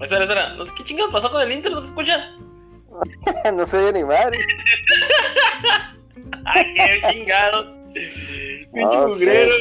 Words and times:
Espera, 0.00 0.22
espera. 0.24 0.54
No 0.54 0.64
sé 0.64 0.72
qué 0.76 0.84
chingados 0.84 1.12
pasó 1.12 1.30
con 1.30 1.42
el 1.42 1.52
intro, 1.52 1.70
¿no 1.72 1.82
se 1.82 1.88
escucha? 1.88 2.30
no 3.52 3.66
se 3.66 3.76
oye 3.78 3.92
ni 3.92 4.04
madre. 4.04 4.38
Ay, 6.44 6.74
qué 6.74 7.00
chingados. 7.12 7.76
Pinche 8.72 8.96
Ok. 8.96 9.08
mugrero. 9.08 9.54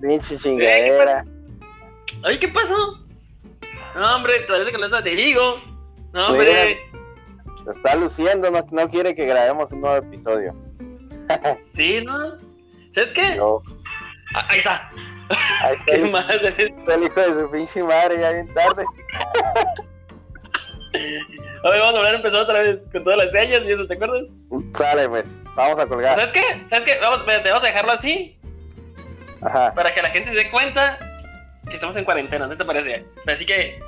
Pinche 0.00 0.36
chingadera. 0.38 1.24
Oye, 2.24 2.38
¿qué 2.38 2.48
pasó? 2.48 2.98
No, 3.94 4.16
hombre, 4.16 4.40
parece 4.48 4.72
que 4.72 4.78
lo 4.78 4.86
está 4.86 5.00
de 5.00 5.14
Vigo. 5.14 5.60
No, 6.12 6.28
hombre. 6.28 6.78
Se 7.64 7.70
está 7.70 7.96
luciendo, 7.96 8.50
no, 8.50 8.64
no 8.70 8.90
quiere 8.90 9.14
que 9.14 9.26
grabemos 9.26 9.72
un 9.72 9.80
nuevo 9.80 9.96
episodio. 9.96 10.54
Sí, 11.72 12.00
¿no? 12.04 12.36
¿Sabes 12.90 13.10
qué? 13.10 13.34
No. 13.34 13.60
Ah, 14.34 14.46
ahí 14.48 14.58
está. 14.58 14.90
Ahí 15.62 15.76
¿Qué 15.86 15.94
el, 15.96 16.10
más? 16.10 16.26
el 16.30 17.02
hijo 17.02 17.20
de 17.20 17.34
su 17.40 17.50
pinche 17.50 17.82
madre, 17.82 18.18
ya 18.20 18.30
bien 18.32 18.52
tarde. 18.54 18.84
Hoy 21.62 21.78
vamos 21.80 21.94
a 21.94 21.98
volver 21.98 22.12
a 22.14 22.16
empezar 22.16 22.40
otra 22.40 22.60
vez 22.60 22.86
con 22.92 23.02
todas 23.04 23.18
las 23.18 23.32
señas 23.32 23.66
y 23.66 23.72
eso, 23.72 23.86
¿te 23.86 23.94
acuerdas? 23.94 24.22
Sale, 24.74 25.08
pues. 25.08 25.24
Vamos 25.54 25.78
a 25.80 25.86
colgar. 25.86 26.14
¿Sabes 26.14 26.32
qué? 26.32 26.42
¿Sabes 26.68 26.84
qué? 26.84 26.98
Vamos, 27.00 27.20
espérate, 27.20 27.48
vamos 27.48 27.64
a 27.64 27.66
dejarlo 27.66 27.92
así 27.92 28.38
Ajá. 29.42 29.74
para 29.74 29.92
que 29.92 30.02
la 30.02 30.10
gente 30.10 30.30
se 30.30 30.36
dé 30.36 30.50
cuenta 30.50 30.98
que 31.68 31.74
estamos 31.74 31.96
en 31.96 32.04
cuarentena, 32.04 32.46
¿no 32.46 32.56
te 32.56 32.64
parece? 32.64 33.04
Así 33.26 33.44
que 33.44 33.78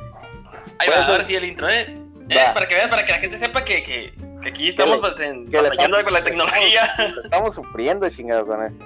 ahí 0.79 0.89
va, 0.91 1.07
ahora 1.07 1.25
sí 1.25 1.35
el 1.37 1.45
intro, 1.45 1.69
¿eh? 1.69 1.87
Eh, 2.31 2.37
para 2.53 2.67
que 2.67 2.75
vean, 2.75 2.91
para 2.91 3.05
que 3.07 3.13
la 3.13 3.19
gente 3.19 3.39
sepa 3.39 3.65
que, 3.65 3.83
que, 3.85 4.13
que 4.43 4.49
aquí 4.49 4.69
estamos 4.69 4.99
pues, 4.99 5.19
en, 5.21 5.47
que 5.47 5.53
le 5.63 5.69
batallando 5.69 5.99
estamos- 5.99 6.05
con 6.05 6.13
la 6.13 6.25
tecnología. 6.25 6.81
Estamos, 6.85 7.25
estamos 7.25 7.55
sufriendo, 7.55 8.11
chingado, 8.11 8.47
con 8.47 8.65
esto. 8.65 8.85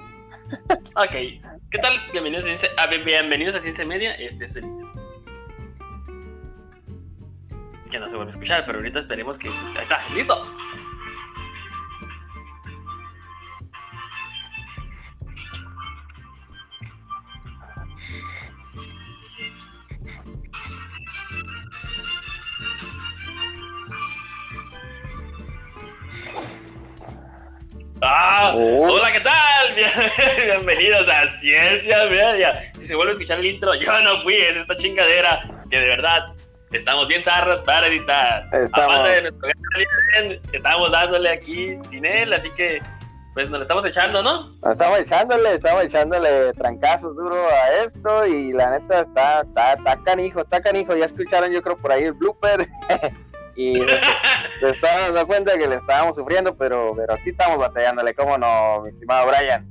Ok, 0.52 1.10
¿qué 1.70 1.78
tal? 1.80 1.94
Bienvenidos 2.12 2.44
a 2.44 2.46
Ciencia, 2.48 2.70
a- 2.76 2.86
bienvenidos 2.86 3.54
a 3.54 3.60
Ciencia 3.60 3.84
Media, 3.84 4.14
este 4.14 4.44
es 4.44 4.56
el. 4.56 4.64
Que 7.90 7.98
no 7.98 8.08
se 8.08 8.16
vuelve 8.16 8.30
a 8.30 8.34
escuchar, 8.34 8.64
pero 8.64 8.78
ahorita 8.78 9.00
esperemos 9.00 9.38
que... 9.38 9.48
Ahí 9.48 9.82
está, 9.82 10.08
listo. 10.14 10.34
Ah, 28.00 28.52
Oh. 28.56 28.92
hola, 28.94 29.12
¿qué 29.12 29.20
tal? 29.20 29.32
Bien- 29.82 30.46
Bienvenidos 30.46 31.08
a 31.08 31.26
Ciencia 31.40 32.04
Media. 32.08 32.60
Si 32.78 32.86
se 32.86 32.94
vuelve 32.94 33.10
a 33.10 33.14
escuchar 33.14 33.38
el 33.40 33.46
intro, 33.46 33.74
yo 33.74 34.00
no 34.02 34.18
fui, 34.22 34.36
es 34.36 34.56
esta 34.56 34.76
chingadera 34.76 35.42
que 35.70 35.76
de 35.78 35.88
verdad 35.88 36.26
estamos 36.70 37.08
bien 37.08 37.22
zarras 37.24 37.60
para 37.62 37.88
editar. 37.88 38.44
Estamos. 38.52 38.96
Aparte 38.96 39.08
de 39.08 39.22
nuestro 39.22 39.48
gran 39.48 40.26
bien, 40.28 40.40
estamos 40.52 40.92
dándole 40.92 41.30
aquí 41.30 41.76
sin 41.90 42.04
él, 42.04 42.32
así 42.32 42.48
que 42.50 42.80
pues 43.34 43.48
nos 43.50 43.58
lo 43.58 43.62
estamos 43.62 43.84
echando, 43.86 44.22
¿no? 44.22 44.54
Estamos 44.70 44.98
echándole, 45.00 45.54
estamos 45.54 45.84
echándole 45.84 46.52
trancazos 46.52 47.16
duro 47.16 47.34
a 47.34 47.84
esto 47.84 48.26
y 48.26 48.52
la 48.52 48.78
neta 48.78 49.00
está, 49.00 49.40
está, 49.40 49.72
está 49.72 49.96
canijo, 50.04 50.42
está 50.42 50.60
canijo. 50.62 50.94
Ya 50.94 51.06
escucharon 51.06 51.50
yo 51.50 51.60
creo 51.62 51.76
por 51.76 51.90
ahí 51.90 52.04
el 52.04 52.12
blooper 52.12 52.68
y 53.56 53.74
se 54.60 54.70
estaban 54.70 55.14
dando 55.14 55.26
cuenta 55.26 55.58
que 55.58 55.66
le 55.66 55.76
estábamos 55.76 56.14
sufriendo, 56.14 56.54
pero, 56.56 56.92
pero 56.96 57.14
aquí 57.14 57.30
estamos 57.30 57.58
batallándole, 57.58 58.14
¿cómo 58.14 58.36
no, 58.38 58.82
mi 58.82 58.90
estimado 58.90 59.26
Brian? 59.28 59.66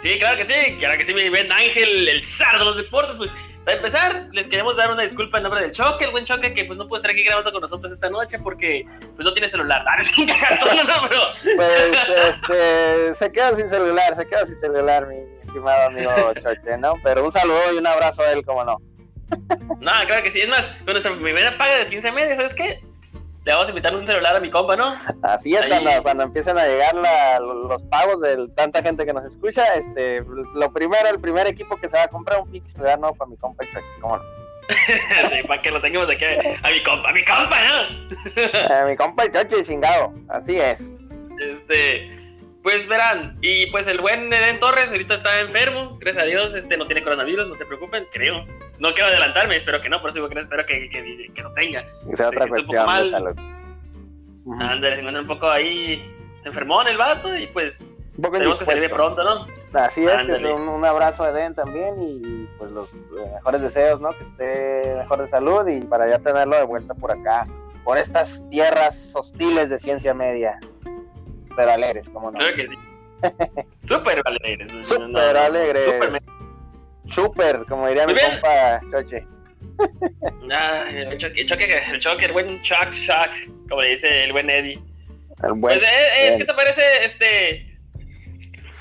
Sí, 0.00 0.16
claro 0.18 0.36
que 0.36 0.44
sí, 0.44 0.54
claro 0.78 0.96
que 0.96 1.04
sí, 1.04 1.12
mi 1.12 1.28
buen 1.28 1.50
Ángel, 1.50 2.08
el 2.08 2.24
zar 2.24 2.58
de 2.58 2.64
los 2.64 2.76
deportes. 2.76 3.16
Pues 3.16 3.32
para 3.64 3.76
empezar, 3.76 4.28
les 4.32 4.46
queremos 4.48 4.76
dar 4.76 4.90
una 4.92 5.02
disculpa 5.02 5.38
en 5.38 5.42
nombre 5.42 5.60
del 5.60 5.72
Choque, 5.72 6.04
el 6.04 6.10
buen 6.10 6.24
Choque, 6.24 6.54
que 6.54 6.64
pues 6.64 6.78
no 6.78 6.86
puede 6.86 7.00
estar 7.00 7.10
aquí 7.10 7.24
grabando 7.24 7.52
con 7.52 7.60
nosotros 7.60 7.92
esta 7.92 8.08
noche 8.08 8.38
porque 8.38 8.86
pues 9.16 9.24
no 9.24 9.32
tiene 9.32 9.48
celular. 9.48 9.84
Ah, 9.88 9.96
es 10.00 10.16
un 10.16 10.26
cagazón, 10.26 10.76
no, 10.76 10.84
no, 10.84 11.08
pero 11.08 11.20
Pues 11.56 11.92
este, 12.30 13.14
se 13.14 13.32
quedó 13.32 13.56
sin 13.56 13.68
celular, 13.68 14.16
se 14.16 14.26
quedó 14.26 14.46
sin 14.46 14.58
celular, 14.58 15.06
mi 15.06 15.16
estimado 15.46 15.88
amigo 15.88 16.10
Choche, 16.34 16.78
¿no? 16.78 16.94
Pero 17.02 17.24
un 17.24 17.32
saludo 17.32 17.74
y 17.74 17.78
un 17.78 17.86
abrazo 17.86 18.22
a 18.22 18.32
él, 18.32 18.44
¿cómo 18.44 18.64
no? 18.64 18.78
No, 19.80 19.92
claro 20.06 20.22
que 20.22 20.30
sí. 20.30 20.40
Es 20.40 20.48
más, 20.48 20.64
con 20.84 20.92
nuestra 20.92 21.14
primera 21.18 21.58
paga 21.58 21.76
de 21.76 21.86
15 21.86 22.12
media, 22.12 22.36
¿sabes 22.36 22.54
qué? 22.54 22.80
Le 23.48 23.54
vamos 23.54 23.66
a 23.66 23.70
invitar 23.70 23.94
un 23.94 24.06
celular 24.06 24.36
a 24.36 24.40
mi 24.40 24.50
compa, 24.50 24.76
¿no? 24.76 24.94
Así 25.22 25.54
es, 25.54 25.62
cuando, 25.68 25.90
cuando 26.02 26.22
empiezan 26.24 26.58
a 26.58 26.66
llegar 26.66 26.94
la- 26.94 27.40
los 27.40 27.82
pagos 27.84 28.20
de 28.20 28.46
tanta 28.54 28.82
gente 28.82 29.06
que 29.06 29.12
nos 29.14 29.24
escucha, 29.24 29.64
este, 29.74 30.22
lo 30.54 30.70
primero, 30.70 31.08
el 31.10 31.18
primer 31.18 31.46
equipo 31.46 31.74
que 31.78 31.88
se 31.88 31.96
va 31.96 32.02
a 32.02 32.08
comprar 32.08 32.42
un 32.42 32.50
pinche 32.50 32.68
celular 32.72 32.98
no 32.98 33.14
para 33.14 33.30
mi 33.30 33.38
compa 33.38 33.64
¿cómo 34.02 34.18
no? 34.18 34.22
sí, 35.30 35.42
para 35.48 35.62
que 35.62 35.70
lo 35.70 35.80
tengamos 35.80 36.10
aquí 36.10 36.26
a 36.26 36.68
mi 36.70 36.82
compa, 36.82 37.08
a 37.08 37.12
mi 37.14 37.24
compa, 37.24 37.56
¿no? 37.64 38.10
Eh, 38.36 38.84
mi 38.90 38.96
compa 38.96 39.24
el 39.24 39.32
Choche, 39.32 39.64
chingado, 39.64 40.12
así 40.28 40.58
es. 40.60 40.92
Este, 41.40 42.17
pues 42.68 42.86
verán, 42.86 43.38
y 43.40 43.64
pues 43.70 43.86
el 43.86 43.98
buen 43.98 44.30
Eden 44.30 44.60
Torres 44.60 44.90
ahorita 44.90 45.14
está 45.14 45.40
enfermo, 45.40 45.96
gracias 45.98 46.22
a 46.22 46.26
Dios, 46.26 46.54
este 46.54 46.76
no 46.76 46.84
tiene 46.84 47.02
coronavirus, 47.02 47.48
no 47.48 47.54
se 47.54 47.64
preocupen, 47.64 48.06
creo. 48.12 48.44
No 48.78 48.92
quiero 48.92 49.08
adelantarme, 49.08 49.56
espero 49.56 49.80
que 49.80 49.88
no, 49.88 50.02
por 50.02 50.10
eso 50.10 50.16
digo 50.18 50.28
que 50.28 50.34
no, 50.34 50.42
espero 50.42 50.66
que, 50.66 50.90
que, 50.90 51.30
que 51.32 51.42
no 51.42 51.50
tenga. 51.54 51.82
Y 52.12 52.14
sea 52.14 52.28
Se 52.30 52.36
otra 52.36 52.44
siente 52.44 52.60
un 52.60 52.66
poco 52.66 52.84
cuestión 52.84 52.86
mal. 52.86 53.34
Ujú. 54.44 54.62
Ándale, 54.62 54.94
se 54.96 55.00
encuentra 55.00 55.22
un 55.22 55.28
poco 55.28 55.50
ahí 55.50 56.14
enfermón 56.44 56.86
el 56.88 56.98
vato 56.98 57.34
y 57.34 57.46
pues 57.46 57.80
Un 57.80 58.22
poco 58.22 58.36
esperemos 58.36 58.58
que 58.58 58.64
indispuesto. 58.64 58.96
pronto, 59.14 59.24
¿no? 59.24 59.46
Así 59.80 60.04
es, 60.04 60.24
que 60.24 60.32
es 60.32 60.44
un, 60.44 60.68
un 60.68 60.84
abrazo 60.84 61.24
a 61.24 61.30
Eden 61.30 61.54
también 61.54 61.94
y 62.02 62.46
pues 62.58 62.70
los 62.70 62.92
eh, 62.92 62.98
mejores 63.36 63.62
deseos, 63.62 63.98
¿no? 64.02 64.10
Que 64.10 64.24
esté 64.24 64.94
mejor 64.94 65.22
de 65.22 65.28
salud 65.28 65.66
y 65.68 65.80
para 65.86 66.06
ya 66.06 66.18
tenerlo 66.18 66.58
de 66.58 66.64
vuelta 66.64 66.92
por 66.92 67.12
acá, 67.12 67.46
por 67.82 67.96
estas 67.96 68.46
tierras 68.50 69.12
hostiles 69.14 69.70
de 69.70 69.78
ciencia 69.78 70.12
media. 70.12 70.60
Pero 71.58 71.72
alegres, 71.72 72.08
¿cómo 72.10 72.30
no? 72.30 72.38
Creo 72.38 72.54
que 72.54 72.66
sí. 72.68 72.74
Súper 73.84 74.22
alegres. 74.24 74.70
Súper 74.86 75.00
no, 75.00 75.08
no, 75.08 75.18
alegres. 75.40 75.84
súper 75.86 76.22
Súper, 77.10 77.64
como 77.68 77.88
diría 77.88 78.04
Muy 78.04 78.14
mi 78.14 78.20
bien. 78.20 78.32
compa 78.40 78.80
Choche. 78.92 79.26
Ah, 80.52 80.84
el 80.88 81.18
choque, 81.18 81.40
el 81.40 81.46
choque, 81.48 81.78
el 81.90 81.98
choque, 81.98 82.24
el 82.26 82.32
buen 82.32 82.62
Chuck 82.62 82.92
Chuck, 82.92 83.68
como 83.68 83.82
le 83.82 83.90
dice 83.90 84.24
el 84.24 84.32
buen 84.32 84.48
Eddie. 84.48 84.78
El 85.42 85.52
buen. 85.54 85.60
Pues, 85.60 85.82
eh, 85.82 85.86
eh. 85.88 86.34
¿qué 86.38 86.44
te 86.44 86.54
parece 86.54 86.82
este? 87.04 87.76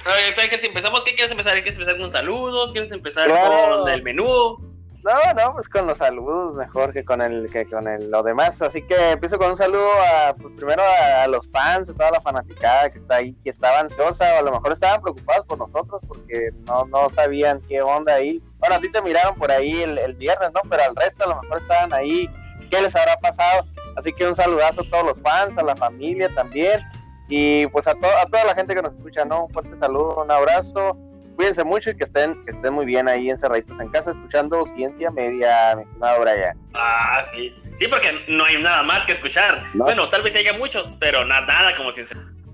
A 0.06 0.14
ver, 0.14 0.60
si 0.60 0.68
empezamos, 0.68 1.04
¿qué 1.04 1.14
quieres 1.16 1.32
empezar? 1.32 1.54
¿Quieres 1.56 1.74
empezar 1.76 1.98
con 1.98 2.12
saludos? 2.12 2.74
¿Quieres 2.74 2.92
empezar 2.92 3.26
Claro. 3.28 3.80
con 3.80 3.90
el 3.92 4.04
menú? 4.04 4.67
No, 5.08 5.34
no, 5.42 5.54
pues 5.54 5.70
con 5.70 5.88
los 5.88 5.98
saludos 5.98 6.58
mejor 6.58 6.92
que 6.92 7.06
con 7.06 7.22
el 7.22 7.50
que 7.50 7.66
con 7.70 7.88
el, 7.88 8.12
lo 8.12 8.24
demás. 8.24 8.62
Así 8.62 8.82
que 8.82 9.12
empiezo 9.12 9.38
con 9.38 9.52
un 9.52 9.58
saludo 9.58 9.88
a, 10.02 10.34
pues, 10.34 10.54
primero 10.58 10.84
a, 11.24 11.28
los 11.28 11.48
fans, 11.50 11.88
a 11.90 11.94
toda 11.94 12.12
la 12.12 12.20
fanaticada 12.20 12.90
que 12.90 13.00
está 13.00 13.16
ahí, 13.16 13.34
que 13.42 13.50
estaba 13.52 13.80
ansiosa, 13.80 14.26
o 14.36 14.40
a 14.40 14.42
lo 14.42 14.52
mejor 14.52 14.74
estaban 14.74 15.02
preocupados 15.02 15.46
por 15.46 15.60
nosotros 15.60 16.02
porque 16.06 16.50
no, 16.66 16.84
no 16.86 17.10
sabían 17.10 17.62
qué 17.70 17.82
onda 17.82 18.16
ahí. 18.16 18.44
Bueno, 18.60 18.76
a 18.76 18.80
ti 18.82 18.92
te 18.92 19.02
miraron 19.02 19.36
por 19.36 19.50
ahí 19.50 19.82
el, 19.82 19.98
el 19.98 20.14
viernes, 20.16 20.52
¿no? 20.54 20.60
Pero 20.70 20.84
al 20.84 20.96
resto 20.96 21.24
a 21.24 21.28
lo 21.28 21.42
mejor 21.42 21.62
estaban 21.62 21.94
ahí. 21.94 22.30
¿Qué 22.70 22.82
les 22.82 22.94
habrá 22.94 23.16
pasado? 23.18 23.64
Así 23.96 24.12
que 24.12 24.28
un 24.28 24.36
saludazo 24.36 24.82
a 24.82 24.90
todos 24.90 25.06
los 25.06 25.22
fans, 25.22 25.58
a 25.58 25.64
la 25.64 25.76
familia 25.78 26.28
también. 26.36 26.82
Y 27.30 27.68
pues 27.68 27.88
a, 27.88 27.94
to- 27.94 28.06
a 28.22 28.26
toda 28.26 28.44
la 28.44 28.56
gente 28.56 28.76
que 28.76 28.82
nos 28.82 28.94
escucha, 28.94 29.24
¿no? 29.24 29.46
Un 29.46 29.54
fuerte 29.54 29.78
saludo, 29.78 30.22
un 30.22 30.32
abrazo 30.32 30.98
cuídense 31.38 31.64
mucho 31.64 31.92
y 31.92 31.96
que 31.96 32.04
estén, 32.04 32.44
que 32.44 32.52
estén 32.52 32.74
muy 32.74 32.86
bien 32.86 33.08
ahí 33.08 33.30
encerraditos 33.30 33.80
en 33.80 33.88
casa 33.90 34.12
escuchando 34.12 34.66
Ciencia 34.66 35.10
Media, 35.12 35.76
mi 35.78 35.84
estimado 35.84 36.22
Brian. 36.22 36.58
Ah, 36.74 37.22
sí. 37.24 37.56
Sí, 37.76 37.88
porque 37.88 38.12
no 38.28 38.44
hay 38.44 38.62
nada 38.62 38.84
más 38.84 39.06
que 39.06 39.14
escuchar. 39.14 39.64
No. 39.76 39.86
Bueno, 39.86 40.10
tal 40.10 40.24
vez 40.24 40.36
haya 40.36 40.54
muchos, 40.54 40.92
pero 41.00 41.24
nada, 41.24 41.46
nada 41.46 41.76
como 41.78 41.92
si 41.92 42.04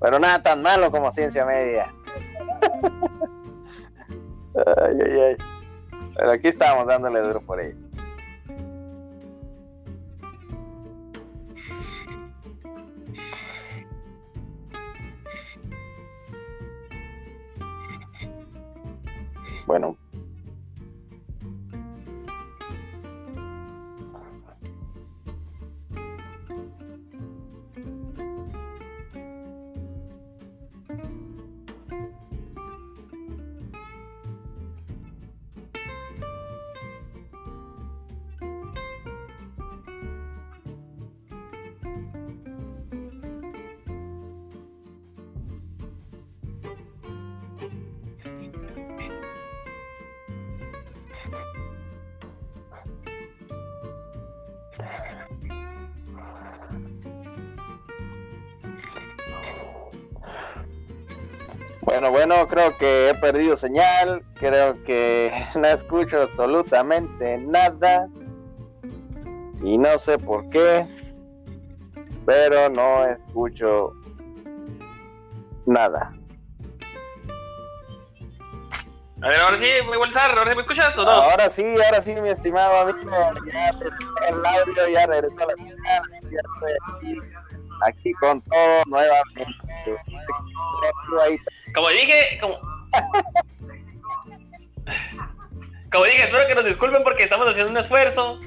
Pero 0.01 0.19
nada 0.19 0.43
tan 0.43 0.61
malo 0.61 0.91
como 0.91 1.11
Ciencia 1.11 1.45
Media. 1.45 1.91
ay, 4.55 4.97
ay, 5.05 5.19
ay. 5.19 5.37
Pero 6.15 6.31
aquí 6.31 6.49
estamos 6.49 6.85
dándole 6.85 7.21
duro 7.21 7.41
por 7.41 7.59
ello. 7.59 7.82
Bueno, 19.65 19.97
Bueno, 62.03 62.17
bueno, 62.17 62.47
creo 62.49 62.77
que 62.77 63.09
he 63.09 63.15
perdido 63.15 63.55
señal, 63.55 64.21
creo 64.33 64.83
que 64.83 65.31
no 65.55 65.65
escucho 65.67 66.23
absolutamente 66.23 67.37
nada 67.37 68.09
y 69.63 69.77
no 69.77 69.97
sé 69.97 70.17
por 70.17 70.49
qué, 70.49 70.85
pero 72.25 72.67
no 72.71 73.05
escucho 73.05 73.93
nada. 75.65 76.13
A 79.21 79.29
ver, 79.29 79.39
ahora 79.39 79.57
sí, 79.57 79.65
me 79.89 79.97
voy 79.97 80.09
a 80.13 80.25
ahora 80.25 80.49
sí 80.49 80.55
me 80.55 80.61
escuchas 80.61 80.97
o 80.97 81.05
no? 81.05 81.09
Ahora 81.09 81.49
sí, 81.49 81.63
ahora 81.85 82.01
sí, 82.01 82.15
mi 82.21 82.27
estimado 82.27 82.81
amigo, 82.81 83.11
ya 83.49 83.69
el 84.27 84.45
audio, 84.45 84.89
ya 84.89 85.05
regresó 85.05 85.47
la 85.47 85.55
señal, 85.55 86.03
ya 86.23 86.41
estoy 86.53 86.73
aquí, 86.97 87.17
aquí 87.87 88.11
con 88.19 88.41
todo 88.41 88.83
nuevamente. 88.87 89.47
Como 91.73 91.89
dije, 91.89 92.37
como... 92.39 92.59
como 95.91 96.05
dije, 96.05 96.23
espero 96.23 96.47
que 96.47 96.55
nos 96.55 96.65
disculpen 96.65 97.03
porque 97.03 97.23
estamos 97.23 97.47
haciendo 97.47 97.71
un 97.71 97.77
esfuerzo. 97.77 98.39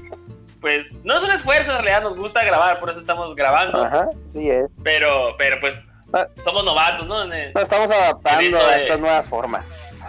Pues 0.61 0.95
no 1.03 1.17
es 1.17 1.23
un 1.23 1.31
esfuerzo, 1.31 1.71
en 1.71 1.77
realidad 1.77 2.01
nos 2.01 2.15
gusta 2.15 2.43
grabar, 2.43 2.79
por 2.79 2.89
eso 2.89 2.99
estamos 2.99 3.35
grabando. 3.35 3.83
Ajá, 3.83 4.09
sí 4.27 4.49
es. 4.49 4.65
Pero, 4.83 5.35
pero 5.37 5.59
pues, 5.59 5.83
ah. 6.13 6.25
somos 6.43 6.65
novatos, 6.65 7.07
¿no? 7.07 7.25
Nos 7.25 7.63
estamos 7.63 7.91
adaptando 7.91 8.57
a 8.57 8.75
estas 8.77 8.99
nuevas 8.99 9.25
formas. 9.27 10.01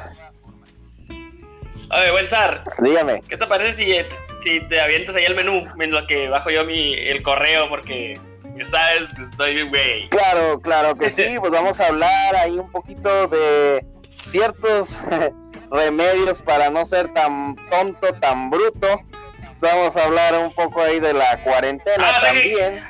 Oye, 1.90 2.10
buen 2.10 2.28
Sar. 2.28 2.62
Dígame. 2.78 3.22
¿Qué 3.28 3.36
te 3.36 3.46
parece 3.46 3.72
si, 3.74 3.94
si 4.42 4.60
te 4.68 4.80
avientas 4.80 5.16
ahí 5.16 5.24
el 5.24 5.34
menú 5.34 5.66
en 5.80 5.90
lo 5.90 6.06
que 6.06 6.28
bajo 6.28 6.50
yo 6.50 6.64
mi, 6.64 6.94
el 6.94 7.22
correo? 7.22 7.68
Porque 7.68 8.18
sabes 8.64 9.12
que 9.14 9.22
estoy 9.22 9.54
bien, 9.54 9.68
güey. 9.68 10.08
Claro, 10.08 10.60
claro 10.60 10.96
que 10.96 11.10
sí. 11.10 11.36
Pues 11.40 11.52
vamos 11.52 11.80
a 11.80 11.86
hablar 11.86 12.36
ahí 12.36 12.58
un 12.58 12.70
poquito 12.70 13.28
de 13.28 13.84
ciertos 14.24 14.96
remedios 15.70 16.42
para 16.42 16.70
no 16.70 16.84
ser 16.86 17.12
tan 17.12 17.56
tonto, 17.70 18.12
tan 18.14 18.50
bruto. 18.50 19.00
Vamos 19.60 19.96
a 19.96 20.04
hablar 20.04 20.38
un 20.38 20.52
poco 20.52 20.82
ahí 20.82 21.00
de 21.00 21.12
la 21.12 21.36
cuarentena 21.38 22.06
ah, 22.08 22.20
también. 22.22 22.84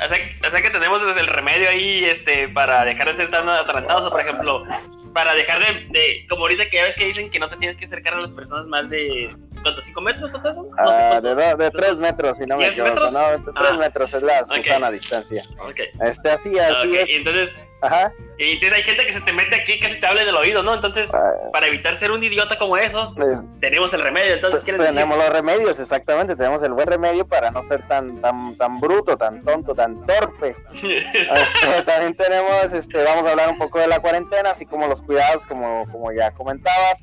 o, 0.00 0.50
sea, 0.50 0.62
que 0.62 0.70
tenemos 0.70 1.02
el 1.02 1.26
remedio 1.26 1.68
ahí 1.68 2.04
este 2.04 2.48
para 2.48 2.84
dejar 2.84 3.08
de 3.08 3.14
ser 3.14 3.30
tan 3.30 3.48
atarantados. 3.48 4.06
O 4.06 4.10
por 4.10 4.20
ejemplo, 4.20 4.64
para 5.12 5.34
dejar 5.34 5.60
de, 5.60 6.26
como 6.28 6.42
ahorita 6.42 6.68
que 6.70 6.76
ya 6.78 6.84
ves 6.84 6.96
que 6.96 7.06
dicen 7.06 7.30
que 7.30 7.38
no 7.38 7.48
te 7.48 7.56
tienes 7.56 7.76
que 7.76 7.84
acercar 7.84 8.14
a 8.14 8.20
las 8.20 8.30
personas 8.30 8.66
más 8.66 8.88
de, 8.88 9.28
¿cuántos? 9.64 9.84
¿5 9.84 10.02
metros? 10.02 10.30
¿Cuánto 10.30 10.50
eso? 10.50 10.68
Ah, 10.78 11.20
de, 11.20 11.34
de 11.34 11.70
3 11.70 11.98
metros, 11.98 12.38
si 12.38 12.46
no 12.46 12.56
me 12.56 12.68
equivoco, 12.68 13.10
no, 13.10 13.30
de 13.30 13.38
3 13.38 13.54
ah. 13.56 13.76
metros 13.76 14.14
es 14.14 14.22
la 14.22 14.44
Susana 14.44 14.90
distancia. 14.90 15.42
Okay. 15.58 15.86
Este, 16.00 16.30
así, 16.30 16.56
así 16.56 16.96
es. 16.96 17.10
Y 17.10 17.14
entonces, 17.14 17.52
Ajá. 17.84 18.12
Y 18.38 18.52
entonces 18.52 18.72
hay 18.72 18.82
gente 18.82 19.04
que 19.04 19.12
se 19.12 19.20
te 19.20 19.32
mete 19.32 19.54
aquí 19.54 19.78
que 19.78 19.88
se 19.88 19.96
te 19.96 20.06
hable 20.06 20.24
del 20.24 20.34
oído, 20.34 20.62
¿no? 20.62 20.74
Entonces, 20.74 21.12
ah. 21.12 21.32
para 21.52 21.66
evitar 21.68 21.96
ser 21.98 22.10
un 22.10 22.24
idiota 22.24 22.58
como 22.58 22.76
esos, 22.76 23.14
pues, 23.14 23.46
tenemos 23.60 23.92
el 23.92 24.00
remedio. 24.00 24.34
Entonces, 24.34 24.64
¿quieres 24.64 24.86
Tenemos 24.86 25.18
los 25.18 25.28
remedios, 25.28 25.78
exactamente. 25.78 26.34
Tenemos 26.34 26.62
el 26.62 26.72
buen 26.72 26.86
remedio 26.86 27.26
para 27.26 27.50
no 27.50 27.62
ser 27.64 27.86
tan 27.86 28.20
tan 28.22 28.56
tan 28.56 28.80
bruto, 28.80 29.16
tan 29.16 29.44
tonto, 29.44 29.74
tan 29.74 30.04
torpe. 30.06 30.56
este, 30.72 31.82
también 31.84 32.14
tenemos, 32.16 32.72
este, 32.72 33.04
vamos 33.04 33.26
a 33.26 33.32
hablar 33.32 33.50
un 33.50 33.58
poco 33.58 33.78
de 33.78 33.86
la 33.86 34.00
cuarentena, 34.00 34.50
así 34.50 34.64
como 34.64 34.86
los 34.86 35.02
cuidados, 35.02 35.44
como, 35.44 35.86
como 35.92 36.10
ya 36.12 36.30
comentabas. 36.30 37.00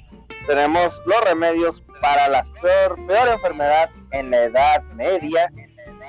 Tenemos 0.47 0.99
los 1.05 1.21
remedios 1.23 1.83
para 2.01 2.27
la 2.27 2.43
peor, 2.61 2.97
peor 3.07 3.27
enfermedad 3.29 3.89
en 4.11 4.31
la 4.31 4.43
edad 4.43 4.83
media 4.95 5.51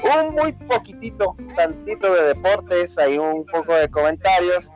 un 0.03 0.35
muy 0.35 0.53
poquitito, 0.53 1.37
tantito 1.55 2.13
de 2.13 2.35
deportes, 2.35 2.99
hay 2.99 3.19
un 3.19 3.45
poco 3.47 3.75
de 3.75 3.89
comentarios. 3.89 4.71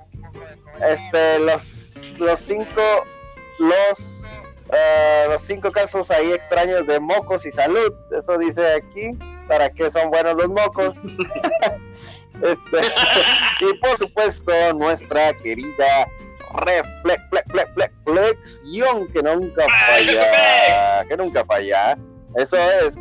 Este, 0.89 1.39
los, 1.41 2.15
los 2.19 2.41
cinco, 2.41 2.83
los, 3.59 4.25
eh, 4.71 5.25
los 5.29 5.43
cinco 5.43 5.73
casos 5.73 6.11
ahí 6.11 6.33
extraños 6.33 6.87
de 6.87 7.01
mocos 7.01 7.47
y 7.47 7.53
salud, 7.53 7.95
eso 8.17 8.37
dice 8.37 8.75
aquí, 8.75 9.19
para 9.49 9.71
qué 9.71 9.91
son 9.91 10.11
buenos 10.11 10.35
los 10.35 10.49
mocos. 10.49 10.99
este, 12.35 12.87
y 13.61 13.79
por 13.79 13.99
supuesto, 13.99 14.53
nuestra 14.75 15.33
querida 15.43 16.09
reflexión 17.55 19.09
que 19.13 19.23
nunca 19.23 19.67
falla, 19.87 21.05
que 21.09 21.17
nunca 21.17 21.45
falla. 21.45 21.99
Eso 22.37 22.57
es 22.57 22.99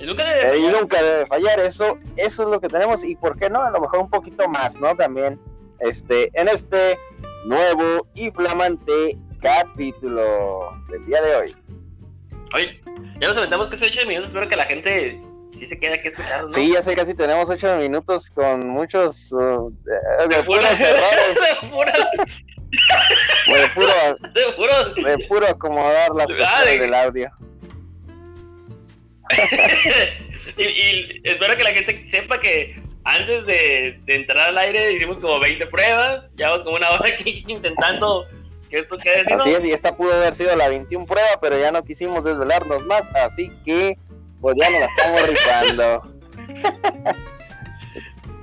y 0.00 0.06
nunca 0.06 0.24
debe, 0.24 0.48
fallar. 0.48 0.80
nunca 0.80 1.02
debe 1.02 1.26
fallar. 1.26 1.60
Eso, 1.60 1.98
eso 2.16 2.42
es 2.42 2.48
lo 2.48 2.60
que 2.60 2.68
tenemos. 2.68 3.04
Y 3.04 3.16
por 3.16 3.38
qué 3.38 3.50
no, 3.50 3.62
a 3.62 3.70
lo 3.70 3.80
mejor 3.80 4.00
un 4.00 4.10
poquito 4.10 4.48
más, 4.48 4.74
¿no? 4.76 4.96
También 4.96 5.38
este, 5.80 6.30
en 6.32 6.48
este 6.48 6.98
nuevo 7.44 8.06
y 8.14 8.30
flamante 8.30 9.18
capítulo 9.40 10.72
del 10.90 11.04
día 11.04 11.20
de 11.20 11.36
hoy. 11.36 11.56
Oye, 12.54 12.80
ya 13.20 13.28
nos 13.28 13.36
aventamos 13.36 13.68
casi 13.68 13.84
8 13.84 14.06
minutos. 14.06 14.30
Espero 14.30 14.48
que 14.48 14.56
la 14.56 14.64
gente 14.64 15.20
sí 15.58 15.66
se 15.66 15.78
quede 15.78 15.94
aquí 15.94 16.08
escuchando. 16.08 16.46
¿no? 16.46 16.50
Sí, 16.50 16.72
ya 16.72 16.82
sé, 16.82 16.96
casi 16.96 17.14
tenemos 17.14 17.50
8 17.50 17.76
minutos 17.76 18.30
con 18.30 18.68
muchos. 18.68 19.30
Uh, 19.32 19.70
de, 19.84 20.28
de, 20.28 20.36
errores. 20.36 20.78
de 20.78 21.68
puras. 21.70 21.94
de 22.70 23.68
puro, 23.74 23.92
de 24.32 24.52
puro, 24.56 24.94
de 24.94 25.26
puro 25.26 25.46
acomodar 25.46 26.10
las 26.14 26.28
ah, 26.46 26.64
del 26.64 26.94
audio. 26.94 27.30
y, 30.56 31.28
espero 31.28 31.56
que 31.56 31.62
la 31.62 31.72
gente 31.72 32.10
sepa 32.10 32.40
que 32.40 32.80
antes 33.04 33.46
de, 33.46 34.00
entrar 34.06 34.48
al 34.48 34.58
aire 34.58 34.92
hicimos 34.92 35.18
como 35.18 35.40
20 35.40 35.66
pruebas, 35.66 36.30
llevamos 36.36 36.62
como 36.62 36.76
una 36.76 36.90
hora 36.90 37.08
aquí 37.08 37.44
intentando 37.46 38.26
que 38.68 38.78
esto 38.80 38.98
quede 38.98 39.22
así. 39.22 39.32
Así 39.32 39.50
es, 39.50 39.64
y 39.64 39.72
esta 39.72 39.96
pudo 39.96 40.12
haber 40.12 40.34
sido 40.34 40.54
la 40.56 40.68
21 40.68 41.06
prueba, 41.06 41.28
pero 41.40 41.58
ya 41.58 41.72
no 41.72 41.82
quisimos 41.84 42.24
desvelarnos 42.24 42.84
más, 42.86 43.02
así 43.14 43.50
que 43.64 43.96
pues 44.40 44.56
ya 44.58 44.70
nos 44.70 44.80
la 44.80 44.86
estamos 44.86 45.22
rifando. 45.28 46.02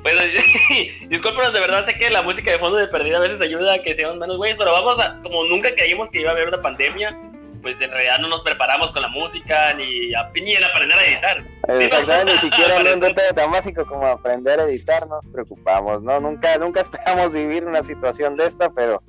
Bueno, 0.08 0.22
discúlpenos, 1.10 1.52
de 1.52 1.60
verdad 1.60 1.84
sé 1.84 1.96
que 1.96 2.10
la 2.10 2.22
música 2.22 2.50
de 2.50 2.60
fondo 2.60 2.78
de 2.78 2.88
perdida 2.88 3.18
a 3.18 3.20
veces 3.20 3.42
ayuda 3.42 3.74
a 3.74 3.84
que 3.84 3.94
seamos 3.94 4.16
menos 4.16 4.38
güeyes, 4.38 4.58
pero 4.58 4.72
vamos 4.72 4.98
a, 5.02 5.20
como 5.22 5.44
nunca 5.44 5.76
creímos 5.76 6.10
que 6.10 6.22
iba 6.22 6.30
a 6.30 6.34
haber 6.34 6.48
una 6.48 6.62
pandemia, 6.62 7.14
pues 7.62 7.82
en 7.82 7.92
realidad 7.92 8.20
no 8.20 8.30
nos 8.30 8.42
preparamos 8.42 8.92
con 8.92 9.02
la 9.02 9.10
música 9.10 9.74
ni, 9.74 10.14
a, 10.14 10.32
ni 10.34 10.56
en 10.56 10.64
aprender 10.64 10.98
a 10.98 11.06
editar. 11.06 11.44
Exactamente, 11.82 12.32
ni 12.32 12.38
siquiera 12.50 12.94
un 12.94 13.00
detalle 13.02 13.34
tan 13.34 13.52
básico 13.52 13.86
como 13.86 14.08
aprender 14.08 14.62
a 14.62 14.64
editar 14.64 15.06
nos 15.10 15.26
preocupamos, 15.26 16.02
¿no? 16.02 16.22
Nunca, 16.22 16.58
nunca 16.58 16.80
esperamos 16.90 17.34
vivir 17.34 17.66
una 17.66 17.84
situación 17.84 18.38
de 18.38 18.46
esta, 18.46 18.70
pero, 18.70 19.04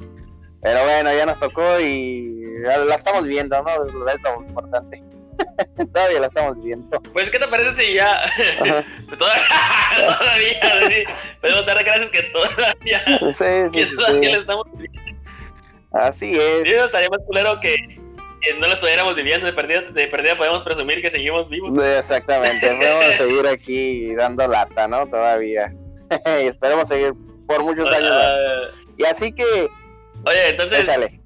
pero 0.61 0.83
bueno, 0.83 1.15
ya 1.17 1.27
nos 1.27 1.39
tocó 1.39 1.79
y 1.79 2.59
la 2.65 2.97
estamos 2.97 3.25
viendo, 3.25 3.57
¿no? 3.63 3.85
Es 3.85 4.21
lo 4.21 4.41
importante. 4.41 5.01
todavía 5.93 6.21
la 6.21 6.27
estamos 6.27 6.63
viendo. 6.63 7.01
Pues, 7.13 7.31
¿qué 7.31 7.39
te 7.39 7.49
parece 7.49 7.77
si 7.77 7.95
ya 7.95 8.31
todavía, 9.19 10.89
sí, 10.89 11.05
podemos 11.41 11.67
dar 11.67 11.85
gracias 11.85 12.11
que 12.11 12.23
todavía, 12.25 13.05
sí, 13.33 13.33
sí, 13.33 13.71
que 13.73 13.87
todavía 13.97 14.31
la 14.31 14.39
estamos 14.39 14.67
viendo? 14.77 15.01
Así 15.93 16.33
es. 16.33 16.65
Sí, 16.65 16.73
estaría 16.73 17.09
más 17.09 17.21
culero 17.27 17.59
que 17.61 17.77
no 18.59 18.67
lo 18.67 18.75
estuviéramos 18.75 19.15
viviendo, 19.17 19.47
de 19.47 19.53
perdida, 19.53 19.83
de 19.83 20.07
perdida 20.09 20.37
podemos 20.37 20.63
presumir 20.63 21.03
que 21.03 21.11
seguimos 21.11 21.49
vivos. 21.49 21.77
Exactamente, 21.99 22.67
podemos 22.67 23.17
seguir 23.17 23.47
aquí 23.47 24.15
dando 24.15 24.47
lata, 24.47 24.89
¿no? 24.89 25.07
Todavía. 25.07 25.73
y 26.43 26.47
esperemos 26.47 26.89
seguir 26.89 27.13
por 27.47 27.63
muchos 27.63 27.91
años 27.93 28.15
más. 28.15 28.27
Ah. 28.27 28.85
Y 28.97 29.05
así 29.05 29.33
que... 29.33 29.69
Oye, 30.25 30.51
entonces... 30.51 31.18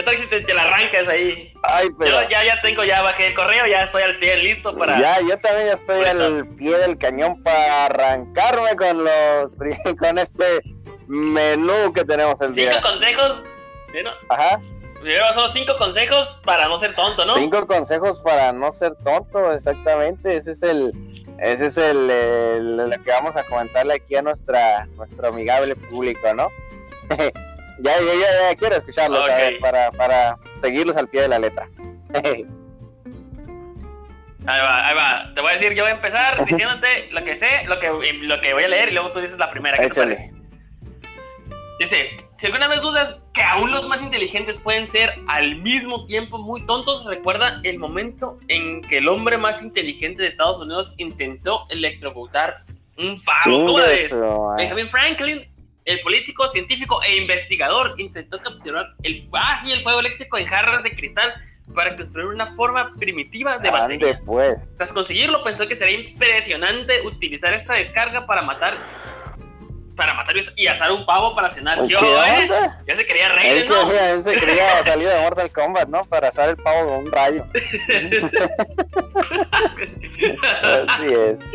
¿Qué 0.00 0.04
tal 0.04 0.18
si 0.18 0.26
te, 0.46 0.54
la 0.54 0.62
arrancas 0.62 1.08
ahí? 1.08 1.52
Ay, 1.62 1.88
pero... 1.98 2.22
Yo 2.22 2.28
ya, 2.30 2.42
ya 2.42 2.62
tengo, 2.62 2.84
ya 2.84 3.02
bajé 3.02 3.26
el 3.26 3.34
correo, 3.34 3.66
ya 3.66 3.82
estoy 3.82 4.02
al 4.02 4.18
pie 4.18 4.34
listo 4.38 4.74
para... 4.74 4.98
Ya, 4.98 5.20
yo 5.20 5.38
también 5.38 5.66
ya 5.66 5.74
estoy 5.74 6.04
al 6.04 6.48
pie 6.56 6.78
del 6.78 6.96
cañón 6.96 7.42
para 7.42 7.84
arrancarme 7.84 8.76
con 8.76 9.04
los... 9.04 9.54
con 9.98 10.16
este 10.16 10.62
menú 11.06 11.92
que 11.92 12.02
tenemos 12.06 12.40
el 12.40 12.54
día. 12.54 12.72
Cinco 12.72 12.88
consejos, 12.88 13.42
¿no? 14.02 14.10
Ajá. 14.30 14.60
Son 15.34 15.52
cinco 15.52 15.76
consejos 15.76 16.38
para 16.46 16.66
no 16.66 16.78
ser 16.78 16.94
tonto, 16.94 17.26
¿no? 17.26 17.34
Cinco 17.34 17.66
consejos 17.66 18.20
para 18.20 18.52
no 18.52 18.72
ser 18.72 18.94
tonto, 19.04 19.52
exactamente. 19.52 20.34
Ese 20.34 20.52
es 20.52 20.62
el, 20.62 20.94
ese 21.38 21.66
es 21.66 21.76
el, 21.76 22.08
que 23.04 23.10
vamos 23.10 23.36
a 23.36 23.44
comentarle 23.44 23.92
aquí 23.92 24.16
a 24.16 24.22
nuestra, 24.22 24.86
nuestro 24.96 25.28
amigable 25.28 25.76
público, 25.76 26.32
¿no? 26.32 26.48
ya, 27.82 27.92
ya, 28.00 28.50
ya, 28.50 28.56
quiero 28.56 28.76
escucharlos 28.76 29.26
para, 29.60 29.90
para 29.92 30.36
seguirlos 30.60 30.96
al 30.96 31.08
pie 31.08 31.22
de 31.22 31.28
la 31.28 31.38
letra. 31.38 31.68
ahí 34.46 34.60
va, 34.60 34.88
ahí 34.88 34.94
va. 34.94 35.34
Te 35.34 35.40
voy 35.40 35.50
a 35.50 35.52
decir, 35.54 35.72
yo 35.74 35.84
voy 35.84 35.92
a 35.92 35.96
empezar 35.96 36.44
diciéndote 36.46 37.10
lo 37.10 37.24
que 37.24 37.36
sé, 37.36 37.64
lo 37.66 37.78
que, 37.80 37.88
lo 38.22 38.40
que 38.40 38.54
voy 38.54 38.64
a 38.64 38.68
leer 38.68 38.88
y 38.90 38.92
luego 38.92 39.12
tú 39.12 39.20
dices 39.20 39.38
la 39.38 39.50
primera. 39.50 39.76
¿Qué 39.78 39.88
te 39.88 40.00
parece? 40.00 40.32
Dice, 41.78 42.10
si 42.34 42.46
alguna 42.46 42.68
vez 42.68 42.82
dudas 42.82 43.24
que 43.32 43.42
aún 43.42 43.70
los 43.70 43.88
más 43.88 44.02
inteligentes 44.02 44.58
pueden 44.58 44.86
ser 44.86 45.14
al 45.28 45.56
mismo 45.62 46.04
tiempo 46.04 46.36
muy 46.36 46.66
tontos, 46.66 47.06
recuerda 47.06 47.58
el 47.62 47.78
momento 47.78 48.38
en 48.48 48.82
que 48.82 48.98
el 48.98 49.08
hombre 49.08 49.38
más 49.38 49.62
inteligente 49.62 50.22
de 50.22 50.28
Estados 50.28 50.58
Unidos 50.58 50.94
intentó 50.98 51.64
electrocutar 51.70 52.64
un 52.98 53.18
pavo. 53.22 53.66
¿Cómo 53.66 53.74
ves? 53.76 54.12
Benjamin 54.58 54.88
Franklin 54.90 55.49
el 55.90 56.00
político, 56.00 56.48
científico 56.50 57.02
e 57.02 57.16
investigador 57.16 57.94
intentó 57.98 58.40
capturar 58.40 58.94
el, 59.02 59.28
ah, 59.34 59.60
el 59.66 59.82
fuego 59.82 60.00
eléctrico 60.00 60.38
en 60.38 60.46
jarras 60.46 60.82
de 60.82 60.92
cristal 60.92 61.34
para 61.74 61.94
construir 61.96 62.28
una 62.28 62.54
forma 62.54 62.94
primitiva 62.98 63.58
de 63.58 63.70
batería. 63.70 64.18
Pues. 64.24 64.56
Tras 64.76 64.90
conseguirlo, 64.92 65.44
pensó 65.44 65.68
que 65.68 65.76
sería 65.76 66.00
impresionante 66.00 67.02
utilizar 67.02 67.52
esta 67.52 67.74
descarga 67.74 68.26
para 68.26 68.40
matar 68.42 68.74
para 69.96 70.14
matar 70.14 70.34
y 70.56 70.66
asar 70.66 70.90
un 70.92 71.04
pavo 71.04 71.34
para 71.34 71.50
cenar. 71.50 71.86
¿Qué, 71.86 71.92
eh? 71.92 72.48
Ya 72.86 72.96
se 72.96 73.04
quería 73.04 73.28
reír, 73.28 73.68
¿no? 73.68 73.92
Ya 73.92 74.18
se 74.18 74.34
quería 74.34 74.82
salir 74.84 75.06
de 75.06 75.20
Mortal 75.20 75.52
Kombat, 75.52 75.88
¿no? 75.88 76.06
Para 76.06 76.28
asar 76.28 76.48
el 76.48 76.56
pavo 76.56 76.88
con 76.88 77.04
un 77.04 77.12
rayo. 77.12 77.44
Así 80.88 81.12
es. 81.12 81.38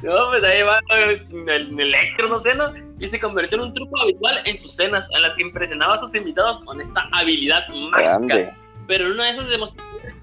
No, 0.00 0.28
pues 0.30 0.44
ahí 0.44 0.62
va 0.62 0.78
el, 0.90 1.80
electro, 1.80 2.28
no 2.28 2.38
sé, 2.38 2.54
¿no? 2.54 2.72
Y 2.98 3.08
se 3.08 3.20
convirtió 3.20 3.58
en 3.58 3.64
un 3.64 3.74
truco 3.74 4.00
habitual 4.00 4.40
en 4.44 4.58
sus 4.58 4.74
cenas, 4.74 5.06
en 5.14 5.22
las 5.22 5.34
que 5.36 5.42
impresionaba 5.42 5.94
a 5.94 5.98
sus 5.98 6.14
invitados 6.14 6.60
con 6.60 6.80
esta 6.80 7.02
habilidad 7.12 7.68
mágica. 7.68 8.56
Pero 8.86 9.06
en 9.06 9.12
una 9.12 9.24
de 9.24 9.30
esas 9.30 9.48
demostraciones, 9.48 10.14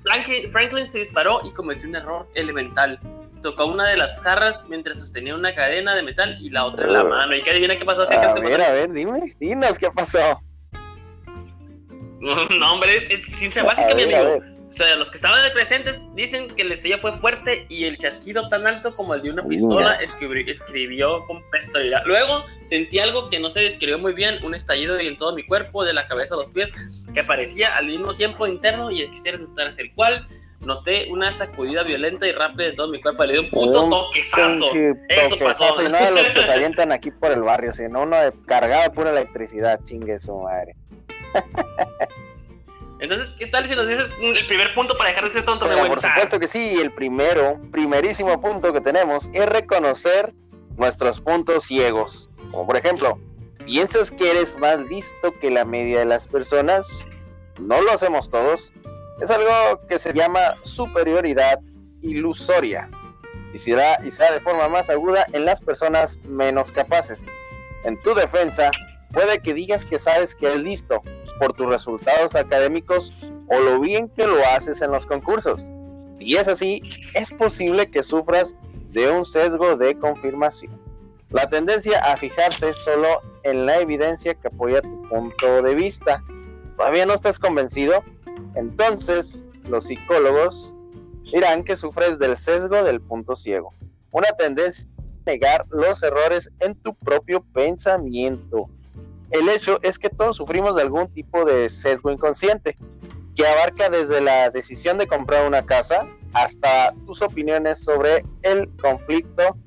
Franklin 0.52 0.88
se 0.88 1.00
disparó 1.00 1.42
y 1.44 1.52
cometió 1.52 1.88
un 1.88 1.96
error 1.96 2.28
elemental 2.34 3.00
tocó 3.46 3.68
una 3.68 3.88
de 3.88 3.96
las 3.96 4.20
jarras 4.22 4.66
mientras 4.70 4.98
sostenía 4.98 5.36
una 5.36 5.54
cadena 5.54 5.94
de 5.94 6.02
metal 6.02 6.36
y 6.42 6.50
la 6.50 6.66
otra 6.66 6.88
en 6.88 6.94
la 6.94 7.04
oh. 7.04 7.10
mano. 7.10 7.36
¿Y 7.36 7.44
qué 7.44 7.52
adivina 7.52 7.78
qué 7.78 7.86
pasó? 7.86 8.08
¿Qué 8.08 8.16
a 8.16 8.34
ver, 8.34 8.60
a 8.60 8.72
ver, 8.72 8.92
dime, 8.92 9.36
dinos 9.40 9.78
qué 9.78 9.90
pasó. 9.92 10.42
No, 12.22 12.74
hombre, 12.74 12.98
es, 13.14 13.28
es, 13.40 13.64
básica, 13.64 13.94
mi 13.94 14.02
amigo. 14.02 14.40
O 14.76 14.78
sea, 14.78 14.94
los 14.98 15.10
que 15.10 15.16
estaban 15.16 15.40
presentes 15.54 16.02
dicen 16.16 16.48
que 16.48 16.64
el 16.64 16.72
estrella 16.74 16.98
fue 16.98 17.18
fuerte 17.20 17.66
y 17.70 17.86
el 17.86 17.98
chasquido 17.98 18.50
tan 18.50 18.68
alto 18.68 18.94
como 18.94 19.14
el 19.14 19.22
de 19.22 19.30
una 19.30 19.46
pistola 19.46 19.94
escribió, 19.94 21.26
con 21.28 21.42
pestolidad. 21.50 22.04
Luego 22.06 22.44
sentí 22.66 23.00
algo 23.00 23.30
que 23.30 23.40
no 23.40 23.50
se 23.50 23.62
describió 23.62 23.98
muy 23.98 24.12
bien, 24.12 24.44
un 24.44 24.54
estallido 24.54 25.00
en 25.00 25.16
todo 25.16 25.34
mi 25.34 25.46
cuerpo, 25.46 25.86
de 25.86 25.94
la 25.94 26.06
cabeza 26.08 26.36
a 26.36 26.40
los 26.40 26.50
pies, 26.50 26.74
que 27.14 27.22
aparecía 27.22 27.74
al 27.78 27.88
mismo 27.88 28.18
tiempo 28.18 28.48
interno 28.48 28.92
y 28.92 29.02
externo, 29.02 29.48
tras 29.56 29.80
el 29.80 29.94
cual 29.94 30.28
noté 30.60 31.10
una 31.10 31.32
sacudida 31.32 31.84
violenta 31.84 32.28
y 32.28 32.34
rápida 32.34 32.66
de 32.66 32.74
todo 32.74 32.90
mi 32.90 33.02
cuerpo. 33.02 33.24
Le 33.24 33.32
di 33.32 33.40
un 33.40 33.50
puto 33.52 33.88
toquezazo. 33.88 34.76
Eso 35.08 35.40
pasó. 35.40 35.82
Y 35.82 35.88
no 35.88 35.98
de 35.98 36.12
los 36.12 36.32
que 36.32 36.44
se 36.44 36.52
avientan 36.52 36.92
aquí 36.92 37.12
por 37.12 37.32
el 37.32 37.44
barrio, 37.44 37.72
sino 37.72 38.02
uno 38.02 38.18
de, 38.18 38.34
cargado 38.46 38.84
de 38.84 38.90
pura 38.90 39.12
electricidad. 39.12 39.80
Chingue 39.86 40.20
su 40.20 40.38
madre. 40.38 40.76
Entonces, 43.00 43.34
¿qué 43.38 43.48
tal 43.48 43.68
si 43.68 43.76
nos 43.76 43.88
dices 43.88 44.10
el 44.20 44.48
primer 44.48 44.74
punto 44.74 44.98
para 44.98 45.10
dejar 45.10 45.26
de 45.26 45.30
ser 45.32 45.46
tonto? 45.46 45.68
Por 45.68 46.02
supuesto 46.02 46.40
que 46.40 46.48
sí. 46.48 46.80
El 46.82 46.92
primero, 46.92 47.60
primerísimo 47.72 48.40
punto 48.40 48.72
que 48.72 48.82
tenemos 48.82 49.30
es 49.34 49.46
reconocer 49.48 50.34
nuestros 50.78 51.20
puntos 51.20 51.66
ciegos. 51.66 52.30
Como 52.52 52.66
por 52.66 52.78
ejemplo, 52.78 53.20
¿piensas 53.66 54.12
que 54.12 54.32
eres 54.32 54.58
más 54.58 54.80
listo 54.80 55.38
que 55.40 55.52
la 55.52 55.66
media 55.66 56.00
de 56.00 56.06
las 56.06 56.28
personas? 56.28 56.88
No 57.60 57.82
lo 57.82 57.92
hacemos 57.92 58.30
todos, 58.30 58.74
es 59.22 59.32
algo 59.32 59.86
que 59.88 59.98
se 59.98 60.14
llama 60.14 60.56
superioridad 60.62 61.60
ilusoria 62.02 62.90
y 63.54 63.58
se 63.58 63.74
da, 63.74 63.98
y 64.04 64.10
de 64.10 64.40
forma 64.42 64.68
más 64.68 64.90
aguda 64.90 65.26
en 65.32 65.46
las 65.46 65.62
personas 65.62 66.20
menos 66.24 66.74
capaces. 66.74 67.26
En 67.86 68.02
tu 68.02 68.14
defensa, 68.14 68.72
puede 69.14 69.40
que 69.40 69.54
digas 69.54 69.86
que 69.86 69.98
sabes 70.00 70.36
que 70.36 70.48
eres 70.48 70.60
listo 70.60 71.02
por 71.40 71.54
tus 71.54 71.68
resultados 71.68 72.36
académicos 72.36 73.14
o 73.48 73.60
lo 73.60 73.80
bien 73.80 74.10
que 74.10 74.26
lo 74.26 74.44
haces 74.56 74.82
en 74.82 74.92
los 74.92 75.06
concursos. 75.06 75.70
Si 76.10 76.36
es 76.36 76.48
así, 76.48 76.82
es 77.14 77.32
posible 77.32 77.90
que 77.90 78.04
sufras 78.04 78.56
de 78.92 79.12
un 79.12 79.26
sesgo 79.26 79.76
de 79.76 79.98
confirmación. 80.00 80.80
La 81.30 81.50
tendencia 81.50 82.00
a 82.00 82.16
fijarse 82.16 82.74
solo 82.74 83.22
en 83.44 83.66
la 83.66 83.80
evidencia 83.80 84.36
que 84.36 84.48
apoya 84.48 84.82
tu 84.82 85.10
punto 85.10 85.62
de 85.62 85.76
vista. 85.76 86.24
¿Todavía 86.78 87.06
no 87.06 87.14
estás 87.14 87.40
convencido? 87.40 88.04
Entonces, 88.56 89.50
los 89.68 89.86
psicólogos 89.86 90.76
dirán 91.32 91.64
que 91.64 91.76
sufres 91.76 92.20
del 92.20 92.38
sesgo 92.38 92.84
del 92.84 93.02
punto 93.02 93.36
ciego, 93.36 93.74
una 94.12 94.30
tendencia 94.38 94.88
a 94.98 95.30
negar 95.32 95.66
los 95.70 96.02
errores 96.04 96.52
en 96.60 96.76
tu 96.76 96.94
propio 96.96 97.44
pensamiento. 97.54 98.70
El 99.32 99.50
hecho 99.50 99.80
es 99.82 100.00
que 100.00 100.10
todos 100.10 100.38
sufrimos 100.38 100.76
de 100.76 100.84
algún 100.84 101.08
tipo 101.08 101.46
de 101.46 101.70
sesgo 101.70 102.12
inconsciente, 102.12 102.78
que 103.36 103.46
abarca 103.46 103.90
desde 103.90 104.22
la 104.22 104.50
decisión 104.50 104.98
de 104.98 105.08
comprar 105.08 105.46
una 105.46 105.66
casa 105.66 106.08
hasta 106.34 106.94
tus 107.06 107.22
opiniones 107.22 107.84
sobre 107.84 108.24
el 108.44 108.70
conflicto 108.78 109.58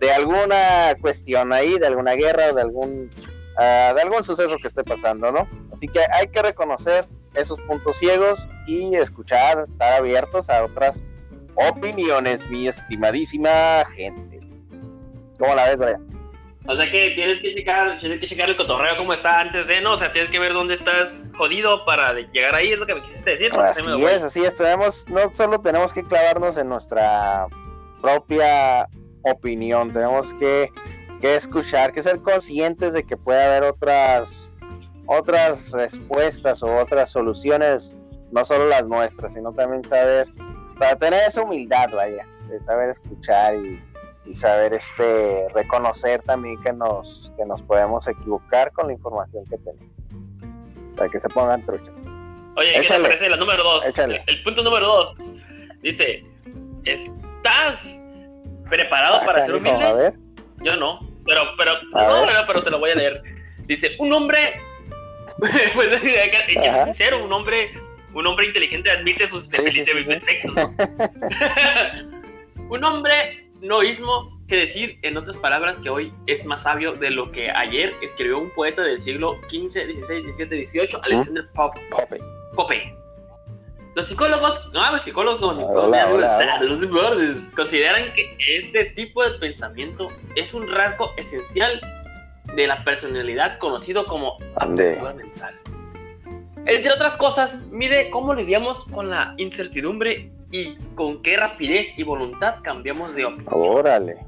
de 0.00 0.12
alguna 0.12 0.96
cuestión 1.00 1.52
ahí, 1.52 1.78
de 1.78 1.86
alguna 1.86 2.14
guerra 2.14 2.52
de 2.52 2.60
algún, 2.60 3.10
ah, 3.56 3.92
de 3.94 4.02
algún 4.02 4.24
suceso 4.24 4.56
que 4.60 4.68
esté 4.68 4.82
pasando, 4.82 5.30
¿no? 5.30 5.48
Así 5.72 5.86
que 5.86 6.00
hay 6.12 6.28
que 6.28 6.42
reconocer 6.42 7.06
esos 7.34 7.60
puntos 7.60 7.96
ciegos 7.96 8.48
y 8.66 8.94
escuchar, 8.96 9.66
estar 9.68 9.92
abiertos 9.92 10.50
a 10.50 10.64
otras 10.64 11.02
opiniones, 11.54 12.48
mi 12.50 12.66
estimadísima 12.66 13.84
gente. 13.94 14.40
¿Cómo 15.38 15.54
la 15.54 15.66
ves, 15.66 15.76
Brian? 15.76 16.11
O 16.66 16.76
sea 16.76 16.88
que 16.90 17.10
tienes 17.10 17.40
que 17.40 17.54
checar, 17.54 17.98
tienes 17.98 18.20
que 18.20 18.26
checar 18.26 18.48
el 18.48 18.56
cotorreo 18.56 18.96
como 18.96 19.12
está 19.12 19.40
antes 19.40 19.66
de, 19.66 19.80
¿no? 19.80 19.94
O 19.94 19.98
sea, 19.98 20.12
tienes 20.12 20.30
que 20.30 20.38
ver 20.38 20.52
dónde 20.52 20.74
estás 20.74 21.24
jodido 21.34 21.84
para 21.84 22.12
llegar 22.14 22.54
ahí, 22.54 22.72
es 22.72 22.78
lo 22.78 22.86
que 22.86 22.94
me 22.94 23.02
quisiste 23.02 23.30
decir. 23.32 23.50
Así 23.58 24.04
es, 24.04 24.22
así 24.22 24.44
es, 24.44 24.54
tenemos, 24.54 25.08
no 25.08 25.32
solo 25.34 25.60
tenemos 25.60 25.92
que 25.92 26.04
clavarnos 26.04 26.56
en 26.58 26.68
nuestra 26.68 27.46
propia 28.00 28.88
opinión, 29.22 29.92
tenemos 29.92 30.32
que, 30.34 30.70
que 31.20 31.34
escuchar, 31.34 31.92
que 31.92 32.02
ser 32.02 32.20
conscientes 32.20 32.92
de 32.92 33.04
que 33.04 33.16
puede 33.16 33.42
haber 33.42 33.64
otras 33.64 34.52
otras 35.06 35.72
respuestas 35.72 36.62
o 36.62 36.76
otras 36.76 37.10
soluciones, 37.10 37.96
no 38.30 38.44
solo 38.44 38.68
las 38.68 38.86
nuestras, 38.86 39.34
sino 39.34 39.52
también 39.52 39.84
saber, 39.84 40.28
o 40.38 40.96
tener 40.96 41.22
esa 41.26 41.42
humildad, 41.42 41.90
vaya, 41.92 42.26
de 42.48 42.62
saber 42.62 42.90
escuchar 42.90 43.56
y, 43.56 43.82
saber 44.32 44.74
este 44.74 45.48
reconocer 45.54 46.22
también 46.22 46.60
que 46.62 46.72
nos, 46.72 47.32
que 47.36 47.44
nos 47.44 47.60
podemos 47.62 48.06
equivocar 48.08 48.72
con 48.72 48.86
la 48.86 48.92
información 48.92 49.44
que 49.46 49.58
tenemos. 49.58 49.92
Para 50.96 51.10
que 51.10 51.20
se 51.20 51.28
pongan 51.28 51.64
truchas. 51.64 51.94
Oye, 52.56 52.74
¿qué 52.74 52.86
te 52.86 53.00
parece 53.00 53.28
la 53.28 53.36
número 53.36 53.64
dos? 53.64 53.84
El, 53.84 54.42
punto 54.42 54.62
número 54.62 54.86
dos 54.86 55.18
dice, 55.80 56.24
¿estás 56.84 58.00
preparado 58.68 59.20
ah, 59.22 59.26
para 59.26 59.46
ser 59.46 59.54
humilde? 59.54 60.12
Yo 60.62 60.76
no, 60.76 61.00
pero, 61.24 61.42
pero, 61.56 61.72
no, 61.92 62.46
pero 62.46 62.62
te 62.62 62.70
lo 62.70 62.78
voy 62.78 62.90
a 62.90 62.94
leer. 62.94 63.22
Dice, 63.66 63.96
un 63.98 64.12
hombre 64.12 64.52
pues 65.74 65.88
que, 66.00 66.60
ser 66.60 66.84
sincero, 66.84 67.24
un 67.24 67.32
hombre, 67.32 67.72
un 68.14 68.26
hombre 68.26 68.46
inteligente 68.46 68.90
admite 68.90 69.26
sus 69.26 69.48
defectos. 69.48 70.70
un 72.68 72.84
hombre 72.84 73.41
noísmo 73.62 74.38
que 74.48 74.56
decir, 74.56 74.98
en 75.02 75.16
otras 75.16 75.36
palabras, 75.38 75.78
que 75.78 75.88
hoy 75.88 76.12
es 76.26 76.44
más 76.44 76.64
sabio 76.64 76.92
de 76.92 77.10
lo 77.10 77.30
que 77.30 77.50
ayer 77.50 77.94
escribió 78.02 78.38
un 78.38 78.50
poeta 78.50 78.82
del 78.82 79.00
siglo 79.00 79.38
XV, 79.48 79.70
XVI, 79.70 80.32
XVII, 80.32 80.64
XVIII, 80.64 80.88
Alexander 81.02 81.48
Pope. 81.54 81.80
Pope. 82.54 82.94
Los 83.94 84.06
psicólogos, 84.06 84.70
no, 84.72 84.90
los 84.90 85.02
psicólogos 85.02 85.40
los 86.62 87.52
consideran 87.52 88.12
que 88.14 88.36
este 88.58 88.86
tipo 88.86 89.22
de 89.22 89.38
pensamiento 89.38 90.08
es 90.34 90.54
un 90.54 90.68
rasgo 90.70 91.12
esencial 91.16 91.80
de 92.54 92.66
la 92.66 92.82
personalidad 92.84 93.58
conocido 93.58 94.04
como 94.06 94.38
apertura 94.56 95.14
mental. 95.14 95.54
Entre 96.64 96.92
otras 96.92 97.16
cosas, 97.16 97.66
mide 97.70 98.10
cómo 98.10 98.34
lidiamos 98.34 98.84
con 98.86 99.10
la 99.10 99.34
incertidumbre 99.36 100.30
y 100.52 100.76
con 100.94 101.22
qué 101.22 101.36
rapidez 101.36 101.98
y 101.98 102.04
voluntad 102.04 102.56
cambiamos 102.62 103.16
de 103.16 103.24
opinión. 103.24 103.48
Órale. 103.50 104.18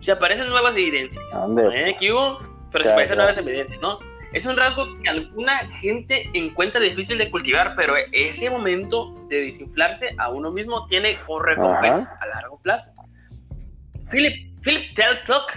Si 0.00 0.10
aparecen 0.10 0.48
nuevas 0.48 0.76
evidencias. 0.76 1.24
¿Eh? 1.72 1.96
¿Qué 1.98 2.12
hubo? 2.12 2.38
Pero 2.72 2.84
si 2.84 2.90
aparecen 2.90 3.16
nuevas 3.16 3.38
evidencias, 3.38 3.80
¿no? 3.80 3.98
Es 4.32 4.46
un 4.46 4.56
rasgo 4.56 4.86
que 5.02 5.08
alguna 5.08 5.58
gente 5.80 6.28
encuentra 6.34 6.80
difícil 6.80 7.18
de 7.18 7.30
cultivar, 7.30 7.74
pero 7.76 7.94
ese 8.12 8.48
momento 8.48 9.12
de 9.28 9.40
desinflarse 9.42 10.14
a 10.18 10.28
uno 10.28 10.52
mismo 10.52 10.86
tiene 10.86 11.16
o 11.26 11.40
recompensa 11.40 12.16
a 12.20 12.26
largo 12.26 12.60
plazo. 12.60 12.92
Philip, 14.10 14.54
Philip 14.62 14.94
Teltock 14.94 15.52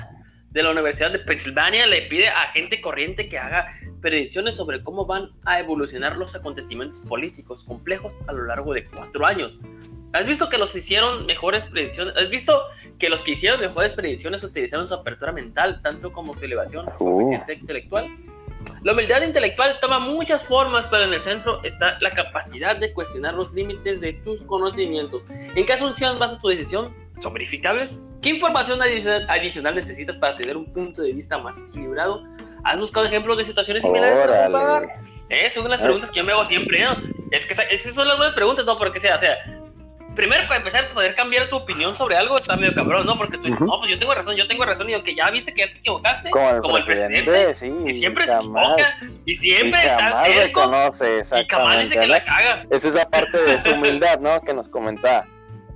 de 0.52 0.64
la 0.64 0.72
Universidad 0.72 1.12
de 1.12 1.20
Pensilvania 1.20 1.86
le 1.86 2.04
pide 2.04 2.30
a 2.30 2.52
gente 2.54 2.82
corriente 2.82 3.28
que 3.28 3.38
haga 3.38 3.70
predicciones 4.02 4.56
sobre 4.56 4.84
cómo 4.84 5.06
van 5.06 5.30
a 5.46 5.60
evolucionar 5.60 6.18
los 6.18 6.36
acontecimientos 6.36 7.00
políticos 7.02 7.64
complejos 7.64 8.18
a 8.28 8.34
lo 8.34 8.46
largo 8.46 8.74
de 8.74 8.84
cuatro 8.86 9.26
años. 9.26 9.60
¿Has 10.14 10.28
visto 10.28 10.48
que 10.48 10.60
los 10.60 10.76
hicieron 10.76 11.26
mejores 11.26 11.66
predicciones? 11.66 12.16
¿Has 12.16 12.30
visto 12.30 12.62
que 13.00 13.10
los 13.10 13.22
que 13.22 13.32
hicieron 13.32 13.60
mejores 13.60 13.94
predicciones 13.94 14.44
utilizaron 14.44 14.88
su 14.88 14.94
apertura 14.94 15.32
mental 15.32 15.82
tanto 15.82 16.12
como 16.12 16.38
su 16.38 16.46
elevación 16.46 16.86
uh. 17.00 17.34
intelectual? 17.34 18.08
La 18.84 18.94
humildad 18.94 19.24
intelectual 19.24 19.78
toma 19.82 19.98
muchas 20.00 20.44
formas, 20.44 20.86
pero 20.92 21.06
en 21.06 21.14
el 21.14 21.24
centro 21.24 21.62
está 21.64 21.98
la 22.00 22.12
capacidad 22.12 22.78
de 22.78 22.94
cuestionar 22.94 23.34
los 23.34 23.52
límites 23.54 24.00
de 24.00 24.14
tus 24.14 24.44
conocimientos. 24.44 25.26
¿En 25.30 25.66
qué 25.66 25.74
asunción 25.74 26.18
basas 26.20 26.40
tu 26.40 26.48
decisión? 26.48 26.94
¿Son 27.20 27.34
verificables? 27.34 27.98
¿Qué 28.22 28.30
información 28.30 28.82
adicional, 28.82 29.76
necesitas 29.76 30.16
para 30.18 30.38
tener 30.38 30.56
un 30.56 30.72
punto 30.72 31.02
de 31.02 31.12
vista 31.12 31.40
más 31.40 31.62
equilibrado? 31.64 32.24
¿Has 32.64 32.78
buscado 32.78 33.06
ejemplos 33.08 33.38
de 33.38 33.46
situaciones 33.46 33.84
similares? 33.84 34.20
Es 35.30 35.58
una 35.58 35.64
de 35.64 35.70
las 35.72 35.82
preguntas 35.82 36.12
que 36.12 36.20
yo 36.20 36.24
me 36.24 36.32
hago 36.32 36.46
siempre, 36.46 36.86
¿no? 36.86 36.98
Es 37.32 37.46
que 37.46 37.56
esas 37.72 37.94
son 37.96 38.08
las 38.08 38.18
buenas 38.18 38.36
preguntas, 38.36 38.66
¿no? 38.66 38.78
Porque 38.78 39.00
sea, 39.00 39.16
o 39.16 39.20
sea, 39.20 39.36
primero 40.16 40.48
para 40.48 40.58
empezar 40.58 40.86
a 40.86 40.90
poder 40.90 41.16
cambiar 41.16 41.50
tu 41.50 41.58
opinión 41.58 41.96
sobre 41.96 42.16
algo 42.16 42.36
está 42.36 42.56
medio 42.56 42.74
cabrón, 42.74 43.06
¿no? 43.06 43.18
Porque 43.18 43.38
tú 43.38 43.44
dices, 43.44 43.62
no, 43.62 43.80
pues 43.80 43.92
yo 43.92 44.00
tengo 44.00 44.14
razón, 44.14 44.36
yo 44.36 44.48
tengo 44.48 44.66
razón, 44.66 44.90
y 44.90 44.94
aunque 44.94 45.16
ya 45.16 45.30
viste 45.30 45.54
que 45.54 45.62
ya 45.62 45.72
te 45.72 45.78
equivocaste, 45.78 46.30
como 46.30 46.78
el, 46.78 46.84
presidente, 46.84 47.56
sí, 47.56 47.74
y 47.86 47.94
siempre 47.96 48.28
se 48.28 48.34
equivoca, 48.34 49.00
y 49.26 49.36
siempre 49.36 49.80
y 49.84 49.88
está 49.88 50.28
reconoce, 50.28 51.20
exactamente. 51.20 51.46
Y 51.46 51.56
jamás 51.56 51.82
dice 51.82 52.00
que 52.00 52.08
la 52.08 52.24
caga. 52.24 52.66
Es 52.70 52.86
esa 52.86 53.10
parte 53.10 53.38
de 53.38 53.60
su 53.60 53.72
humildad, 53.72 54.20
¿no? 54.20 54.42
Que 54.42 54.54
nos 54.54 54.70
comentaba. 54.70 55.26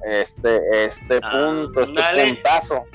Este, 0.06 0.60
este 0.86 1.20
ah, 1.24 1.32
punto, 1.32 1.82
este 1.82 2.01
puntazo. 2.01 2.86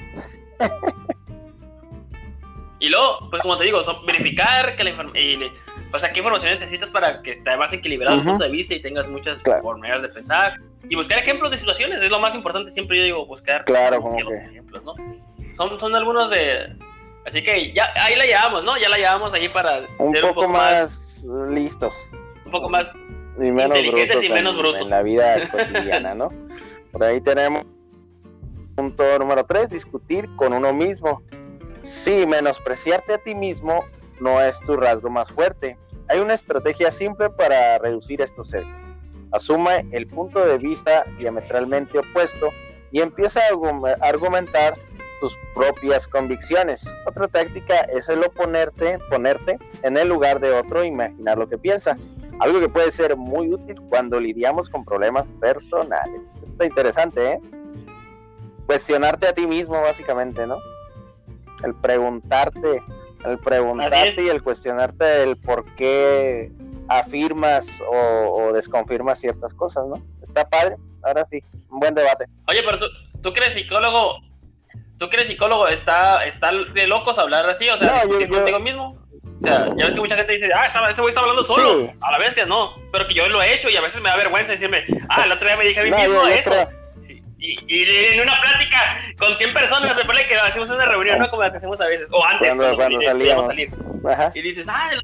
y 2.79 2.89
luego, 2.89 3.29
pues 3.29 3.43
como 3.43 3.59
te 3.59 3.65
digo, 3.65 3.81
verificar 4.07 4.77
que 4.77 4.85
la 4.85 4.91
información 4.91 5.53
o 5.93 5.99
sea, 5.99 6.11
qué 6.11 6.21
información 6.21 6.53
necesitas 6.53 6.89
para 6.91 7.23
que 7.23 7.33
esté 7.33 7.57
más 7.57 7.73
equilibrado 7.73 8.19
tu 8.19 8.25
punto 8.25 8.45
de 8.45 8.51
vista 8.51 8.75
y 8.75 8.81
tengas 8.81 9.07
muchas 9.09 9.43
maneras 9.63 10.01
de 10.03 10.09
pensar. 10.09 10.55
Y 10.89 10.97
buscar 10.97 11.19
ejemplos 11.19 11.51
de 11.51 11.59
situaciones, 11.59 12.03
es 12.03 12.11
lo 12.11 12.19
más 12.19 12.35
importante, 12.35 12.71
siempre 12.71 12.99
yo 12.99 13.05
digo, 13.05 13.27
buscar 13.27 13.65
claro, 13.65 14.01
como 14.01 14.17
que... 14.17 14.37
ejemplos, 14.37 14.83
¿no? 14.85 14.95
Son, 15.57 15.79
son 15.79 15.95
algunos 15.95 16.31
de... 16.31 16.77
Así 17.25 17.43
que 17.43 17.73
ya 17.73 17.93
ahí 17.95 18.17
la 18.17 18.27
llevamos, 18.27 18.65
¿no? 18.65 18.77
Ya 18.79 18.89
la 18.89 18.99
llevamos 18.99 19.33
ahí 19.33 19.49
para 19.49 19.83
un, 19.99 20.11
ser 20.11 20.23
poco, 20.23 20.41
un 20.41 20.47
poco 20.47 20.49
más, 20.49 21.25
listos. 21.49 22.13
Un 22.45 22.51
poco 22.51 22.69
más 22.69 22.93
y 23.39 23.51
menos 23.51 23.79
inteligentes 23.79 24.25
y 24.25 24.33
menos 24.33 24.57
brutos. 24.57 24.83
En 24.83 24.91
la 24.91 25.03
vida 25.03 25.49
cotidiana, 25.51 26.15
¿no? 26.15 26.31
Por 26.91 27.05
ahí 27.05 27.21
tenemos 27.21 27.65
punto 28.77 29.19
número 29.19 29.45
tres, 29.45 29.69
discutir 29.71 30.29
con 30.37 30.53
uno 30.53 30.73
mismo. 30.73 31.23
Sí, 31.81 32.27
menospreciarte 32.27 33.15
a 33.15 33.19
ti 33.19 33.35
mismo 33.35 33.85
no 34.21 34.41
es 34.41 34.61
tu 34.61 34.77
rasgo 34.77 35.11
más 35.11 35.31
fuerte. 35.31 35.79
Hay 36.09 36.21
una 36.21 36.35
estrategia 36.35 36.91
simple 36.93 37.31
para 37.31 37.79
reducir 37.79 38.21
estos 38.21 38.53
egos. 38.53 38.71
Asume 39.33 39.87
el 39.93 40.07
punto 40.07 40.45
de 40.45 40.59
vista 40.59 41.05
diametralmente 41.19 41.99
opuesto 41.99 42.51
y 42.91 43.01
empieza 43.01 43.41
a 43.41 44.07
argumentar 44.07 44.75
tus 45.21 45.37
propias 45.55 46.07
convicciones. 46.09 46.95
Otra 47.07 47.29
táctica 47.29 47.81
es 47.83 48.09
el 48.09 48.23
oponerte, 48.25 48.99
ponerte 49.11 49.59
en 49.83 49.97
el 49.97 50.09
lugar 50.09 50.41
de 50.41 50.53
otro 50.53 50.83
e 50.83 50.89
imaginar 50.89 51.39
lo 51.39 51.49
que 51.49 51.59
piensa. 51.59 51.97
Algo 52.41 52.61
que 52.61 52.69
puede 52.69 52.91
ser 52.91 53.17
muy 53.17 53.53
útil 53.53 53.81
cuando 53.89 54.19
lidiamos 54.21 54.69
con 54.69 54.85
problemas 54.85 55.33
personales. 55.33 56.35
Esto 56.35 56.45
está 56.45 56.67
interesante, 56.67 57.33
¿eh? 57.33 57.41
Cuestionarte 58.67 59.29
a 59.29 59.33
ti 59.33 59.47
mismo, 59.47 59.81
básicamente, 59.81 60.47
¿no? 60.47 60.59
El 61.63 61.75
preguntarte 61.75 62.83
el 63.25 63.39
preguntarte 63.39 64.25
y 64.25 64.29
el 64.29 64.43
cuestionarte 64.43 65.23
el 65.23 65.37
por 65.37 65.65
qué 65.77 66.51
afirmas 66.89 67.83
o, 67.91 68.53
desconfirmas 68.53 69.21
ciertas 69.21 69.55
cosas, 69.55 69.87
¿no? 69.87 69.95
Está 70.23 70.49
padre, 70.49 70.77
ahora 71.03 71.27
sí, 71.27 71.41
un 71.71 71.81
buen 71.81 71.95
debate. 71.95 72.27
Oye, 72.49 72.63
pero 72.63 72.79
tú, 72.79 72.87
tú 73.23 73.33
crees 73.33 73.55
psicólogo, 73.55 74.19
tú 74.99 75.09
crees 75.09 75.29
psicólogo, 75.29 75.69
está, 75.69 76.25
está 76.27 76.51
de 76.53 76.87
locos 76.87 77.19
hablar 77.19 77.49
así, 77.49 77.69
o 77.69 77.77
sea, 77.77 78.05
no, 78.05 78.21
yo, 78.21 78.29
contigo 78.29 78.61
mismo. 78.61 79.03
O 79.43 79.45
sea, 79.45 79.69
ya 79.77 79.87
ves 79.87 79.95
que 79.95 80.01
mucha 80.01 80.17
gente 80.17 80.33
dice, 80.33 80.51
ah, 80.55 80.89
ese 80.89 81.01
güey 81.01 81.11
está 81.11 81.21
hablando 81.21 81.43
solo. 81.43 81.93
A 82.01 82.13
la 82.13 82.19
vez 82.19 82.33
que 82.33 82.47
no. 82.47 82.77
Pero 82.93 83.09
que 83.09 83.15
yo 83.15 83.29
lo 83.29 83.43
he 83.43 83.55
hecho 83.55 83.69
y 83.69 83.77
a 83.77 83.81
veces 83.81 84.01
me 84.01 84.09
da 84.09 84.17
vergüenza 84.17 84.53
decirme, 84.53 84.85
ah, 85.09 85.25
el 85.25 85.33
otro 85.33 85.47
día 85.49 85.57
me 85.57 85.65
dije 85.65 85.81
a 85.81 85.83
mí 85.83 85.91
mismo 85.91 86.29
eso. 86.29 86.53
Y, 87.39 87.57
en 87.69 88.21
una 88.21 88.41
plática 88.41 89.03
con 89.19 89.37
100 89.37 89.53
personas, 89.53 89.97
se 89.97 90.05
pone 90.05 90.29
que 90.29 90.37
hacemos 90.37 90.71
una 90.71 90.85
reunión, 90.85 91.19
¿no? 91.19 91.29
Como 91.29 91.43
las 91.43 91.51
que 91.51 91.57
hacemos 91.57 91.81
a 91.81 91.87
veces, 91.87 92.09
o 92.13 92.25
antes, 92.25 92.55
cuando, 92.55 92.77
cuando, 92.77 93.01
salíamos. 93.01 93.47
Salir. 93.47 93.69
Y 94.35 94.43
dices, 94.43 94.65
ah 94.69 94.91
el, 94.93 95.03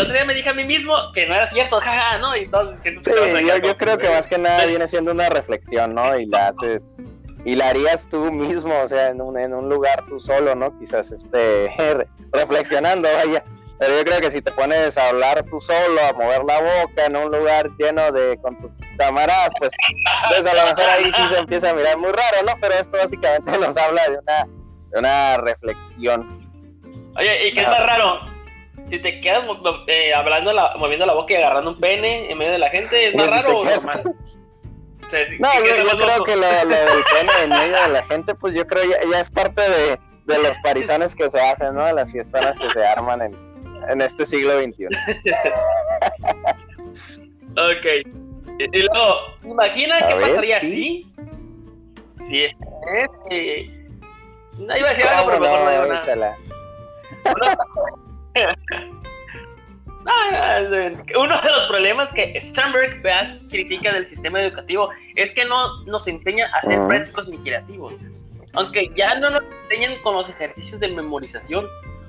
otro 0.00 0.12
día 0.12 0.24
me 0.24 0.34
dije 0.34 0.48
a 0.48 0.54
mí 0.54 0.64
mismo 0.64 0.94
que 1.12 1.26
no 1.26 1.34
era 1.34 1.48
cierto, 1.48 1.80
jaja, 1.80 2.18
¿no? 2.18 2.36
Y 2.36 2.46
todos 2.48 2.74
Sí, 2.82 2.90
yo, 3.02 3.58
yo 3.58 3.76
creo 3.76 3.98
que 3.98 4.08
más 4.08 4.26
que 4.26 4.38
nada 4.38 4.64
viene 4.66 4.88
siendo 4.88 5.12
una 5.12 5.28
reflexión, 5.28 5.94
¿no? 5.94 6.18
Y 6.18 6.26
la 6.26 6.48
haces 6.48 7.06
y 7.46 7.54
la 7.54 7.68
harías 7.68 8.08
tú 8.08 8.32
mismo, 8.32 8.74
o 8.82 8.88
sea, 8.88 9.10
en 9.10 9.20
un, 9.22 9.38
en 9.38 9.54
un 9.54 9.68
lugar 9.68 10.04
tú 10.08 10.18
solo, 10.18 10.56
¿no? 10.56 10.76
Quizás 10.80 11.12
este, 11.12 11.70
reflexionando, 12.32 13.08
vaya. 13.08 13.44
Pero 13.78 13.98
yo 13.98 14.04
creo 14.04 14.20
que 14.20 14.30
si 14.32 14.42
te 14.42 14.50
pones 14.50 14.98
a 14.98 15.10
hablar 15.10 15.44
tú 15.44 15.60
solo, 15.60 16.00
a 16.08 16.12
mover 16.14 16.42
la 16.44 16.58
boca 16.60 17.06
en 17.06 17.14
un 17.14 17.30
lugar 17.30 17.70
lleno 17.78 18.10
de 18.10 18.36
con 18.38 18.58
tus 18.60 18.80
camaradas, 18.98 19.50
pues, 19.60 19.70
pues 20.30 20.44
a 20.44 20.54
lo 20.54 20.74
mejor 20.74 20.90
ahí 20.90 21.12
sí 21.12 21.28
se 21.28 21.38
empieza 21.38 21.70
a 21.70 21.74
mirar 21.74 21.98
muy 21.98 22.10
raro, 22.10 22.42
¿no? 22.46 22.54
Pero 22.60 22.74
esto 22.74 22.96
básicamente 22.96 23.52
nos 23.58 23.76
habla 23.76 24.02
de 24.08 24.18
una, 24.18 24.46
de 24.90 24.98
una 24.98 25.36
reflexión. 25.36 26.38
Oye, 27.16 27.48
¿y 27.48 27.52
qué 27.52 27.62
es 27.62 27.68
más 27.68 27.86
raro? 27.86 28.35
Si 28.88 28.98
te 29.00 29.20
quedas 29.20 29.44
eh, 29.88 30.14
hablando, 30.14 30.52
la, 30.52 30.76
moviendo 30.76 31.06
la 31.06 31.14
boca 31.14 31.34
y 31.34 31.36
agarrando 31.36 31.70
un 31.70 31.78
pene 31.78 32.30
en 32.30 32.38
medio 32.38 32.52
de 32.52 32.58
la 32.58 32.70
gente, 32.70 33.08
¿es 33.08 33.14
más 33.16 33.28
raro 33.28 33.58
o 33.58 33.64
normal? 33.64 34.02
no, 35.38 35.48
yo, 35.64 35.84
yo 35.84 35.98
creo 35.98 36.24
que 36.24 36.36
lo, 36.36 36.42
lo, 36.42 36.76
del 36.76 37.04
pene 37.12 37.32
en 37.44 37.50
medio 37.50 37.82
de 37.82 37.88
la 37.88 38.04
gente, 38.04 38.34
pues 38.34 38.54
yo 38.54 38.66
creo 38.66 38.84
ya, 38.84 38.98
ya 39.10 39.20
es 39.20 39.30
parte 39.30 39.62
de, 39.62 39.98
de 40.26 40.42
los 40.42 40.56
parizones 40.62 41.14
que 41.14 41.30
se 41.30 41.40
hacen, 41.40 41.74
¿no? 41.74 41.84
De 41.84 41.92
las 41.94 42.10
fiestas 42.12 42.58
que 42.58 42.70
se 42.70 42.86
arman 42.86 43.22
en, 43.22 43.36
en 43.88 44.00
este 44.00 44.26
siglo 44.26 44.60
XXI. 44.60 44.86
ok. 47.56 47.86
Y 48.58 48.78
luego, 48.78 49.16
imagina 49.44 49.98
qué 50.06 50.14
pasaría 50.14 50.60
si. 50.60 51.12
Si 52.22 52.44
es 52.44 52.52
que. 53.28 53.70
No 54.58 54.76
iba 54.76 54.86
a 54.86 54.90
decir 54.90 55.06
algo, 55.06 55.30
pero 55.30 55.40
mejor 55.40 55.60
no, 55.60 55.70
digo 55.70 55.84
nada. 55.86 56.36
Uno 61.16 61.42
de 61.42 61.50
los 61.50 61.66
problemas 61.68 62.12
que 62.12 62.40
Sternberg 62.40 63.02
Bass 63.02 63.44
critica 63.50 63.92
del 63.92 64.06
sistema 64.06 64.40
educativo 64.42 64.88
es 65.16 65.32
que 65.32 65.44
no 65.44 65.82
nos 65.84 66.06
enseña 66.06 66.46
a 66.54 66.62
ser 66.62 66.78
prácticos 66.86 67.26
ni 67.28 67.38
creativos. 67.38 67.96
Aunque 68.52 68.88
ya 68.94 69.16
no 69.16 69.30
nos 69.30 69.42
enseñan 69.62 70.00
con 70.02 70.14
los 70.14 70.30
ejercicios 70.30 70.78
de 70.80 70.88
memorización, 70.88 71.66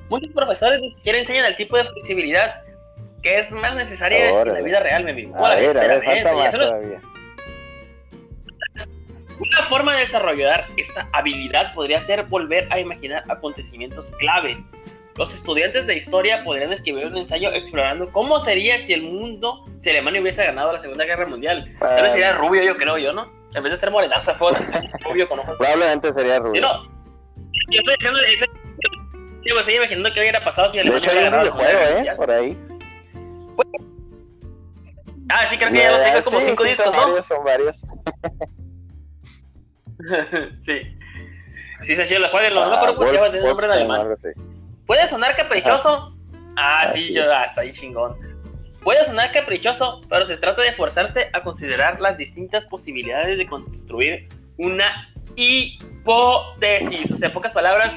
Muchos 0.09 0.31
profesores 0.31 0.79
ni 0.81 0.93
siquiera 0.93 1.19
enseñan 1.19 1.45
el 1.45 1.57
tipo 1.57 1.75
de 1.75 1.83
flexibilidad 1.85 2.61
que 3.21 3.39
es 3.39 3.51
más 3.51 3.75
necesaria 3.75 4.29
en 4.29 4.53
la 4.53 4.61
vida 4.61 4.79
real, 4.79 5.03
mi 5.03 5.11
amigo. 5.11 5.35
A 5.35 5.55
ver, 5.55 5.77
a 5.77 5.81
ver, 5.81 6.03
falta 6.03 6.33
más 6.33 6.51
todavía. 6.51 7.01
Una 9.39 9.63
forma 9.63 9.93
de 9.93 10.01
desarrollar 10.01 10.67
esta 10.77 11.07
habilidad 11.13 11.73
podría 11.73 11.99
ser 12.01 12.23
volver 12.23 12.67
a 12.71 12.79
imaginar 12.79 13.23
acontecimientos 13.27 14.11
clave. 14.19 14.57
Los 15.17 15.33
estudiantes 15.33 15.87
de 15.87 15.97
historia 15.97 16.43
podrían 16.43 16.71
escribir 16.71 17.07
un 17.07 17.17
ensayo 17.17 17.51
explorando 17.51 18.09
cómo 18.11 18.39
sería 18.39 18.77
si 18.77 18.93
el 18.93 19.01
mundo, 19.01 19.65
si 19.77 19.89
Alemania 19.89 20.21
hubiese 20.21 20.43
ganado 20.43 20.71
la 20.71 20.79
Segunda 20.79 21.05
Guerra 21.05 21.25
Mundial. 21.25 21.67
Tal 21.79 22.03
vez 22.03 22.11
sería 22.11 22.33
rubio, 22.33 22.63
yo 22.63 22.75
creo 22.75 22.97
yo, 22.99 23.13
¿no? 23.13 23.31
En 23.55 23.63
vez 23.63 23.71
de 23.71 23.77
ser 23.77 23.89
morenazo, 23.89 24.33
rubio 25.03 25.27
con 25.27 25.39
ojos. 25.39 25.55
Probablemente 25.57 26.13
sería 26.13 26.37
rubio. 26.39 26.61
Yo, 26.61 26.67
no, 26.67 26.83
yo 27.71 27.79
estoy 27.79 27.95
diciendo 27.95 28.19
ese 28.19 28.45
Sí, 29.43 29.53
me 29.53 29.59
estoy 29.61 29.75
imaginando 29.75 30.13
que 30.13 30.19
hubiera 30.19 30.43
pasado 30.43 30.69
si 30.69 30.79
Alemania 30.79 31.09
hubiera 31.09 31.29
ganado. 31.29 31.51
juego, 31.53 31.79
¿eh? 31.79 32.13
Por 32.17 32.31
ahí. 32.31 32.57
Ah, 35.29 35.47
sí, 35.49 35.57
creo 35.57 35.71
que 35.71 35.77
ya 35.77 35.91
lo 35.91 36.03
tengo 36.03 36.23
como 36.25 36.39
cinco 36.41 36.63
discos, 36.63 36.85
son 36.85 36.95
¿no? 36.95 37.01
Varios, 37.01 37.25
son 37.25 37.43
varios. 37.45 37.81
sí. 40.65 40.81
Sí, 41.83 41.95
se 41.95 42.07
chido, 42.07 42.27
jueguen, 42.29 42.55
lo 42.55 42.69
mejor 42.69 42.95
pues 42.95 43.11
lleva 43.11 43.29
de 43.29 43.41
nombre 43.41 43.65
en 43.67 43.71
alemán. 43.71 44.07
Puede 44.87 45.05
sonar 45.07 45.35
caprichoso. 45.35 46.17
Ah, 46.57 46.91
sí, 46.93 47.13
yo, 47.13 47.31
ah, 47.31 47.45
está 47.45 47.61
ahí 47.61 47.71
chingón. 47.71 48.17
Puede 48.83 49.03
sonar 49.05 49.31
caprichoso, 49.31 50.01
pero 50.09 50.25
se 50.25 50.37
trata 50.37 50.63
de 50.63 50.71
forzarte 50.71 51.29
a 51.33 51.43
considerar 51.43 52.01
las 52.01 52.17
distintas 52.17 52.65
posibilidades 52.65 53.37
de 53.37 53.45
construir 53.45 54.27
una 54.57 54.91
hipótesis. 55.35 57.11
O 57.11 57.17
sea, 57.17 57.27
en 57.27 57.33
pocas 57.33 57.53
palabras, 57.53 57.93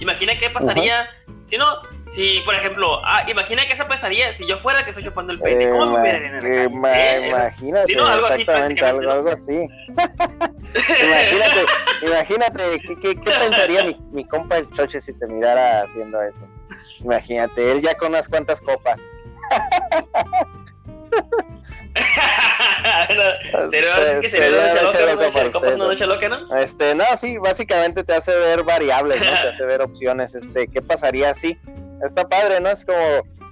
Imagina 0.00 0.38
qué 0.38 0.50
pasaría 0.50 1.08
si 1.50 1.56
no, 1.56 1.82
si 2.10 2.40
por 2.44 2.54
ejemplo, 2.54 3.00
ah, 3.04 3.28
imagina 3.28 3.66
que 3.66 3.72
esa 3.72 3.86
pasaría 3.86 4.32
si 4.32 4.46
yo 4.46 4.58
fuera 4.58 4.84
que 4.84 4.90
estoy 4.90 5.04
chupando 5.04 5.32
el 5.32 5.40
pene. 5.40 5.70
¿Cómo 5.70 5.86
me 5.86 6.00
hubiera 6.00 6.18
en 6.18 6.46
eh, 6.46 6.64
Imagínate, 7.26 7.86
si 7.86 7.94
no, 7.94 8.06
algo 8.06 8.28
exactamente, 8.28 8.84
así, 8.84 8.96
algo, 8.96 9.10
algo 9.10 9.30
así. 9.30 9.52
imagínate, 11.04 11.66
imagínate, 12.02 12.80
¿qué, 12.86 12.96
qué, 12.96 13.14
qué 13.20 13.30
pensaría 13.30 13.84
mi, 13.84 13.96
mi 14.12 14.24
compa 14.24 14.58
el 14.58 14.70
Choche 14.72 15.00
si 15.00 15.12
te 15.14 15.26
mirara 15.26 15.82
haciendo 15.82 16.22
eso? 16.22 16.40
Imagínate, 17.04 17.72
él 17.72 17.80
ya 17.80 17.94
con 17.94 18.08
unas 18.10 18.28
cuantas 18.28 18.60
copas. 18.60 19.00
¿Será 23.70 24.20
que 24.20 24.28
se, 24.28 24.38
ve 24.38 24.50
loca, 24.50 25.76
no 25.76 25.92
loca, 25.92 26.28
¿no? 26.28 26.56
Este, 26.56 26.94
no, 26.94 27.04
sí, 27.16 27.38
básicamente 27.38 28.04
te 28.04 28.14
hace 28.14 28.34
ver 28.34 28.62
variables, 28.62 29.20
¿no? 29.20 29.36
te 29.38 29.48
hace 29.48 29.64
ver 29.64 29.82
opciones, 29.82 30.34
este, 30.34 30.68
¿qué 30.68 30.82
pasaría 30.82 31.34
si? 31.34 31.58
Está 32.04 32.28
padre, 32.28 32.60
¿no? 32.60 32.70
Es 32.70 32.84
como, 32.84 32.98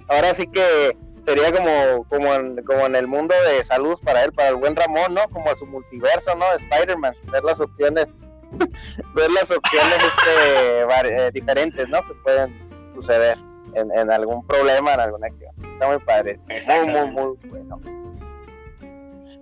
ahora 0.07 0.33
sí 0.33 0.47
que 0.47 0.97
sería 1.23 1.51
como, 1.51 2.05
como, 2.09 2.33
en, 2.33 2.63
como 2.63 2.85
en 2.85 2.95
el 2.95 3.07
mundo 3.07 3.35
de 3.49 3.63
salud 3.63 3.97
para 4.03 4.23
él, 4.23 4.31
para 4.31 4.49
el 4.49 4.55
buen 4.55 4.75
Ramón, 4.75 5.13
¿no? 5.13 5.27
Como 5.29 5.53
su 5.55 5.65
multiverso, 5.65 6.35
¿no? 6.35 6.45
Spider-Man, 6.53 7.13
ver 7.31 7.43
las 7.43 7.59
opciones, 7.59 8.17
ver 9.13 9.31
las 9.31 9.51
opciones 9.51 9.97
este, 10.03 10.81
eh, 10.81 11.31
diferentes, 11.33 11.87
¿no? 11.89 12.01
Que 12.07 12.13
pueden 12.23 12.91
suceder. 12.95 13.37
en, 13.73 13.91
en 13.91 14.11
algún 14.11 14.45
problema, 14.45 14.93
en 14.93 14.99
alguna 15.01 15.27
acción. 15.27 15.51
Está 15.73 15.87
muy 15.87 15.99
padre. 15.99 16.39
Muy, 16.47 16.87
muy, 16.87 17.09
muy 17.09 17.49
bueno. 17.49 17.79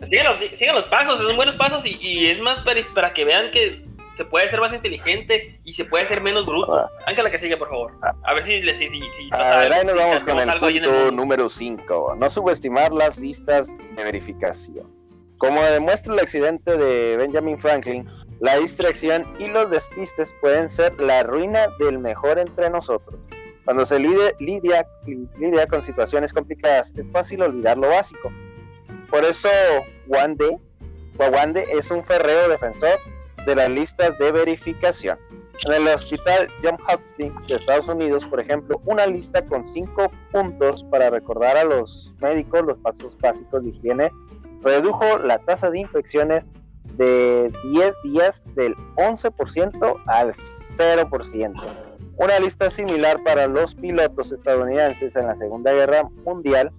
Sigan 0.10 0.26
los, 0.26 0.40
sigan 0.58 0.76
los 0.76 0.86
pasos, 0.88 1.20
son 1.20 1.36
buenos 1.36 1.56
pasos 1.56 1.86
y, 1.86 1.98
y 2.02 2.30
es 2.30 2.40
más 2.42 2.64
para, 2.66 2.82
para 2.94 3.14
que 3.14 3.24
vean 3.24 3.50
que 3.52 3.86
se 4.18 4.26
puede 4.26 4.50
ser 4.50 4.60
más 4.60 4.74
inteligente 4.74 5.60
y 5.64 5.74
se 5.74 5.86
puede 5.86 6.08
ser 6.08 6.22
menos 6.22 6.46
bruto. 6.46 6.74
Ah. 6.76 6.90
Ángela 7.06 7.30
que 7.30 7.38
sigue, 7.38 7.58
por 7.58 7.70
favor. 7.70 7.92
A 8.24 8.34
ver 8.34 8.44
si, 8.46 8.62
si, 8.62 8.74
si, 8.74 9.02
si 9.02 9.30
A 9.32 9.60
ver, 9.60 9.74
ahí 9.74 9.86
nos 9.86 9.96
vamos 9.96 10.24
con 10.24 10.40
el 10.40 10.50
punto 10.60 10.70
mundo. 10.92 11.12
número 11.12 11.50
5. 11.50 12.16
No 12.18 12.30
subestimar 12.30 12.94
las 12.94 13.18
listas 13.18 13.76
de 13.96 14.04
verificación. 14.04 14.94
Como 15.38 15.62
demuestra 15.62 16.14
el 16.14 16.20
accidente 16.20 16.78
de 16.78 17.18
Benjamin 17.18 17.60
Franklin, 17.60 18.08
la 18.40 18.58
distracción 18.58 19.26
y 19.38 19.48
los 19.48 19.70
despistes 19.70 20.34
pueden 20.40 20.70
ser 20.70 21.00
la 21.02 21.24
ruina 21.24 21.68
del 21.80 22.00
mejor 22.00 22.40
entre 22.40 22.70
nosotros. 22.70 23.20
Cuando 23.66 23.86
se 23.86 24.00
lide- 24.00 24.36
lidia, 24.40 24.88
lidia 25.38 25.68
con 25.68 25.82
situaciones 25.82 26.32
complicadas, 26.32 26.94
es 26.96 27.06
fácil 27.12 27.42
olvidar 27.42 27.78
lo 27.78 27.90
básico. 27.90 28.32
Por 29.10 29.26
eso, 29.26 29.50
Wande, 30.08 30.58
Wawande 31.18 31.66
es 31.74 31.92
un 31.92 32.04
ferreo 32.06 32.48
defensor 32.48 32.98
de 33.46 33.56
las 33.56 33.70
listas 33.70 34.18
de 34.18 34.32
verificación. 34.32 35.18
En 35.66 35.74
el 35.74 35.88
hospital 35.88 36.50
John 36.62 36.78
Hopkins 36.92 37.48
de 37.48 37.56
Estados 37.56 37.88
Unidos, 37.88 38.26
por 38.26 38.40
ejemplo, 38.40 38.82
una 38.86 39.08
lista 39.08 39.46
con 39.46 39.66
cinco 39.66 40.12
puntos 40.32 40.84
para 40.84 41.10
recordar 41.10 41.58
a 41.58 41.64
los 41.64 42.14
médicos 42.20 42.66
los 42.66 42.78
pasos 42.80 43.18
básicos 43.18 43.64
de 43.64 43.70
higiene 43.70 44.12
redujo 44.62 45.20
la 45.20 45.38
tasa 45.40 45.70
de 45.70 45.80
infecciones 45.80 46.50
de 46.98 47.52
10 47.72 47.94
días 48.04 48.44
del 48.56 48.76
11% 48.96 50.04
al 50.08 50.34
0%. 50.34 51.96
Una 52.18 52.40
lista 52.40 52.72
similar 52.72 53.22
para 53.24 53.48
los 53.48 53.76
pilotos 53.76 54.32
estadounidenses 54.32 55.16
en 55.16 55.28
la 55.28 55.36
Segunda 55.36 55.74
Guerra 55.74 56.04
Mundial, 56.26 56.72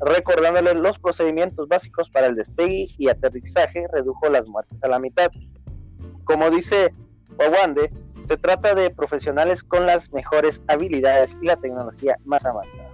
recordándoles 0.00 0.76
los 0.76 0.98
procedimientos 0.98 1.68
básicos 1.68 2.08
para 2.10 2.28
el 2.28 2.36
despegue 2.36 2.88
y 2.96 3.08
aterrizaje, 3.08 3.86
redujo 3.92 4.28
las 4.28 4.48
muertes 4.48 4.78
a 4.82 4.88
la 4.88 4.98
mitad. 4.98 5.30
Como 6.24 6.50
dice 6.50 6.92
Wawande, 7.38 7.92
se 8.24 8.36
trata 8.36 8.74
de 8.74 8.90
profesionales 8.90 9.62
con 9.62 9.86
las 9.86 10.12
mejores 10.12 10.62
habilidades 10.66 11.38
y 11.42 11.46
la 11.46 11.56
tecnología 11.56 12.16
más 12.24 12.44
avanzada. 12.44 12.90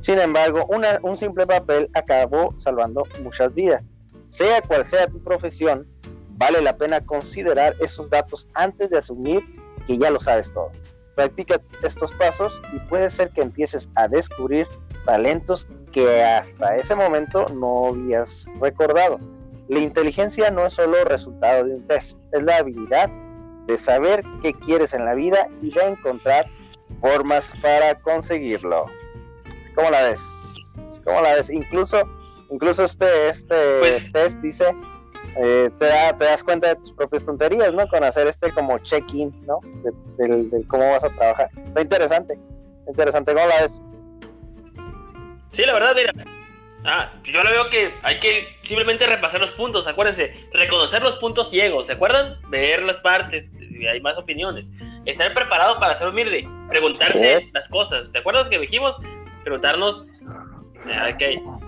Sin 0.00 0.18
embargo, 0.18 0.66
un 1.02 1.16
simple 1.16 1.46
papel 1.46 1.90
acabó 1.92 2.54
salvando 2.58 3.04
muchas 3.22 3.54
vidas. 3.54 3.84
Sea 4.28 4.62
cual 4.62 4.86
sea 4.86 5.06
tu 5.08 5.22
profesión, 5.22 5.86
vale 6.30 6.62
la 6.62 6.76
pena 6.76 7.04
considerar 7.04 7.76
esos 7.80 8.08
datos 8.08 8.48
antes 8.54 8.88
de 8.88 8.96
asumir 8.96 9.42
que 9.86 9.98
ya 9.98 10.10
lo 10.10 10.20
sabes 10.20 10.52
todo. 10.54 10.70
Practica 11.14 11.60
estos 11.82 12.12
pasos 12.12 12.62
y 12.72 12.78
puede 12.88 13.10
ser 13.10 13.30
que 13.30 13.42
empieces 13.42 13.90
a 13.94 14.08
descubrir 14.08 14.66
talentos 15.04 15.68
que 15.92 16.22
hasta 16.22 16.76
ese 16.76 16.94
momento 16.94 17.46
no 17.52 17.88
habías 17.88 18.46
recordado. 18.58 19.18
La 19.70 19.78
inteligencia 19.78 20.50
no 20.50 20.66
es 20.66 20.72
solo 20.74 21.04
resultado 21.04 21.64
de 21.64 21.74
un 21.76 21.86
test, 21.86 22.20
es 22.32 22.42
la 22.42 22.56
habilidad 22.56 23.08
de 23.66 23.78
saber 23.78 24.24
qué 24.42 24.52
quieres 24.52 24.94
en 24.94 25.04
la 25.04 25.14
vida 25.14 25.46
y 25.62 25.70
de 25.70 25.80
encontrar 25.86 26.46
formas 27.00 27.44
para 27.62 27.94
conseguirlo. 27.94 28.86
¿Cómo 29.76 29.90
la 29.90 30.02
ves? 30.02 31.00
¿Cómo 31.04 31.20
la 31.20 31.34
ves? 31.34 31.50
Incluso, 31.50 32.02
incluso 32.50 32.82
este, 32.84 33.28
este 33.28 33.54
Pues- 33.78 34.10
test 34.12 34.40
dice, 34.40 34.74
eh, 35.36 35.70
te, 35.78 35.86
da- 35.86 36.18
te 36.18 36.24
das 36.24 36.42
cuenta 36.42 36.70
de 36.70 36.74
tus 36.74 36.92
propias 36.92 37.24
tonterías, 37.24 37.72
¿no? 37.72 37.86
Con 37.86 38.02
hacer 38.02 38.26
este 38.26 38.50
como 38.50 38.76
check-in, 38.80 39.32
¿no? 39.46 39.60
De, 39.84 39.92
del- 40.26 40.50
de 40.50 40.66
cómo 40.66 40.90
vas 40.90 41.04
a 41.04 41.10
trabajar. 41.10 41.48
Está 41.64 41.80
interesante, 41.80 42.36
interesante. 42.88 43.32
¿Cómo 43.32 43.46
la 43.46 43.60
ves? 43.62 43.80
Sí, 45.52 45.62
la 45.64 45.74
verdad, 45.74 45.92
mira. 45.94 46.39
Ah, 46.84 47.12
yo 47.24 47.42
lo 47.42 47.50
veo 47.50 47.68
que 47.68 47.90
hay 48.02 48.18
que 48.20 48.48
simplemente 48.62 49.06
repasar 49.06 49.40
los 49.40 49.50
puntos, 49.50 49.86
acuérdense, 49.86 50.34
reconocer 50.52 51.02
los 51.02 51.16
puntos 51.16 51.50
ciegos, 51.50 51.86
¿se 51.86 51.92
acuerdan? 51.92 52.36
Ver 52.48 52.82
las 52.82 52.96
partes, 52.98 53.46
si 53.58 53.86
hay 53.86 54.00
más 54.00 54.16
opiniones, 54.16 54.72
estar 55.04 55.32
preparado 55.34 55.78
para 55.78 55.94
ser 55.94 56.08
humilde, 56.08 56.48
preguntarse 56.68 57.42
las 57.52 57.68
cosas, 57.68 58.10
¿te 58.12 58.18
acuerdas 58.18 58.48
que 58.48 58.58
dijimos? 58.58 58.98
Preguntarnos, 59.42 60.04
ah, 60.86 61.12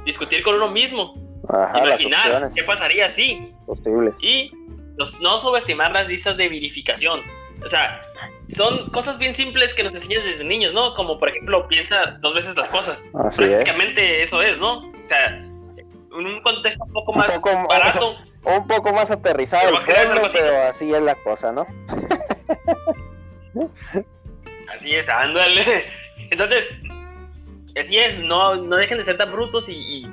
discutir 0.05 0.43
con 0.43 0.55
uno 0.55 0.71
mismo, 0.71 1.15
Ajá, 1.49 1.85
imaginar 1.85 2.51
qué 2.55 2.63
pasaría 2.63 3.09
si, 3.09 3.53
posibles. 3.67 4.15
y 4.23 4.51
los- 4.97 5.19
no 5.21 5.39
subestimar 5.39 5.93
las 5.93 6.09
listas 6.09 6.37
de 6.37 6.49
verificación. 6.49 7.21
O 7.65 7.69
sea, 7.69 8.01
son 8.49 8.91
cosas 8.91 9.19
bien 9.19 9.35
simples 9.35 9.73
que 9.75 9.85
nos 9.85 9.95
enseñas 9.95 10.25
desde 10.25 10.43
niños, 10.45 10.75
¿no? 10.75 10.95
Como 10.95 11.19
por 11.19 11.29
ejemplo, 11.29 11.67
piensa 11.69 12.19
dos 12.21 12.35
veces 12.35 12.57
las 12.57 12.69
cosas. 12.69 13.05
Así 13.15 13.45
es. 13.45 13.51
Prácticamente 13.51 14.23
eso 14.23 14.43
es, 14.43 14.59
¿no? 14.59 14.92
O 15.13 15.15
sea, 15.15 15.27
en 15.37 16.27
un 16.27 16.41
contexto 16.41 16.85
un 16.85 16.93
poco 16.93 17.13
Un 17.13 17.19
más 17.19 17.31
poco- 17.33 17.69
barato. 17.69 18.15
Un 18.45 18.67
poco 18.67 18.93
más 18.95 19.11
aterrizado 19.11 19.79
Pero 19.85 19.85
pueblo, 20.15 20.27
así, 20.27 20.39
pero 20.39 20.63
así 20.71 20.95
es 20.95 21.03
la 21.03 21.15
cosa, 21.17 21.53
¿no? 21.53 21.67
Así 24.75 24.95
es, 24.95 25.09
ándale. 25.09 25.85
Entonces, 26.31 26.65
así 27.81 27.99
es, 27.99 28.19
no, 28.21 28.57
no 28.57 28.77
dejen 28.77 28.99
de 28.99 29.05
ser 29.05 29.19
tan 29.19 29.31
brutos 29.33 29.69
y, 29.69 29.73
y, 29.75 30.07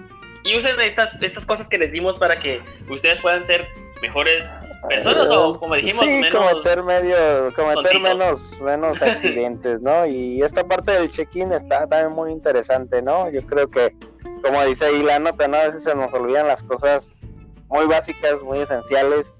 y 0.44 0.58
usen 0.58 0.80
estas, 0.82 1.16
estas 1.22 1.46
cosas 1.46 1.68
que 1.68 1.78
les 1.78 1.92
dimos 1.92 2.18
para 2.18 2.40
que 2.40 2.60
ustedes 2.90 3.20
puedan 3.22 3.42
ser 3.42 3.68
mejores 4.02 4.44
personas 4.88 5.28
o, 5.30 5.60
como 5.60 5.76
dijimos, 5.76 6.06
sí, 6.06 6.22
menos... 6.22 6.44
cometer 6.52 6.84
medio, 6.84 7.16
cometer 7.56 7.84
tontitos. 7.94 8.02
menos, 8.02 8.62
menos 8.62 9.02
accidentes, 9.02 9.82
¿no? 9.82 10.06
Y 10.06 10.42
esta 10.42 10.64
parte 10.66 10.92
del 10.92 11.10
check-in 11.12 11.52
está 11.52 11.88
también 11.88 12.12
muy 12.12 12.32
interesante, 12.32 13.02
¿no? 13.02 13.30
Yo 13.30 13.42
creo 13.44 13.70
que, 13.70 13.94
como 14.44 14.64
dice 14.66 14.86
ahí 14.86 15.02
la 15.04 15.20
nota, 15.20 15.48
¿no? 15.48 15.58
A 15.58 15.66
veces 15.66 15.84
se 15.84 15.96
nos 15.96 16.14
olvidan 16.14 16.48
las 16.48 16.64
cosas 16.64 17.26
muy 17.68 17.86
básicas, 17.86 18.42
muy 18.44 18.60
esenciales, 18.60 19.34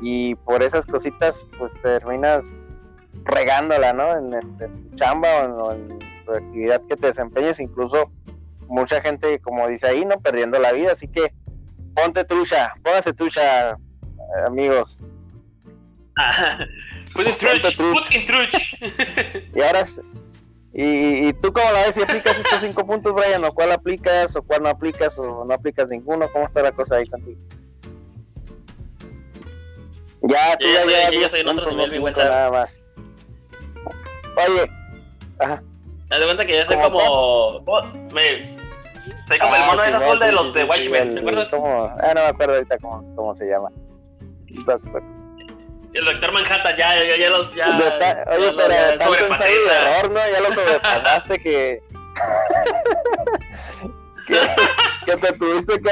y 0.00 0.34
por 0.34 0.62
esas 0.62 0.86
cositas, 0.86 1.50
pues 1.58 1.72
terminas 1.82 2.78
regándola, 3.24 3.92
¿no? 3.92 4.16
En, 4.18 4.32
en- 4.34 4.56
en 4.60 4.90
tu 4.90 4.96
chamba 4.96 5.44
o 5.44 5.72
en, 5.72 5.90
en 5.92 6.24
tu 6.24 6.32
actividad 6.32 6.80
que 6.88 6.96
te 6.96 7.06
desempeñes, 7.08 7.60
incluso 7.60 8.10
mucha 8.68 9.00
gente, 9.00 9.38
como 9.40 9.68
dice 9.68 9.86
ahí, 9.86 10.04
¿no? 10.04 10.20
Perdiendo 10.20 10.58
la 10.58 10.72
vida, 10.72 10.92
así 10.92 11.06
que 11.08 11.32
ponte 11.94 12.24
trucha, 12.24 12.72
póngase 12.82 13.12
trucha, 13.12 13.76
amigos. 14.46 15.02
put 17.14 17.26
in 17.26 17.36
truch, 17.36 17.76
put 17.76 18.12
in 18.12 18.26
truch. 18.26 18.74
Y 19.54 19.60
ahora, 19.62 19.82
y, 20.72 21.28
y 21.28 21.32
tú 21.34 21.52
cómo 21.52 21.70
la 21.72 21.84
ves 21.84 21.94
si 21.94 22.02
aplicas 22.02 22.38
estos 22.38 22.60
cinco 22.62 22.86
puntos, 22.86 23.12
Brian, 23.14 23.44
o 23.44 23.52
cuál 23.52 23.72
aplicas, 23.72 24.34
o 24.36 24.42
cuál 24.42 24.62
no 24.62 24.68
aplicas, 24.70 25.18
o 25.18 25.44
no 25.44 25.54
aplicas 25.54 25.88
ninguno, 25.88 26.28
¿cómo 26.32 26.46
está 26.46 26.62
la 26.62 26.72
cosa 26.72 26.96
ahí 26.96 27.06
contigo? 27.06 27.40
Ya, 30.22 30.56
tú 30.56 30.66
ya 30.66 30.84
ya 30.84 31.10
ya 31.10 31.26
estoy 31.26 31.40
en 31.40 31.48
otro 31.48 31.70
nivel, 31.72 31.90
cinco 31.90 32.10
nada 32.10 32.50
más. 32.50 32.80
Oye, 34.36 34.70
ajá, 35.38 35.62
Haz 36.10 36.20
de 36.20 36.24
cuenta 36.26 36.46
que 36.46 36.58
yo 36.58 36.66
soy 36.66 36.76
¿Cómo 36.76 36.90
como... 36.98 37.64
como- 37.64 37.92
me, 38.12 38.56
soy 39.26 39.38
como 39.38 39.54
el 39.56 39.62
Ah, 39.62 39.66
mono 39.66 39.82
de 39.82 39.88
sí, 39.88 39.94
esa 39.94 40.24
de 40.24 40.30
sí, 40.30 40.34
los 40.34 40.54
de 40.54 40.64
Watchmen, 40.64 41.14
¿te 41.14 41.20
acuerdas? 41.20 41.48
¿cómo? 41.50 41.82
Ah, 41.84 42.12
no 42.14 42.20
me 42.20 42.26
acuerdo 42.26 42.54
ahorita 42.54 42.78
cómo, 42.78 43.02
cómo 43.16 43.34
se 43.34 43.46
llama. 43.46 43.70
Doctor. 44.66 45.02
El 45.94 46.04
Doctor 46.06 46.32
Manhattan, 46.32 46.76
ya, 46.76 46.94
ya, 47.04 47.16
ya 47.18 47.28
los... 47.30 47.54
Ya, 47.54 47.66
ta- 47.98 48.24
ya 48.24 48.30
oye, 48.36 48.46
los- 48.52 48.62
pero 48.62 48.74
ya 48.74 48.96
tanto 48.96 49.26
ensayo 49.26 49.54
y 49.54 49.68
error, 49.70 50.10
¿no? 50.10 50.20
Ya 50.32 50.40
lo 50.40 50.50
sobrepasaste 50.52 51.38
que... 51.38 51.82
que... 54.26 54.38
que 55.06 55.16
te 55.16 55.32
tuviste 55.34 55.80
que... 55.80 55.90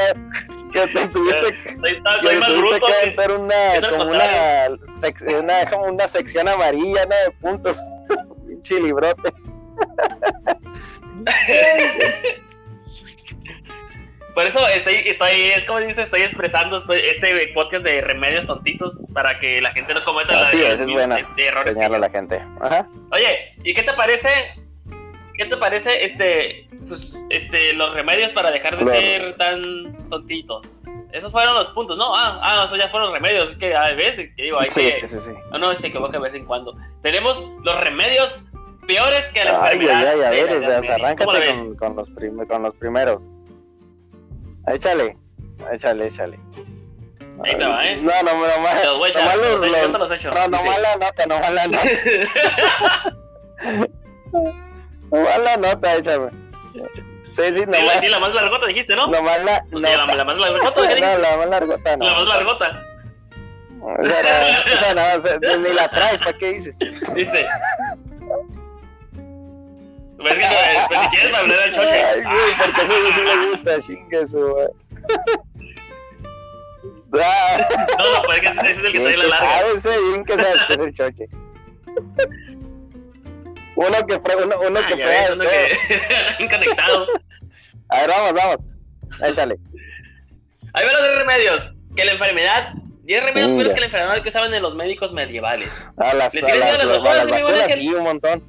que 0.73 0.87
te 0.89 1.07
tuviste 1.09 1.53
que... 1.53 1.77
Soy, 1.81 2.03
soy 2.23 2.35
que 2.35 2.41
tuviste 2.47 2.81
que 2.87 2.93
aventar 2.95 3.33
una, 3.33 3.89
como 3.91 4.05
una, 4.11 4.25
sec- 5.01 5.39
una, 5.39 5.71
como 5.71 5.85
una 5.85 6.09
sección 6.09 6.49
amarilla, 6.49 7.05
¿no? 7.05 7.17
De 7.17 7.31
puntos. 7.41 7.77
Pinche 8.47 8.81
librote. 8.81 9.33
Por 14.35 14.45
eso 14.47 14.67
estoy, 14.69 14.97
estoy, 15.07 15.51
es 15.53 15.65
como 15.65 15.81
dice, 15.81 16.03
estoy 16.03 16.23
expresando 16.23 16.77
estoy- 16.79 17.01
este 17.09 17.49
podcast 17.55 17.85
de 17.85 18.01
remedios 18.01 18.47
tontitos 18.47 19.03
para 19.13 19.39
que 19.41 19.61
la 19.61 19.73
gente 19.73 19.93
no 19.93 20.05
cometa 20.05 20.33
la- 20.33 20.43
Así 20.43 20.59
es, 20.63 20.69
los 20.71 20.81
es 20.81 20.87
mismos 20.87 21.07
buena. 21.07 21.17
de- 21.17 21.27
de 21.37 21.47
errores. 21.49 21.77
a 21.77 21.89
la 21.89 22.11
gente. 22.11 22.41
Ajá. 22.61 22.87
Oye, 23.13 23.55
¿y 23.65 23.75
qué 23.75 23.83
te 23.83 23.93
parece? 23.95 24.29
¿Qué 25.37 25.47
te 25.47 25.57
parece 25.57 26.05
este, 26.05 26.69
pues, 26.87 27.13
este, 27.31 27.73
los 27.73 27.95
remedios 27.95 28.31
para 28.33 28.51
dejar 28.51 28.79
de 28.79 28.87
ser 28.91 29.35
tan 29.37 30.09
tontitos? 30.11 30.79
Esos 31.13 31.33
fueron 31.33 31.55
los 31.55 31.69
puntos, 31.71 31.97
¿no? 31.99 32.15
Ah, 32.15 32.39
ah, 32.43 32.65
esos 32.65 32.79
ya 32.79 32.89
fueron 32.89 33.09
los 33.11 33.21
remedios. 33.21 33.51
Es 33.51 33.57
que 33.57 33.75
a 33.75 33.91
veces, 33.95 34.31
que 34.37 34.43
digo, 34.45 34.61
hay 34.61 34.69
Sí, 34.69 34.81
que, 34.81 34.89
es 34.91 34.97
que 34.99 35.09
sí, 35.09 35.19
sí. 35.19 35.33
uno 35.53 35.75
se 35.75 35.87
equivoca 35.89 36.13
de 36.13 36.19
vez 36.23 36.35
en 36.35 36.45
cuando. 36.45 36.77
Tenemos 37.03 37.43
los 37.65 37.81
remedios 37.81 38.39
peores 38.87 39.27
que 39.31 39.45
la 39.45 39.53
Ay, 39.65 39.79
ay, 39.79 39.79
enfermedad. 39.81 39.99
ay, 39.99 40.07
a 40.07 40.13
de 40.13 40.21
la 40.21 40.31
ver, 40.31 40.39
Edad 40.41 40.57
o 40.59 40.61
sea, 40.61 40.81
Media. 40.99 41.17
¿Cómo 41.17 41.33
la 41.33 41.39
arráncate 41.39 41.47
con, 41.47 41.77
con, 41.77 41.97
los 41.97 42.09
con 42.49 42.63
los 42.63 42.75
primeros. 42.77 43.23
Échale, 44.69 45.17
échale, 45.73 46.07
échale. 46.07 46.39
Ahí 47.45 47.57
te 47.57 47.65
va, 47.65 47.87
¿eh? 47.87 47.97
No, 47.97 48.13
no, 48.23 48.33
no, 48.35 48.81
Te 48.81 48.87
los 48.87 48.99
voy 48.99 49.07
a 49.09 49.11
echar, 49.11 49.23
nomás 49.23 49.37
los- 49.39 49.47
los- 49.61 49.71
los- 49.71 49.81
yo 49.83 49.93
te 49.93 49.99
los 49.99 50.11
echo. 50.11 50.31
no, 50.31 50.49
no, 50.49 50.59
Dice, 50.59 50.71
mala 50.71 50.97
nota, 50.97 51.27
no, 51.27 51.39
mala 51.41 51.67
nota. 51.67 53.11
Nomás 55.11 55.39
la 55.43 55.57
nota, 55.57 55.97
échame. 55.97 56.31
Sí, 56.73 57.43
sí, 57.43 57.55
Sí, 57.55 57.65
la, 57.67 57.79
nomás, 57.79 58.01
sí, 58.01 58.09
la 58.09 58.19
más 58.19 58.35
largota 58.35 58.67
dijiste, 58.67 58.95
¿no? 58.97 59.07
nomás 59.07 59.45
la 59.45 59.63
O 59.73 59.81
sea, 59.81 59.97
la, 59.97 60.15
la 60.15 60.25
más 60.25 60.39
largota, 60.39 60.65
¿qué 60.75 60.81
No, 60.81 60.83
dijiste? 60.89 61.19
la 61.23 61.37
más 61.37 61.49
largota 61.49 61.97
no. 61.97 62.05
La 62.05 62.13
más 62.15 62.27
largota. 62.27 62.87
Esa 64.05 64.23
no, 64.23 64.73
esa 64.73 64.95
no, 64.95 65.19
o 65.19 65.21
sea, 65.23 65.39
ni 65.59 65.69
la 65.75 65.89
traes, 65.89 66.19
¿para 66.21 66.37
qué 66.37 66.53
dices? 66.53 66.77
Dice. 67.15 67.47
Pues 70.21 70.35
que, 70.35 70.41
no, 70.41 70.87
pues, 70.89 71.01
si 71.01 71.09
quieres 71.09 71.35
hablar 71.35 71.59
al 71.61 71.73
choche. 71.75 71.91
Ay, 71.91 72.23
güey, 72.23 72.57
porque 72.59 72.83
eso 72.83 72.93
sí 73.15 73.21
le 73.23 73.47
gusta, 73.51 73.81
chingue 73.83 74.27
su, 74.27 74.49
güey. 74.49 74.69
Ah, 77.13 77.67
No, 77.99 78.05
no, 78.17 78.23
pues 78.23 78.41
es 78.41 78.43
que 78.43 78.61
ese 78.61 78.71
es 78.71 78.79
el 78.79 78.93
que 78.93 79.01
trae 79.01 79.17
la 79.17 79.27
larga. 79.27 79.81
sabes, 79.81 79.85
bien 80.11 80.25
que 80.25 80.33
sabes 80.35 80.63
que 80.69 80.75
es 80.75 80.81
el 80.81 80.95
choque. 80.95 81.29
Uno 83.75 84.07
que 84.07 84.19
prueba, 84.21 84.45
uno, 84.45 84.57
uno 84.69 84.81
Ah, 84.81 84.87
que 84.89 84.95
prueba 84.97 85.27
de 85.27 85.33
uno 85.33 85.45
que 86.39 86.49
conectado. 86.51 87.07
A 87.89 88.01
ver, 88.01 88.11
vamos, 88.11 88.33
vamos. 88.35 88.57
Échale. 89.29 89.57
Ahí 90.73 90.85
van 90.87 90.95
los 90.95 91.03
10 91.03 91.19
remedios. 91.19 91.73
Que 91.97 92.05
la 92.05 92.13
enfermedad. 92.13 92.73
10 93.03 93.23
remedios 93.25 93.51
peores 93.51 93.73
que 93.75 93.81
la 93.81 93.87
enfermedad 93.87 94.23
que 94.23 94.29
usaban 94.29 94.55
en 94.55 94.63
los 94.63 94.77
médicos 94.77 95.13
medievales. 95.13 95.69
A 95.97 96.15
las, 96.15 96.33
¿Le 96.33 96.41
a 96.43 96.55
las, 96.55 96.81
a 96.81 96.85
las 96.85 96.99
a 97.09 97.15
las 97.15 97.27
vacunas, 97.27 97.75
sí, 97.75 97.89
un 97.93 98.05
montón. 98.05 98.45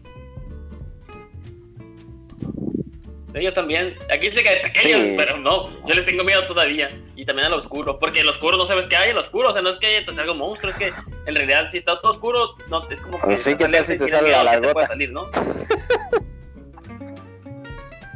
Yo 3.39 3.53
también. 3.53 3.95
Aquí 4.13 4.29
dice 4.29 4.43
que 4.43 4.49
de 4.49 4.59
pequeños, 4.61 5.01
Sí. 5.01 5.13
pero 5.15 5.37
no. 5.37 5.69
Yo 5.87 5.93
le 5.93 6.03
tengo 6.03 6.23
miedo 6.23 6.45
todavía. 6.47 6.87
Y 7.15 7.25
también 7.25 7.47
al 7.47 7.53
oscuro. 7.53 7.97
Porque 7.99 8.19
en 8.19 8.25
lo 8.25 8.31
oscuro 8.33 8.57
no 8.57 8.65
sabes 8.65 8.87
qué 8.87 8.95
hay 8.97 9.09
en 9.09 9.15
lo 9.15 9.21
oscuro. 9.21 9.49
O 9.49 9.53
sea, 9.53 9.61
no 9.61 9.69
es 9.69 9.77
que 9.77 10.01
te 10.05 10.13
salga 10.13 10.31
un 10.31 10.39
monstruo. 10.39 10.71
Es 10.71 10.77
que 10.77 10.87
en 11.25 11.35
realidad, 11.35 11.69
si 11.69 11.77
está 11.77 11.99
todo 12.01 12.11
oscuro, 12.11 12.55
no, 12.67 12.89
es 12.89 12.99
como 12.99 13.17
que. 13.19 13.25
Pues 13.25 13.43
sí, 13.43 13.51
te 13.51 13.57
¿qué 13.57 13.63
sale 13.63 13.77
tal 13.77 13.85
si 13.85 13.97
te 13.97 14.09
sale 14.09 14.31
la 14.31 14.59
que 14.59 14.67
te 14.73 14.87
salir, 14.87 15.11
¿no? 15.11 15.27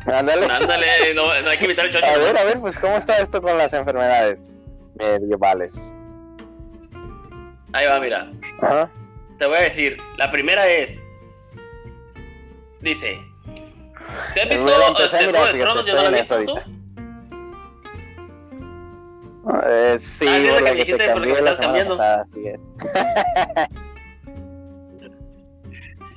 Ándale. 0.07 0.45
Ándale, 0.45 1.13
no, 1.15 1.41
no 1.41 1.49
hay 1.49 1.57
que 1.57 1.65
evitar 1.65 1.85
el 1.85 1.91
chocho. 1.91 2.05
A 2.05 2.17
ver, 2.17 2.37
a 2.37 2.43
ver, 2.43 2.59
pues, 2.59 2.77
¿cómo 2.77 2.95
está 2.95 3.17
esto 3.17 3.41
con 3.41 3.57
las 3.57 3.73
enfermedades 3.73 4.49
medievales? 4.99 5.95
Ahí 7.73 7.87
va, 7.87 7.99
mira. 7.99 8.31
Ajá. 8.61 8.89
Te 9.39 9.45
voy 9.45 9.57
a 9.57 9.61
decir. 9.61 9.97
La 10.17 10.31
primera 10.31 10.67
es. 10.69 11.01
Dice. 12.81 13.19
¿Te 14.33 14.41
has 14.41 14.49
visto 14.49 14.87
empecé, 14.87 15.15
este, 15.15 15.27
mira, 15.27 15.45
de 15.53 15.59
Tronos? 15.59 15.85
Yo 15.85 15.93
no 15.95 16.01
he 16.15 16.21
ahorita. 16.21 16.65
Eh, 19.67 19.97
sí, 19.99 20.25
Ah, 20.27 20.53
por 20.53 20.61
la 20.63 20.73
que 20.75 20.85
que 20.85 20.97
te 20.97 21.05
cambié 21.05 21.41
la 21.41 21.55
semana 21.55 21.57
cambiando. 21.57 21.97
pasada, 21.97 22.21
así 22.23 22.47
es. 22.47 22.59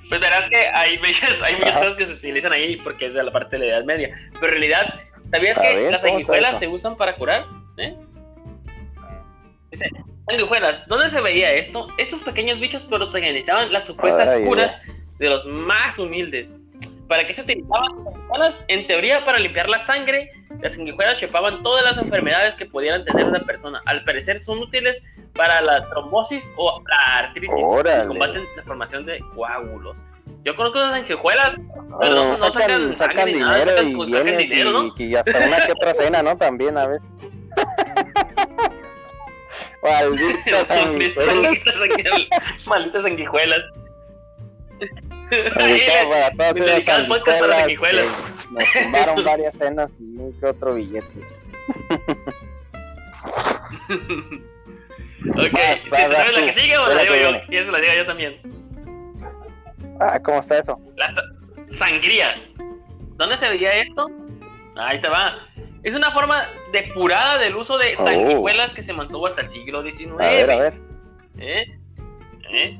Pues 0.09 0.21
verás 0.23 0.49
que 0.49 0.57
hay 0.57 0.99
muchas, 0.99 1.43
hay 1.43 1.57
muchas 1.57 1.75
cosas 1.75 1.95
que 1.95 2.07
se 2.07 2.13
utilizan 2.15 2.53
ahí 2.53 2.77
porque 2.77 3.07
es 3.07 3.15
de 3.15 3.23
la 3.23 3.31
parte 3.31 3.59
de 3.59 3.67
la 3.67 3.77
Edad 3.77 3.85
Media. 3.85 4.17
Pero 4.41 4.47
en 4.47 4.53
realidad, 4.53 4.95
¿sabías 5.31 5.59
que 5.59 5.69
las 5.69 5.75
¿cómo 5.75 5.85
está 5.91 5.99
sanguijuelas 5.99 6.59
se 6.59 6.69
usan 6.69 6.97
para 6.97 7.15
curar? 7.17 7.45
¿Eh? 7.77 7.95
Dice, 9.71 9.91
sanguijuelas, 10.27 10.89
¿dónde 10.89 11.11
se 11.11 11.21
veía 11.21 11.53
esto? 11.53 11.89
Estos 11.99 12.23
pequeños 12.23 12.59
bichos 12.59 12.85
protagonizaban 12.85 13.71
las 13.71 13.85
supuestas 13.85 14.35
curas 14.47 14.81
de 15.19 15.29
los 15.29 15.45
más 15.45 15.99
humildes. 15.99 16.55
¿Para 17.09 17.27
qué 17.27 17.33
se 17.35 17.43
utilizaban 17.43 17.97
las 18.05 18.13
sanguijuelas? 18.15 18.61
En 18.69 18.87
teoría, 18.87 19.25
para 19.25 19.39
limpiar 19.39 19.69
la 19.69 19.79
sangre. 19.79 20.31
Las 20.61 20.75
sanguijuelas 20.75 21.19
chupaban 21.19 21.63
todas 21.63 21.85
las 21.85 21.97
enfermedades 21.99 22.55
que 22.57 22.67
pudieran 22.67 23.05
tener 23.05 23.25
una 23.25 23.41
persona. 23.41 23.81
Al 23.87 24.05
parecer 24.05 24.41
son 24.41 24.59
útiles 24.59 25.03
para 25.35 25.61
la 25.61 25.89
trombosis 25.89 26.49
o 26.57 26.83
la 26.89 27.19
artritis. 27.21 27.51
Órale. 27.55 28.05
Y 28.05 28.09
combaten 28.09 28.45
la 28.57 28.63
formación 28.65 29.07
de 29.07 29.21
coágulos. 29.35 30.03
Yo 30.45 30.55
conozco 30.57 30.79
las 30.81 30.93
sanguijuelas, 30.93 31.55
Ah, 31.91 31.97
Pero 32.01 32.15
no- 32.15 32.25
no, 32.25 32.31
no 32.33 32.37
sacan, 32.39 32.97
sacan 32.97 32.97
sacan 32.97 33.27
ni 33.33 33.39
nada, 33.41 33.55
dinero 33.59 33.71
sacan- 33.71 33.89
y 33.89 34.13
sacan 34.13 34.39
dinero, 34.39 34.71
y, 34.71 34.73
¿no? 34.73 34.95
y 34.99 35.17
hasta 35.17 35.39
una 35.47 35.67
que 35.67 35.73
otra 35.73 35.95
cena, 35.95 36.23
¿no? 36.23 36.37
También 36.37 36.77
a 36.79 36.87
veces. 36.87 37.09
Malditas 39.83 40.67
sanguijuelas. 40.69 41.65
Malditas 42.67 43.03
sanguijuelas. 43.03 43.61
Dedicado 45.31 46.11
para 46.11 46.31
todas 46.37 46.57
esas 46.57 47.03
que 47.03 47.09
Nos 48.51 48.73
tumbaron 48.83 49.25
varias 49.25 49.55
cenas 49.55 50.01
y 50.01 50.05
un 50.05 50.33
que 50.41 50.47
otro 50.47 50.75
billete. 50.75 51.07
ok, 53.89 55.53
Vas, 55.53 55.81
¿sí, 55.81 55.91
vas, 55.91 56.01
¿sabes 56.13 56.33
la 56.33 56.47
que 56.47 56.53
sigue 56.53 56.77
o 56.79 56.87
la 56.87 56.95
la 56.95 57.03
digo 57.03 57.15
yo? 57.17 57.31
¿Quieres 57.49 57.67
que 57.67 57.73
la 57.73 57.81
diga 57.81 57.97
yo 57.97 58.07
también? 58.07 58.41
Ah, 60.01 60.19
¿cómo 60.23 60.39
está 60.41 60.59
eso? 60.59 60.79
Las 60.97 61.15
sa- 61.15 61.23
sangrías. 61.67 62.55
¿Dónde 63.17 63.37
se 63.37 63.49
veía 63.49 63.73
esto? 63.83 64.07
Ahí 64.77 65.01
te 65.01 65.09
va. 65.09 65.35
Es 65.83 65.95
una 65.95 66.13
forma 66.13 66.47
depurada 66.73 67.39
del 67.39 67.57
uso 67.57 67.79
de 67.79 67.95
Oh. 67.99 68.05
sanguijuelas 68.05 68.73
que 68.75 68.83
se 68.83 68.93
mantuvo 68.93 69.27
hasta 69.27 69.43
el 69.43 69.51
siglo 69.51 69.83
XIX. 69.83 70.13
A 70.21 70.29
ver, 70.29 70.51
a 70.51 70.57
ver. 70.57 70.75
¿Eh? 71.39 71.65
¿Eh? 72.51 72.79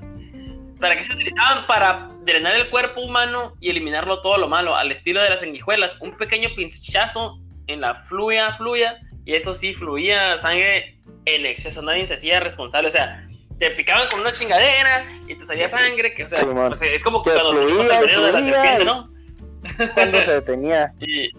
¿Para 0.81 0.97
qué 0.97 1.05
se 1.05 1.13
utilizaban? 1.13 1.67
Para 1.67 2.09
drenar 2.29 2.55
el 2.55 2.71
cuerpo 2.71 3.01
humano 3.01 3.55
y 3.61 3.71
eliminarlo 3.71 4.23
todo 4.23 4.39
lo 4.39 4.49
malo, 4.49 4.77
al 4.77 4.93
estilo 4.93 5.21
de 5.21 5.31
las 5.31 5.41
sanguijuelas. 5.41 6.01
Un 6.01 6.17
pequeño 6.17 6.51
pinchazo 6.55 7.41
en 7.67 7.81
la 7.81 8.05
fluya, 8.05 8.57
fluya, 8.57 9.01
y 9.25 9.35
eso 9.35 9.55
sí, 9.55 9.75
fluía 9.75 10.37
sangre 10.37 10.99
en 11.25 11.47
exceso. 11.47 11.83
Nadie 11.83 12.07
se 12.07 12.15
hacía 12.15 12.41
responsable. 12.41 12.89
O 12.89 12.93
sea, 12.93 13.27
te 13.59 13.71
picaban 13.73 14.09
con 14.09 14.21
una 14.21 14.33
chingadera 14.33 15.05
y 15.27 15.35
te 15.35 15.45
salía 15.45 15.69
sangre. 15.69 16.15
Que, 16.15 16.25
o 16.25 16.29
sea, 16.29 16.39
Simón. 16.39 16.73
o 16.73 16.77
sea, 16.77 16.91
es 16.91 17.03
como 17.03 17.23
que 17.25 17.31
cuando 17.31 17.53
fluía 17.53 18.01
veneno 18.01 18.27
de 18.27 18.33
la 18.33 18.39
fluía 18.39 18.55
serpiente, 18.55 18.85
¿no? 18.85 19.11
¿Cuándo 19.95 20.23
se 20.23 20.33
detenía? 20.33 20.93
Y... 21.01 21.31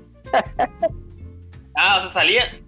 Ah, 1.76 1.98
o 1.98 2.02
sea, 2.02 2.10
salía. 2.10 2.60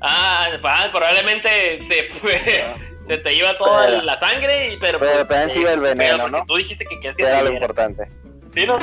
Ah, 0.00 0.50
ah, 0.62 0.88
probablemente 0.92 1.80
se 1.80 2.04
fue. 2.20 2.91
Se 3.06 3.18
te 3.18 3.34
iba 3.34 3.56
toda 3.58 3.86
Pero- 3.86 4.02
la 4.02 4.16
sangre, 4.16 4.74
y, 4.74 4.76
pero. 4.78 4.98
pero 4.98 5.26
pues, 5.26 5.52
sigue 5.52 5.72
el 5.72 5.80
pero 5.80 5.96
veneno, 5.96 6.28
¿no? 6.28 6.44
Tú 6.46 6.56
dijiste 6.56 6.84
que 6.84 6.96
querías 6.96 7.16
que 7.16 7.22
Era 7.24 7.42
lo 7.42 7.52
importante. 7.52 8.06
¿Sí, 8.54 8.64
no? 8.66 8.76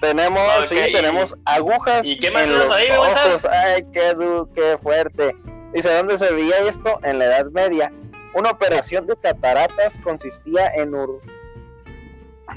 Tenemos, 0.00 0.68
sí, 0.68 0.78
y- 0.78 0.92
tenemos 0.92 1.34
agujas 1.44 2.06
¿y 2.06 2.18
qué 2.18 2.30
más 2.30 2.44
en 2.44 2.56
los 2.58 2.72
ahí, 2.72 2.88
ojos. 2.90 3.44
Ay, 3.46 3.82
qué, 3.92 4.14
du 4.14 4.48
qué 4.54 4.78
fuerte. 4.80 5.34
Dice, 5.72 5.92
¿dónde 5.92 6.16
se 6.16 6.32
veía 6.32 6.56
esto? 6.68 7.00
En 7.02 7.18
la 7.18 7.24
Edad 7.26 7.46
Media. 7.50 7.92
Una 8.34 8.50
operación 8.50 9.06
de 9.06 9.16
cataratas 9.16 9.98
consistía 10.04 10.68
en 10.76 10.94
ur... 10.94 11.20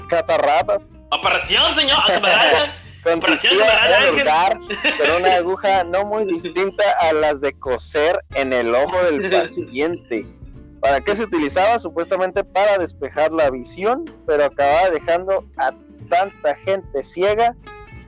Cataratas. 0.08 0.88
Operación, 1.10 1.74
señor. 1.74 1.98
Consistía 3.02 3.50
en 3.98 4.14
hurgar 4.14 4.58
con 4.98 5.10
una 5.20 5.34
aguja 5.36 5.84
no 5.84 6.04
muy 6.04 6.24
distinta 6.26 6.84
a 7.00 7.12
las 7.12 7.40
de 7.40 7.52
coser 7.58 8.22
en 8.34 8.52
el 8.52 8.74
ojo 8.74 8.96
del 9.04 9.30
paciente. 9.42 10.26
¿Para 10.80 11.00
qué 11.00 11.14
se 11.14 11.24
utilizaba? 11.24 11.78
Supuestamente 11.78 12.42
para 12.44 12.78
despejar 12.78 13.32
la 13.32 13.50
visión, 13.50 14.04
pero 14.26 14.44
acababa 14.46 14.90
dejando 14.90 15.44
a 15.56 15.72
tanta 16.08 16.56
gente 16.56 17.02
ciega 17.04 17.54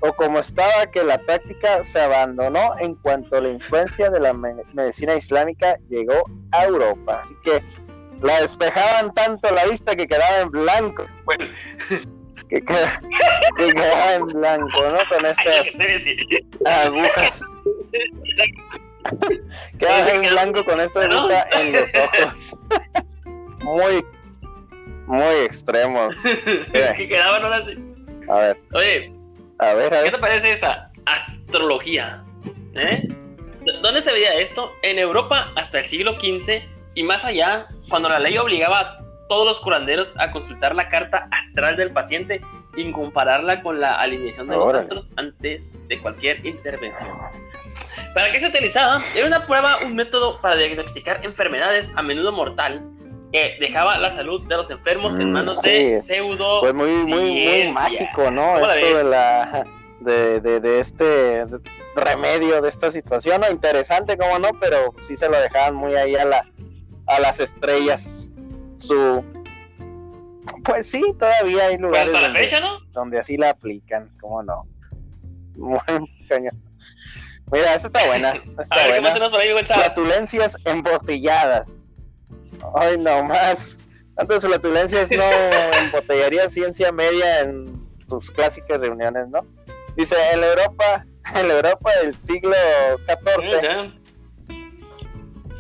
o 0.00 0.12
como 0.12 0.38
estaba 0.40 0.86
que 0.92 1.02
la 1.04 1.18
práctica 1.18 1.82
se 1.84 2.00
abandonó 2.00 2.74
en 2.78 2.94
cuanto 2.96 3.40
la 3.40 3.48
influencia 3.48 4.10
de 4.10 4.20
la 4.20 4.32
me- 4.32 4.54
medicina 4.74 5.14
islámica 5.14 5.76
llegó 5.88 6.24
a 6.52 6.64
Europa. 6.64 7.20
Así 7.22 7.34
que 7.44 7.62
la 8.20 8.40
despejaban 8.42 9.14
tanto 9.14 9.50
la 9.54 9.64
vista 9.66 9.94
que 9.96 10.06
quedaba 10.06 10.40
en 10.40 10.50
blanco. 10.50 11.06
Pues, 11.24 11.38
Que, 12.48 12.60
queda- 12.62 13.00
que 13.58 13.72
quedaba 13.72 14.14
en 14.14 14.26
blanco, 14.26 14.80
¿no? 14.90 14.98
Con 15.08 15.26
estas 15.26 15.74
agujas. 16.66 17.40
Quedaba 19.78 20.10
en 20.10 20.22
blanco 20.30 20.64
con 20.64 20.80
esta 20.80 21.02
aguja 21.04 21.46
en 21.60 21.72
los 21.72 21.90
ojos. 21.94 22.56
Muy, 23.62 24.04
muy 25.06 25.34
extremos. 25.44 26.14
que 26.72 27.08
quedaban 27.08 27.44
ahora 27.44 27.56
así. 27.58 27.72
A 28.28 28.34
ver, 28.40 28.56
Oye, 28.72 29.12
a 29.58 29.74
ver, 29.74 29.94
a 29.94 29.98
¿qué 29.98 30.04
te 30.06 30.10
ver. 30.12 30.20
parece 30.20 30.50
esta? 30.52 30.90
Astrología. 31.06 32.22
¿Eh? 32.74 33.08
¿Dónde 33.82 34.02
se 34.02 34.12
veía 34.12 34.34
esto? 34.34 34.72
En 34.82 34.98
Europa 34.98 35.52
hasta 35.56 35.78
el 35.80 35.88
siglo 35.88 36.14
XV 36.18 36.62
y 36.94 37.02
más 37.02 37.24
allá, 37.24 37.66
cuando 37.88 38.08
la 38.08 38.18
ley 38.18 38.36
obligaba 38.38 38.80
a 38.80 39.03
todos 39.28 39.46
los 39.46 39.60
curanderos 39.60 40.12
a 40.18 40.30
consultar 40.30 40.74
la 40.74 40.88
carta 40.88 41.28
astral 41.30 41.76
del 41.76 41.92
paciente 41.92 42.40
y 42.76 42.90
compararla 42.92 43.62
con 43.62 43.80
la 43.80 43.96
alineación 44.00 44.48
de 44.48 44.56
los 44.56 44.68
Órale. 44.68 44.80
astros 44.82 45.08
antes 45.16 45.78
de 45.88 45.98
cualquier 46.00 46.44
intervención. 46.44 47.10
¿Para 48.14 48.30
qué 48.32 48.40
se 48.40 48.48
utilizaba? 48.48 49.00
Era 49.16 49.26
una 49.26 49.42
prueba, 49.46 49.78
un 49.84 49.94
método 49.94 50.40
para 50.40 50.56
diagnosticar 50.56 51.24
enfermedades 51.24 51.90
a 51.96 52.02
menudo 52.02 52.32
mortal 52.32 52.82
que 53.32 53.56
dejaba 53.58 53.98
la 53.98 54.10
salud 54.10 54.46
de 54.46 54.56
los 54.56 54.70
enfermos 54.70 55.14
en 55.16 55.30
Mm, 55.30 55.32
manos 55.32 55.58
sí, 55.62 55.70
de 55.70 56.02
pseudo 56.02 56.60
Fue 56.60 56.72
muy, 56.72 56.90
muy, 56.90 57.06
muy 57.06 57.30
ciencia. 57.50 57.72
mágico, 57.72 58.30
¿no? 58.30 58.42
¿Cómo 58.54 58.66
la 58.66 58.74
Esto 58.74 58.96
de 58.98 59.04
la 59.04 59.64
de, 60.00 60.40
de, 60.40 60.60
de 60.60 60.80
este 60.80 61.46
remedio 61.96 62.60
de 62.60 62.68
esta 62.68 62.90
situación, 62.90 63.40
¿no? 63.40 63.50
Interesante, 63.50 64.16
cómo 64.18 64.38
no, 64.38 64.50
pero 64.60 64.94
sí 65.00 65.16
se 65.16 65.28
lo 65.28 65.40
dejaban 65.40 65.74
muy 65.74 65.94
ahí 65.94 66.14
a 66.14 66.24
la 66.24 66.46
a 67.06 67.20
las 67.20 67.40
estrellas 67.40 68.33
su 68.86 69.24
Pues 70.64 70.90
sí, 70.90 71.02
todavía 71.18 71.64
hay 71.66 71.76
Pues 71.76 71.80
lugares 71.80 72.08
hasta 72.08 72.20
la 72.20 72.26
donde, 72.28 72.40
fecha, 72.40 72.60
¿no? 72.60 72.78
donde 72.92 73.18
así 73.20 73.36
la 73.36 73.50
aplican, 73.50 74.10
¿cómo 74.20 74.42
no? 74.42 74.66
Cañón. 76.28 76.60
Mira, 77.52 77.74
esta 77.74 77.86
está 77.88 78.06
buena, 78.06 78.28
esta 78.58 78.60
A 78.60 78.62
está 78.62 78.76
ver, 78.86 78.94
¿qué 78.96 79.00
más 79.02 79.10
buena. 79.12 79.30
por 79.30 79.40
ahí? 79.40 79.64
Flatulencias 79.64 80.56
embotelladas. 80.64 81.86
Ay, 82.76 82.96
no 82.98 83.22
más. 83.24 83.78
¿Cuántas 84.14 84.44
flatulencias 84.44 85.10
no 85.10 85.22
embotellaría 85.84 86.48
ciencia 86.48 86.92
media 86.92 87.40
en 87.40 87.72
sus 88.06 88.30
clásicas 88.30 88.80
reuniones, 88.80 89.28
no? 89.28 89.40
Dice, 89.96 90.14
en 90.32 90.40
la 90.40 90.48
Europa, 90.48 91.04
en 91.34 91.48
la 91.48 91.54
Europa 91.54 91.90
del 92.02 92.16
siglo 92.18 92.54
XIV. 93.06 93.92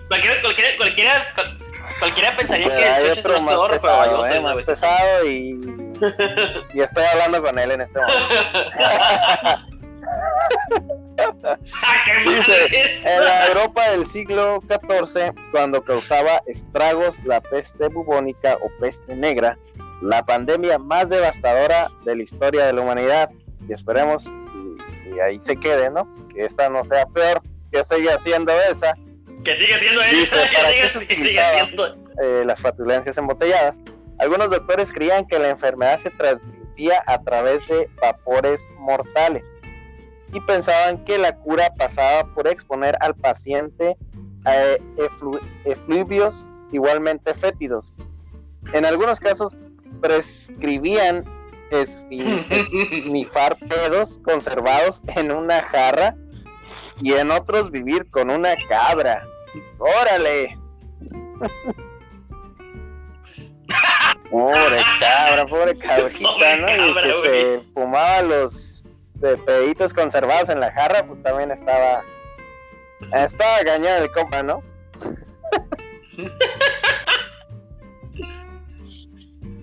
Cualquiera, 0.08 0.40
cualquiera, 0.40 0.76
cualquiera, 0.76 1.34
cual- 1.34 1.58
cualquiera 1.98 2.36
pensaría 2.36 2.68
que 2.68 3.10
el 3.10 3.14
chocho 3.16 3.36
es 3.36 3.42
más 3.42 3.54
actor, 3.54 3.78
pero 3.80 3.92
hay 3.92 4.08
pesado, 4.08 4.20
otro, 4.20 4.26
¿eh? 4.26 4.34
¿no, 4.34 4.42
más 4.42 4.66
pesado 4.66 5.26
y, 5.26 5.60
y 6.74 6.80
estoy 6.80 7.04
hablando 7.12 7.42
con 7.42 7.58
él 7.58 7.70
en 7.70 7.80
este 7.80 8.00
momento. 8.00 8.34
¡Ah, 11.16 11.96
Dice! 12.28 12.66
En 13.04 13.24
la 13.24 13.48
Europa 13.48 13.90
del 13.90 14.06
siglo 14.06 14.62
XIV, 14.68 15.32
cuando 15.50 15.82
causaba 15.82 16.42
estragos 16.46 17.22
la 17.24 17.40
peste 17.40 17.88
bubónica 17.88 18.56
o 18.56 18.70
peste 18.80 19.14
negra, 19.14 19.58
la 20.02 20.24
pandemia 20.24 20.78
más 20.78 21.08
devastadora 21.08 21.90
de 22.04 22.16
la 22.16 22.22
historia 22.22 22.66
de 22.66 22.72
la 22.72 22.82
humanidad. 22.82 23.30
Y 23.68 23.72
esperemos, 23.72 24.26
y, 24.26 25.14
y 25.14 25.20
ahí 25.20 25.40
se 25.40 25.56
quede, 25.56 25.90
¿no? 25.90 26.06
Que 26.34 26.44
esta 26.44 26.68
no 26.68 26.84
sea 26.84 27.06
peor, 27.06 27.40
que 27.72 27.84
siga 27.84 28.18
siendo 28.18 28.52
esa, 28.70 28.94
Que 29.44 29.56
sigue 29.56 29.78
siendo 29.78 30.00
Dice, 30.02 30.36
que 30.50 30.56
¿para 30.56 30.70
qué 30.72 30.88
se 30.88 31.04
eh, 32.22 32.44
las 32.44 32.60
flatulencias 32.60 33.16
embotelladas. 33.18 33.80
Algunos 34.18 34.48
doctores 34.48 34.92
creían 34.92 35.26
que 35.26 35.38
la 35.38 35.50
enfermedad 35.50 35.98
se 35.98 36.10
transmitía 36.10 37.02
a 37.06 37.22
través 37.22 37.66
de 37.68 37.88
vapores 38.00 38.66
mortales 38.78 39.60
y 40.32 40.40
pensaban 40.40 41.04
que 41.04 41.18
la 41.18 41.36
cura 41.36 41.72
pasaba 41.76 42.32
por 42.34 42.48
exponer 42.48 42.96
al 43.00 43.14
paciente 43.14 43.96
a 44.44 44.54
eflu- 44.96 45.40
efluvios 45.64 46.48
igualmente 46.72 47.34
fétidos. 47.34 47.98
En 48.72 48.84
algunos 48.84 49.20
casos 49.20 49.52
prescribían 50.00 51.24
esnifar 51.70 53.56
pedos 53.68 54.18
conservados 54.24 55.02
en 55.16 55.30
una 55.30 55.62
jarra 55.62 56.16
y 57.00 57.12
en 57.12 57.30
otros 57.30 57.70
vivir 57.70 58.10
con 58.10 58.30
una 58.30 58.54
cabra. 58.68 59.26
¡Órale! 59.78 60.58
Pobre 64.30 64.82
cabra, 65.00 65.46
pobre 65.46 65.78
cabrita, 65.78 66.28
Pobre 66.28 66.56
¿no? 66.56 66.68
Y 66.68 66.76
cabra, 66.94 67.02
que 67.02 67.12
güey. 67.12 67.30
se 67.30 67.60
fumaba 67.72 68.22
los 68.22 68.84
de 69.14 69.36
peditos 69.38 69.94
conservados 69.94 70.48
en 70.48 70.60
la 70.60 70.72
jarra, 70.72 71.04
pues 71.06 71.22
también 71.22 71.50
estaba. 71.50 72.02
Estaba 73.12 73.62
gañado 73.64 74.04
el 74.04 74.10
compa, 74.12 74.42
¿no? 74.42 74.62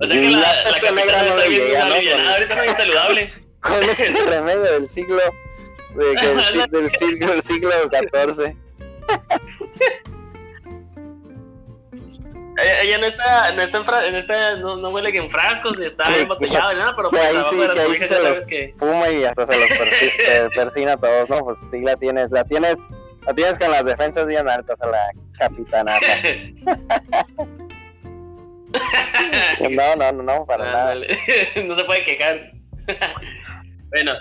O 0.04 0.08
sea 0.08 0.15
que 0.19 0.30
La 0.32 0.39
la, 0.39 0.63
la 0.63 0.63
peste 0.63 0.91
negra 0.93 1.21
no 1.23 1.36
le 1.38 1.49
llega, 1.49 1.86
¿no? 1.86 1.93
Con- 1.95 2.27
ahorita 2.27 2.54
está 2.54 2.62
bien 2.63 2.75
saludable. 2.75 3.30
Con 3.60 3.84
ese 3.84 4.08
remedio 4.30 4.62
del 4.63 4.89
siglo. 4.89 5.17
de- 5.95 6.06
del 6.71 6.89
siglo, 6.89 7.27
del 7.27 7.41
siglo 7.43 7.69
XIV. 7.91 8.56
Ella, 12.84 12.98
no 13.00 13.08
está, 13.08 13.54
no 13.54 13.62
está 13.63 13.78
en 13.80 13.86
fra- 13.86 14.08
en 14.08 14.15
esta, 14.15 14.58
no, 14.58 14.76
no 14.76 14.89
huele 14.89 15.12
que 15.12 15.17
en 15.20 15.30
frascos, 15.32 15.80
ni 15.80 15.86
está 15.86 16.04
Sí, 16.06 16.13
embotellado, 16.22 16.74
ni 16.74 16.80
nada, 16.80 16.94
pero 16.96 17.10
pues 17.10 17.22
ahí 17.24 17.36
sí, 17.50 17.56
que 17.58 17.80
ahí 17.80 17.98
se 17.98 18.22
los- 18.24 18.46
que... 18.46 18.74
Fuma 18.78 19.10
y 19.10 19.24
hasta 19.24 19.48
se 19.48 19.58
los 19.58 19.70
persi- 19.80 20.13
eh, 20.20 20.50
persina 20.56 20.94
a 20.94 20.98
todos, 20.98 21.30
¿no? 21.30 21.39
Pues 21.39 21.60
sí 21.72 21.80
la 21.82 21.96
tienes, 21.96 22.30
la 22.30 22.44
tienes, 22.44 22.76
la 23.26 23.34
tienes 23.34 23.58
con 23.58 23.72
las 23.72 23.84
defensas 23.86 24.28
bien 24.28 24.48
altas 24.50 24.80
a 24.82 24.88
la 24.88 25.10
capitanata. 25.38 26.06
No, 29.70 29.96
no, 29.98 30.12
no, 30.13 30.24
no, 30.24 30.46
para 30.46 30.63
nada. 30.65 30.91
Ándale. 30.94 31.17
no 31.65 31.76
se 31.76 31.84
puede 31.84 32.04
quejar. 32.06 32.52
bueno. 33.89 34.13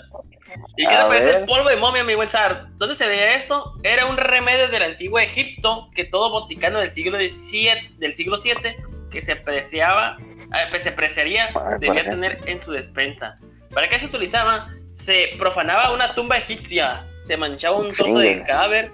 ¿Y 0.77 0.87
qué 0.87 0.95
te 0.95 1.03
parece 1.03 1.39
el 1.39 1.47
polvo 1.47 1.69
de 1.69 1.77
momia, 1.77 2.05
mi 2.05 2.15
buen 2.15 2.29
Sar? 2.29 2.69
¿Dónde 2.77 2.95
se 2.95 3.07
veía 3.07 3.35
esto? 3.35 3.73
Era 3.83 4.07
un 4.07 4.17
remedio 4.17 4.69
del 4.69 4.83
antiguo 4.83 5.19
Egipto 5.19 5.91
que 5.95 6.05
todo 6.05 6.31
boticano 6.31 6.79
del 6.79 6.93
siglo 6.93 7.19
VII, 7.19 7.97
del 7.99 8.15
siglo 8.15 8.39
VII 8.43 8.77
que 9.11 9.21
se 9.21 9.37
preciaba, 9.37 10.17
eh, 10.21 10.67
pues, 10.71 10.83
se 10.83 10.93
preciaría 10.93 11.47
Ay, 11.47 11.53
¿por 11.53 11.79
debía 11.79 12.05
tener 12.05 12.39
en 12.47 12.63
su 12.63 12.73
despensa. 12.73 13.39
¿Para 13.75 13.89
qué 13.89 13.99
se 13.99 14.07
utilizaba? 14.07 14.69
Se 14.93 15.31
profanaba 15.39 15.93
una 15.93 16.15
tumba 16.15 16.39
egipcia, 16.39 17.05
se 17.21 17.37
manchaba 17.37 17.77
un 17.77 17.89
trozo 17.89 18.05
Chingue. 18.07 18.29
del 18.37 18.43
cadáver, 18.45 18.91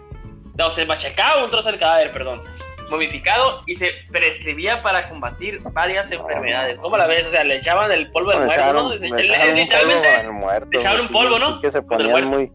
no, 0.57 0.71
se 0.71 0.85
machacaba 0.85 1.45
un 1.45 1.51
trozo 1.51 1.71
del 1.71 1.79
cadáver, 1.79 2.12
perdón, 2.12 2.42
momificado 2.90 3.62
y 3.66 3.75
se 3.77 3.90
prescribía 4.11 4.83
para 4.83 5.09
combatir 5.09 5.61
varias 5.72 6.11
enfermedades. 6.12 6.79
¿Cómo 6.79 6.96
la 6.96 7.07
ves? 7.07 7.27
O 7.27 7.31
sea, 7.31 7.44
le 7.44 7.57
echaban 7.57 7.90
el 7.90 8.11
polvo 8.12 8.31
del 8.31 8.40
muerto, 8.46 8.90
literalmente 8.94 9.77
con 10.25 10.35
muerto. 10.35 10.68
le 10.70 10.79
güey, 10.88 11.01
un 11.01 11.09
polvo, 11.09 11.38
¿no? 11.38 11.55
sí 11.57 11.61
que 11.62 11.70
se 11.70 11.79
Con 11.81 11.88
ponían 11.99 12.25
muy, 12.27 12.53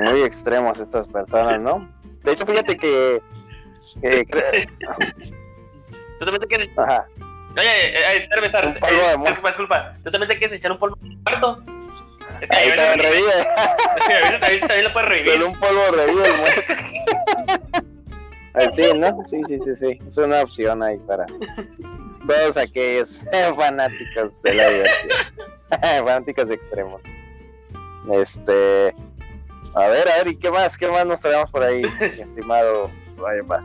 muy 0.00 0.22
extremos 0.22 0.78
estas 0.80 1.06
personas, 1.08 1.60
¿no? 1.62 1.88
De 2.24 2.32
hecho, 2.32 2.46
fíjate 2.46 2.76
que. 2.76 3.20
que 4.02 4.26
cre- 4.26 4.68
¿Tú 6.18 6.24
también 6.24 6.40
te 6.40 6.46
quieres, 6.48 6.68
ajá, 6.76 7.06
oye, 7.56 7.86
eh, 7.86 7.92
eh, 7.94 8.16
espérame, 8.18 8.68
Un 8.68 8.74
polvo 8.80 8.96
de 8.96 9.12
eh, 9.12 9.16
muerto. 9.16 9.24
disculpa, 9.30 9.48
disculpa, 9.48 9.92
¿tú 10.04 10.10
también 10.10 10.28
te 10.28 10.38
quieres 10.38 10.58
echar 10.58 10.72
un 10.72 10.78
polvo 10.78 10.96
de 11.00 11.16
muerto? 11.16 11.62
Es 12.40 12.48
que 12.50 12.56
ahí 12.56 12.74
también 12.74 12.98
revive. 12.98 13.30
es 13.98 14.04
que 14.06 14.12
a 14.12 14.18
veces 14.18 14.60
también, 14.60 14.84
lo 14.84 14.92
puedes 14.92 15.08
Con 15.08 15.16
revivir. 15.16 15.42
un 15.44 15.54
polvo 15.58 15.80
revive 15.92 16.26
el 16.26 16.36
muerto. 16.38 16.74
Ay, 18.58 18.68
sí, 18.72 18.82
¿no? 18.94 19.16
Sí, 19.26 19.40
sí, 19.46 19.58
sí, 19.64 19.76
sí. 19.76 19.98
Es 20.06 20.16
una 20.16 20.42
opción 20.42 20.82
ahí 20.82 20.98
para 21.06 21.26
todos 22.26 22.56
aquellos 22.56 23.20
fanáticos 23.56 24.42
de 24.42 24.54
la 24.54 24.68
diversidad. 24.68 25.16
fanáticos 26.04 26.50
extremos. 26.50 27.00
Este. 28.12 28.94
A 29.74 29.86
ver, 29.88 30.08
a 30.08 30.18
ver, 30.18 30.28
¿y 30.28 30.36
qué 30.36 30.50
más? 30.50 30.76
¿Qué 30.76 30.88
más 30.88 31.06
nos 31.06 31.20
traemos 31.20 31.50
por 31.50 31.62
ahí, 31.62 31.82
estimado 32.00 32.90
Vaya, 33.16 33.42
va. 33.42 33.62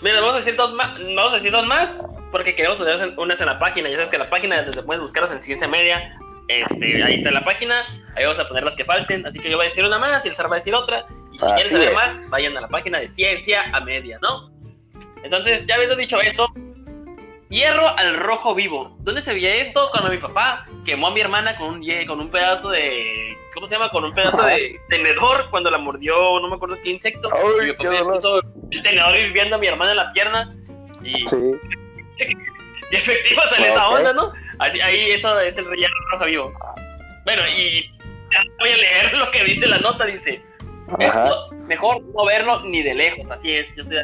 Mira, 0.00 0.20
vamos 0.20 0.34
a 0.34 0.36
decir 0.38 0.54
dos 0.56 0.72
más, 0.74 0.96
vamos 0.98 1.32
a 1.32 1.36
decir 1.36 1.50
dos 1.50 1.66
más, 1.66 2.00
porque 2.30 2.54
queremos 2.54 2.78
poner 2.78 3.14
unas 3.18 3.40
en 3.40 3.46
la 3.46 3.58
página. 3.58 3.88
Ya 3.88 3.96
sabes 3.96 4.10
que 4.10 4.18
la 4.18 4.30
página 4.30 4.62
donde 4.62 4.82
puedes 4.82 5.02
buscarlas 5.02 5.32
en 5.32 5.40
Ciencia 5.40 5.66
Media, 5.66 6.16
este, 6.46 7.02
ahí 7.02 7.14
está 7.14 7.32
la 7.32 7.44
página, 7.44 7.82
ahí 8.14 8.24
vamos 8.24 8.38
a 8.38 8.46
poner 8.46 8.62
las 8.64 8.76
que 8.76 8.84
falten. 8.84 9.26
Así 9.26 9.40
que 9.40 9.50
yo 9.50 9.56
voy 9.56 9.66
a 9.66 9.68
decir 9.68 9.84
una 9.84 9.98
más 9.98 10.24
y 10.24 10.28
el 10.28 10.34
Sar 10.36 10.46
va 10.48 10.56
a 10.56 10.58
decir 10.58 10.74
otra. 10.74 11.04
Y 11.38 11.40
si 11.40 11.46
Así 11.46 11.54
quieren 11.54 11.70
saber 11.70 11.88
es. 11.88 11.94
más, 11.94 12.30
vayan 12.30 12.56
a 12.56 12.60
la 12.62 12.68
página 12.68 12.98
de 12.98 13.08
Ciencia 13.08 13.64
a 13.72 13.80
Media, 13.80 14.18
¿no? 14.20 14.50
Entonces, 15.22 15.66
ya 15.66 15.74
habiendo 15.76 15.96
dicho 15.96 16.20
eso, 16.20 16.48
hierro 17.48 17.88
al 17.88 18.16
rojo 18.16 18.54
vivo. 18.54 18.96
¿Dónde 19.00 19.20
se 19.20 19.32
veía 19.32 19.56
esto? 19.56 19.88
Cuando 19.90 20.10
mi 20.10 20.18
papá 20.18 20.66
quemó 20.84 21.08
a 21.08 21.10
mi 21.12 21.20
hermana 21.20 21.56
con 21.56 21.68
un, 21.68 22.06
con 22.06 22.20
un 22.20 22.30
pedazo 22.30 22.70
de. 22.70 23.36
¿Cómo 23.54 23.66
se 23.66 23.74
llama? 23.74 23.90
Con 23.90 24.04
un 24.04 24.14
pedazo 24.14 24.42
de 24.44 24.78
tenedor 24.88 25.48
cuando 25.50 25.70
la 25.70 25.78
mordió, 25.78 26.38
no 26.40 26.48
me 26.48 26.56
acuerdo 26.56 26.76
qué 26.82 26.90
insecto. 26.90 27.28
Ay, 27.32 27.42
y 27.62 27.66
mi 27.68 27.72
papá 27.72 28.12
puso 28.14 28.40
el 28.70 28.82
tenedor 28.82 29.16
hirviendo 29.16 29.56
a 29.56 29.58
mi 29.58 29.66
hermana 29.66 29.92
en 29.92 29.96
la 29.96 30.12
pierna. 30.12 30.54
Y, 31.02 31.26
Sí. 31.26 31.36
y 32.90 32.96
efectivo 32.96 33.42
sale 33.54 33.68
esa 33.68 33.88
onda, 33.88 34.12
¿no? 34.12 34.32
Así, 34.58 34.80
ahí 34.80 35.10
eso 35.12 35.38
es 35.40 35.56
el 35.56 35.66
relleno 35.66 35.92
rojo 36.12 36.24
vivo. 36.26 36.52
Bueno, 37.24 37.42
y 37.48 37.90
voy 38.58 38.70
a 38.70 38.76
leer 38.76 39.12
lo 39.14 39.30
que 39.30 39.44
dice 39.44 39.66
la 39.66 39.78
nota. 39.78 40.04
Dice. 40.04 40.42
Esto 40.98 41.50
mejor 41.66 42.02
no 42.14 42.24
verlo 42.24 42.60
ni 42.64 42.82
de 42.82 42.94
lejos, 42.94 43.30
así 43.30 43.52
es, 43.52 43.68
yo 43.76 43.82
estoy. 43.82 43.98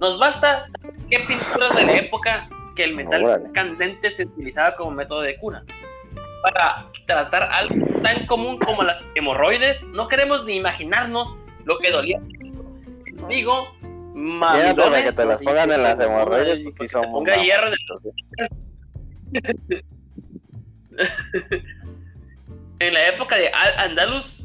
Nos 0.00 0.18
basta 0.18 0.64
qué 1.08 1.20
pinturas 1.20 1.74
de 1.76 1.84
la 1.84 1.96
época 1.98 2.48
que 2.76 2.84
el 2.84 2.94
metal 2.94 3.24
Órale. 3.24 3.52
candente 3.52 4.10
se 4.10 4.24
utilizaba 4.24 4.74
como 4.76 4.90
método 4.90 5.20
de 5.22 5.36
cura. 5.36 5.62
Para 6.42 6.86
tratar 7.06 7.42
algo 7.44 7.74
tan 8.02 8.26
común 8.26 8.58
como 8.58 8.82
las 8.82 9.04
hemorroides, 9.14 9.82
no 9.84 10.08
queremos 10.08 10.44
ni 10.44 10.56
imaginarnos 10.56 11.34
lo 11.64 11.78
que 11.78 11.90
dolía. 11.92 12.20
Digo, 13.28 13.68
mamilones, 14.14 15.02
que 15.04 15.12
te 15.12 15.24
las 15.24 15.40
pongan 15.42 15.70
en 15.70 15.82
las 15.84 16.00
hemorroides, 16.00 16.54
una- 16.56 16.62
pues 16.64 16.76
te 16.78 16.88
son 16.88 17.12
ponga 17.12 17.36
hierro 17.36 17.68
en 22.80 22.94
la 22.94 23.08
época 23.08 23.36
de 23.36 23.48
Al 23.48 23.78
Andalus, 23.90 24.41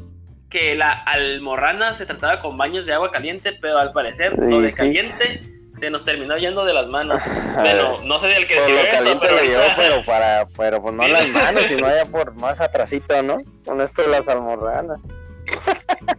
que 0.50 0.74
la 0.74 0.92
almorrana 0.92 1.92
se 1.94 2.06
trataba 2.06 2.40
con 2.40 2.56
baños 2.56 2.86
de 2.86 2.94
agua 2.94 3.10
caliente, 3.10 3.52
pero 3.60 3.78
al 3.78 3.92
parecer 3.92 4.32
Sí, 4.34 4.50
lo 4.50 4.60
de 4.60 4.70
sí. 4.70 4.78
caliente 4.78 5.42
se 5.78 5.90
nos 5.90 6.04
terminó 6.04 6.36
yendo 6.36 6.64
de 6.64 6.72
las 6.74 6.86
manos. 6.88 7.20
Bueno, 7.58 7.98
no 8.04 8.18
sé 8.20 8.28
del 8.28 8.46
que 8.46 8.54
Por 8.54 8.64
decía 8.66 8.74
lo 8.76 8.80
esto, 8.88 8.96
caliente 8.98 9.26
pero 9.28 9.36
lo 9.36 9.42
llevó, 9.44 9.74
pero 9.76 10.04
para, 10.04 10.46
pero 10.56 10.80
pues 10.82 10.94
no 10.94 11.04
Sí. 11.04 11.10
las 11.10 11.28
manos, 11.28 11.66
sino 11.66 11.86
allá 11.86 12.04
por 12.10 12.34
más 12.34 12.60
atrasito, 12.60 13.22
¿no? 13.22 13.38
Con 13.64 13.80
esto 13.80 14.02
de 14.02 14.08
las 14.08 14.28
almorranas. 14.28 15.00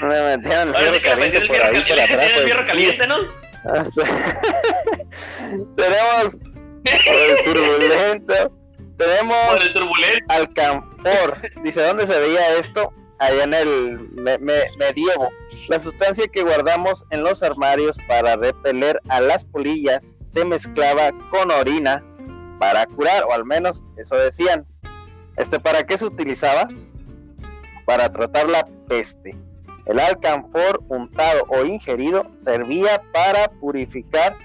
Me 0.00 0.36
metieron 0.36 0.68
el 0.68 0.74
fierro 0.74 1.00
caliente 1.02 1.40
por 1.46 1.62
ahí, 1.62 1.80
por 1.88 2.00
atrás. 2.00 2.22
el 2.22 2.38
el 2.38 2.44
fierro 2.44 2.66
caliente, 2.66 3.06
¿no? 3.06 3.16
tenemos 5.76 6.38
el 6.84 7.44
turbulento. 7.44 8.52
Tenemos. 9.04 9.36
Alcanfor. 10.28 11.38
Dice, 11.62 11.82
¿dónde 11.82 12.06
se 12.06 12.18
veía 12.18 12.56
esto? 12.56 12.92
Allá 13.18 13.44
en 13.44 13.54
el 13.54 14.10
medievo. 14.76 15.30
La 15.68 15.78
sustancia 15.78 16.26
que 16.28 16.42
guardamos 16.42 17.04
en 17.10 17.22
los 17.22 17.42
armarios 17.42 17.96
para 18.08 18.36
repeler 18.36 19.00
a 19.08 19.20
las 19.20 19.44
polillas 19.44 20.06
se 20.06 20.44
mezclaba 20.44 21.12
con 21.30 21.50
orina 21.50 22.04
para 22.58 22.86
curar, 22.86 23.24
o 23.24 23.32
al 23.32 23.44
menos 23.44 23.82
eso 23.96 24.16
decían. 24.16 24.66
Este, 25.36 25.58
¿para 25.58 25.84
qué 25.84 25.96
se 25.98 26.04
utilizaba? 26.04 26.68
Para 27.84 28.10
tratar 28.12 28.48
la 28.48 28.68
peste. 28.88 29.36
El 29.86 29.98
alcanfor 29.98 30.82
untado 30.88 31.44
o 31.48 31.64
ingerido 31.64 32.26
servía 32.36 33.02
para 33.12 33.48
purificar 33.48 34.36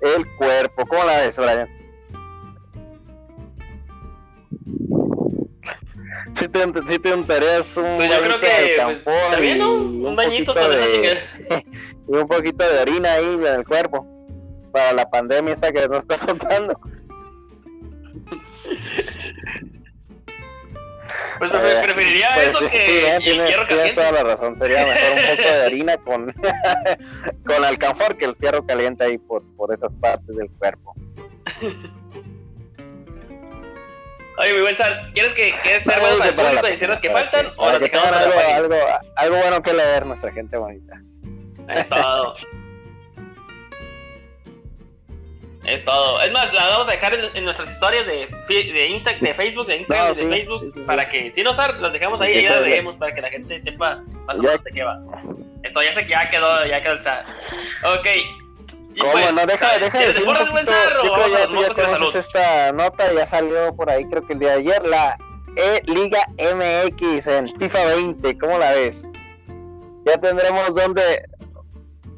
el 0.00 0.26
cuerpo. 0.36 0.86
¿Cómo 0.86 1.04
la 1.04 1.18
ves, 1.18 1.36
Brian? 1.36 1.79
Si 6.40 6.48
te, 6.48 6.64
si 6.86 6.98
te 6.98 7.12
untarías 7.12 7.76
un 7.76 7.96
pues 7.98 8.10
yo 8.10 8.20
creo 8.22 8.40
que, 8.40 9.02
pues, 9.04 9.44
y, 9.44 9.60
un, 9.60 10.16
bañito 10.16 10.54
de, 10.54 11.20
y 12.08 12.16
un 12.16 12.26
poquito 12.26 12.64
de 12.64 12.78
orina 12.80 13.12
ahí 13.12 13.34
en 13.34 13.44
el 13.44 13.66
cuerpo 13.66 14.06
para 14.72 14.94
la 14.94 15.10
pandemia 15.10 15.52
esta 15.52 15.70
que 15.70 15.86
nos 15.86 15.98
está 15.98 16.16
soltando. 16.16 16.80
Pues 21.38 21.50
eh, 21.54 21.78
preferiría 21.82 22.28
pues, 22.34 22.48
eso 22.48 22.58
que 22.60 22.68
sí, 22.68 22.92
eh, 22.98 23.18
tienes, 23.24 23.66
tienes 23.66 23.94
toda 23.94 24.12
la 24.12 24.22
razón. 24.22 24.58
Sería 24.58 24.84
mejor 24.86 25.10
un 25.12 25.36
poco 25.36 25.48
de 25.48 25.64
harina 25.64 25.96
con, 25.96 26.34
con 27.46 27.64
alcanfor 27.64 28.18
que 28.18 28.26
el 28.26 28.36
fierro 28.36 28.66
caliente 28.66 29.04
ahí 29.04 29.16
por, 29.16 29.42
por 29.56 29.74
esas 29.74 29.94
partes 29.94 30.36
del 30.36 30.50
cuerpo. 30.50 30.94
Oye, 34.40 34.54
mi 34.54 34.62
buen 34.62 34.74
Sar, 34.74 35.10
¿quieres 35.12 35.34
que 35.34 35.52
quieres 35.62 35.84
ser 35.84 36.00
bueno 36.00 36.16
para 36.16 36.30
el 36.30 36.34
público 36.34 36.66
y 36.66 36.70
decir 36.70 36.88
las 36.88 37.00
que 37.00 37.10
faltan? 37.10 37.46
o 37.56 37.78
que 37.78 37.90
tengan 37.90 38.14
algo, 38.14 38.34
algo, 38.54 38.74
algo 39.16 39.36
bueno 39.36 39.62
que 39.62 39.74
leer 39.74 40.06
nuestra 40.06 40.32
gente 40.32 40.56
bonita. 40.56 40.98
Es 41.68 41.86
todo. 41.90 42.36
Es 45.66 45.84
todo. 45.84 46.22
Es 46.22 46.32
más, 46.32 46.50
la 46.54 46.68
vamos 46.68 46.88
a 46.88 46.92
dejar 46.92 47.12
en, 47.34 47.44
nuestras 47.44 47.70
historias 47.70 48.06
de, 48.06 48.28
de, 48.48 48.86
Insta, 48.88 49.12
de 49.12 49.34
Facebook, 49.34 49.66
de 49.66 49.76
Instagram, 49.76 50.14
de 50.14 50.26
Facebook, 50.26 50.86
para 50.86 51.06
que 51.10 51.30
si 51.34 51.42
no 51.42 51.52
las 51.52 51.92
dejamos 51.92 52.18
ahí 52.22 52.38
y 52.38 52.42
ya 52.42 52.56
las 52.56 52.62
leemos 52.62 52.96
para 52.96 53.14
que 53.14 53.20
la 53.20 53.28
gente 53.28 53.60
sepa 53.60 54.02
más 54.24 54.38
o 54.38 54.42
menos 54.42 54.64
de 54.64 54.70
qué 54.70 54.82
va. 54.82 54.98
Esto 55.64 55.82
ya 55.82 55.92
sé 55.92 56.04
que 56.04 56.12
ya 56.12 56.30
quedó, 56.30 56.64
ya 56.64 56.82
quedó 56.82 56.94
el 56.94 57.98
Ok. 57.98 58.06
¿Cómo? 58.98 59.12
Pues, 59.12 59.32
no, 59.32 59.46
deja, 59.46 59.78
deja 59.78 59.98
de 59.98 60.06
decir 60.08 60.28
un 60.28 60.36
poquito. 60.36 60.72
Yo 61.04 61.12
creo 61.14 61.28
ya, 61.28 61.46
tú 61.46 61.60
ya 61.60 61.68
conoces 61.68 62.26
esta 62.26 62.72
nota, 62.72 63.12
ya 63.12 63.26
salió 63.26 63.74
por 63.74 63.90
ahí, 63.90 64.04
creo 64.06 64.26
que 64.26 64.32
el 64.32 64.38
día 64.38 64.50
de 64.50 64.58
ayer, 64.58 64.84
la 64.86 65.16
E 65.56 65.82
Liga 65.86 66.26
MX 66.38 67.26
en 67.26 67.48
FIFA 67.48 67.86
20. 67.86 68.38
¿Cómo 68.38 68.58
la 68.58 68.72
ves? 68.72 69.10
Ya 70.04 70.18
tendremos 70.18 70.74
donde 70.74 71.22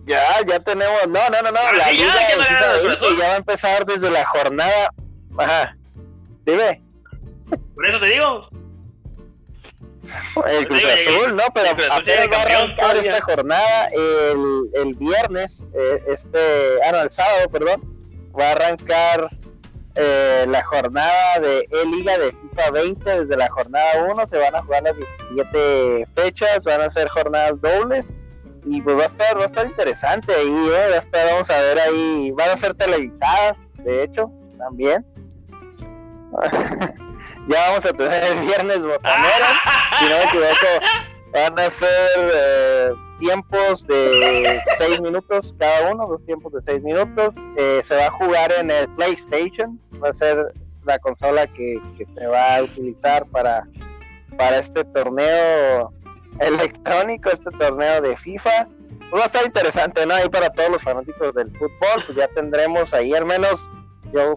ya, 0.04 0.20
ya 0.46 0.60
tenemos. 0.60 1.08
No, 1.08 1.20
no, 1.30 1.42
no, 1.42 1.50
no. 1.50 1.58
Ah, 1.58 1.72
la 1.72 1.92
liga 1.92 2.14
ya, 2.14 3.18
ya 3.18 3.28
va 3.28 3.34
a 3.34 3.36
empezar 3.36 3.86
desde 3.86 4.10
la 4.10 4.24
jornada. 4.26 4.92
Ajá. 5.38 5.76
Dime. 6.44 6.82
Por 7.74 7.86
eso 7.88 8.00
te 8.00 8.06
digo. 8.06 8.48
El 10.46 10.68
Cruz 10.68 10.84
Azul, 10.84 11.36
no, 11.36 11.42
pero 11.52 11.70
apenas 11.70 12.30
va 12.30 12.36
a 12.36 12.42
arrancar 12.42 12.96
esta 12.96 13.20
jornada 13.20 13.88
el, 13.88 14.70
el 14.74 14.94
viernes, 14.94 15.64
eh, 15.74 16.02
este, 16.08 16.38
ah, 16.86 16.92
no, 16.92 17.02
el 17.02 17.10
sábado, 17.10 17.48
perdón, 17.50 17.82
va 18.38 18.48
a 18.48 18.52
arrancar 18.52 19.28
eh, 19.94 20.46
la 20.48 20.64
jornada 20.64 21.38
de 21.40 21.68
E-Liga 21.70 22.16
de 22.16 22.32
FIFA 22.32 22.70
20 22.70 23.20
desde 23.20 23.36
la 23.36 23.48
jornada 23.50 24.06
1, 24.10 24.26
se 24.26 24.38
van 24.38 24.54
a 24.54 24.62
jugar 24.62 24.82
las 24.84 24.96
17 24.96 26.08
fechas, 26.14 26.64
van 26.64 26.80
a 26.80 26.90
ser 26.90 27.08
jornadas 27.08 27.60
dobles 27.60 28.14
y 28.64 28.80
pues 28.80 28.96
va 28.96 29.02
a 29.02 29.06
estar, 29.06 29.38
va 29.38 29.42
a 29.42 29.46
estar 29.46 29.66
interesante 29.66 30.32
ahí, 30.32 30.48
¿eh? 30.48 30.88
va 30.90 30.96
a 30.96 30.98
estar, 30.98 31.26
vamos 31.26 31.50
a 31.50 31.60
ver 31.60 31.78
ahí, 31.80 32.30
van 32.30 32.50
a 32.50 32.56
ser 32.56 32.74
televisadas, 32.74 33.56
de 33.78 34.04
hecho, 34.04 34.30
también. 34.56 35.04
ya 37.48 37.68
vamos 37.68 37.84
a 37.86 37.92
tener 37.92 38.24
el 38.24 38.40
viernes 38.40 38.82
botanera, 38.84 39.60
si 39.98 40.04
no 40.04 40.16
me 40.16 40.24
equivoco, 40.24 40.66
van 41.32 41.58
a 41.58 41.70
ser 41.70 42.30
eh, 42.34 42.92
tiempos 43.20 43.86
de 43.86 44.60
6 44.78 45.00
minutos 45.00 45.54
cada 45.58 45.92
uno, 45.92 46.06
dos 46.06 46.24
tiempos 46.24 46.52
de 46.52 46.62
6 46.62 46.82
minutos, 46.82 47.36
eh, 47.56 47.82
se 47.84 47.96
va 47.96 48.06
a 48.06 48.10
jugar 48.10 48.52
en 48.52 48.70
el 48.70 48.88
PlayStation, 48.90 49.80
va 50.02 50.10
a 50.10 50.14
ser 50.14 50.52
la 50.84 50.98
consola 50.98 51.46
que, 51.46 51.80
que 51.96 52.06
se 52.14 52.26
va 52.26 52.56
a 52.56 52.62
utilizar 52.62 53.24
para, 53.26 53.66
para 54.36 54.58
este 54.58 54.84
torneo 54.84 55.92
electrónico 56.40 57.30
este 57.30 57.50
torneo 57.50 58.00
de 58.00 58.16
FIFA. 58.16 58.68
Pues 59.10 59.20
va 59.20 59.24
a 59.24 59.26
estar 59.26 59.44
interesante, 59.44 60.06
¿no? 60.06 60.14
Ahí 60.14 60.28
para 60.28 60.50
todos 60.50 60.70
los 60.70 60.82
fanáticos 60.82 61.34
del 61.34 61.50
fútbol, 61.52 62.04
pues 62.06 62.16
ya 62.16 62.28
tendremos 62.28 62.94
ahí 62.94 63.12
al 63.12 63.26
menos, 63.26 63.70
yo 64.12 64.36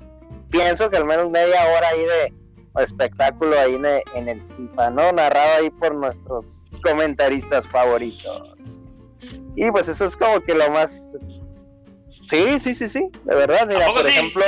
pienso 0.49 0.89
que 0.89 0.97
al 0.97 1.05
menos 1.05 1.29
media 1.29 1.65
hora 1.67 1.88
ahí 1.88 2.01
de 2.01 2.33
espectáculo 2.80 3.57
ahí 3.59 3.76
en, 4.15 4.30
el 4.30 4.41
FIFA, 4.55 4.89
¿no? 4.91 5.11
Narrado 5.11 5.61
ahí 5.61 5.69
por 5.69 5.95
nuestros 5.95 6.65
comentaristas 6.84 7.67
favoritos. 7.67 8.55
Y 9.55 9.71
pues 9.71 9.88
eso 9.88 10.05
es 10.05 10.15
como 10.17 10.41
que 10.41 10.53
lo 10.53 10.69
más... 10.71 11.17
Sí, 12.30 12.59
sí, 12.59 12.73
sí, 12.73 12.89
sí, 12.89 13.09
de 13.23 13.36
verdad, 13.36 13.67
mira, 13.67 13.86
por 13.88 14.05
ejemplo, 14.07 14.43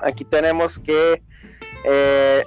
aquí 0.00 0.24
tenemos 0.24 0.80
que 0.80 1.22
eh, 1.84 2.44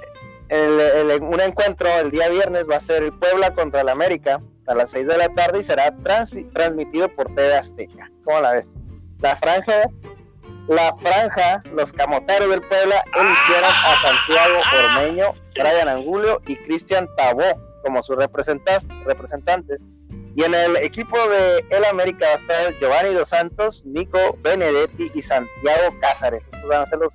el, 0.50 1.22
un 1.22 1.40
encuentro 1.40 1.88
el 2.02 2.12
día 2.12 2.28
viernes 2.28 2.68
va 2.70 2.76
a 2.78 2.82
ser 2.82 3.04
el 3.04 3.14
Puebla 3.14 3.54
contra 3.54 3.82
el 3.82 3.90
América 3.90 4.42
a 4.68 4.76
las 4.76 4.92
6 4.92 5.08
de 5.08 5.18
la 5.18 5.30
tarde 5.30 5.60
y 5.60 5.64
será 5.64 5.96
transmitido 6.54 7.10
por 7.10 7.34
TV 7.34 7.56
Azteca. 7.56 8.12
¿Cómo 8.26 8.42
la 8.42 8.52
ves? 8.52 8.80
La 9.20 9.36
franja, 9.36 9.90
la 10.70 10.96
franja, 10.98 11.62
los 11.74 11.92
camoteros 11.92 12.50
del 12.50 12.62
Puebla 12.62 13.04
eligieron 13.16 13.72
a 13.72 14.02
Santiago 14.02 14.62
Ormeño, 14.86 15.34
Brian 15.54 15.90
Angulio 15.90 16.42
y 16.48 16.56
Cristian 16.56 17.08
Tabó 17.18 17.60
como 17.84 18.02
sus 18.04 18.16
representantes. 18.16 19.86
Y 20.36 20.44
en 20.44 20.54
el 20.54 20.78
equipo 20.78 21.18
de 21.28 21.66
El 21.76 21.84
América 21.86 22.28
va 22.28 22.34
a 22.34 22.38
estar 22.38 22.80
Giovanni 22.80 23.14
Dos 23.14 23.30
Santos, 23.30 23.86
Nico 23.86 24.38
Benedetti 24.42 25.12
y 25.14 25.22
Santiago 25.22 25.96
Cázares. 26.00 26.44
Estos 26.54 26.70
van 26.70 26.84
a 26.84 26.88
ser 26.88 27.00
los 27.00 27.14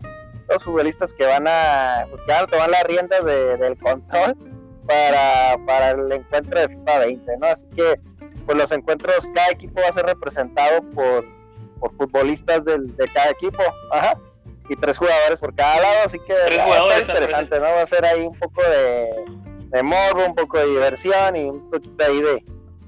los 0.48 0.62
futbolistas 0.62 1.14
que 1.14 1.26
van 1.26 1.46
a, 1.48 2.07
pues, 2.11 2.22
que 2.22 2.46
tomar 2.50 2.68
las 2.68 2.82
riendas 2.84 3.24
del 3.24 3.78
control 3.78 4.36
para, 4.86 5.59
para 5.66 5.90
el 5.92 6.12
encuentro 6.12 6.61
de 6.61 6.68
FIFA 6.68 6.98
20, 6.98 7.36
¿no? 7.38 7.46
Así 7.46 7.66
que, 7.68 8.00
pues 8.46 8.59
los 8.59 8.70
encuentros, 8.72 9.26
cada 9.34 9.50
equipo 9.50 9.80
va 9.80 9.88
a 9.88 9.92
ser 9.92 10.07
representado 10.07 10.82
por, 10.90 11.24
por 11.85 11.95
futbolistas 11.97 12.64
del, 12.64 12.97
de 12.97 13.07
cada 13.09 13.30
equipo, 13.30 13.62
ajá, 13.91 14.18
y 14.70 14.76
tres 14.76 14.97
jugadores 14.97 15.39
por 15.39 15.55
cada 15.55 15.82
lado, 15.82 15.97
así 16.07 16.18
que 16.18 16.32
va 16.32 16.64
a 16.64 16.99
estar 16.99 17.01
interesante, 17.03 17.61
¿no? 17.61 17.66
Va 17.66 17.82
a 17.82 17.87
ser 17.87 18.07
ahí 18.07 18.22
un 18.22 18.39
poco 18.39 18.62
de, 18.62 19.26
de 19.68 19.82
morbo, 19.82 20.24
un 20.26 20.35
poco 20.35 20.59
de 20.59 20.66
diversión 20.66 21.37
y 21.37 21.45
un 21.45 21.70
poquito 21.70 22.03
ahí 22.03 22.22
de, 22.22 22.43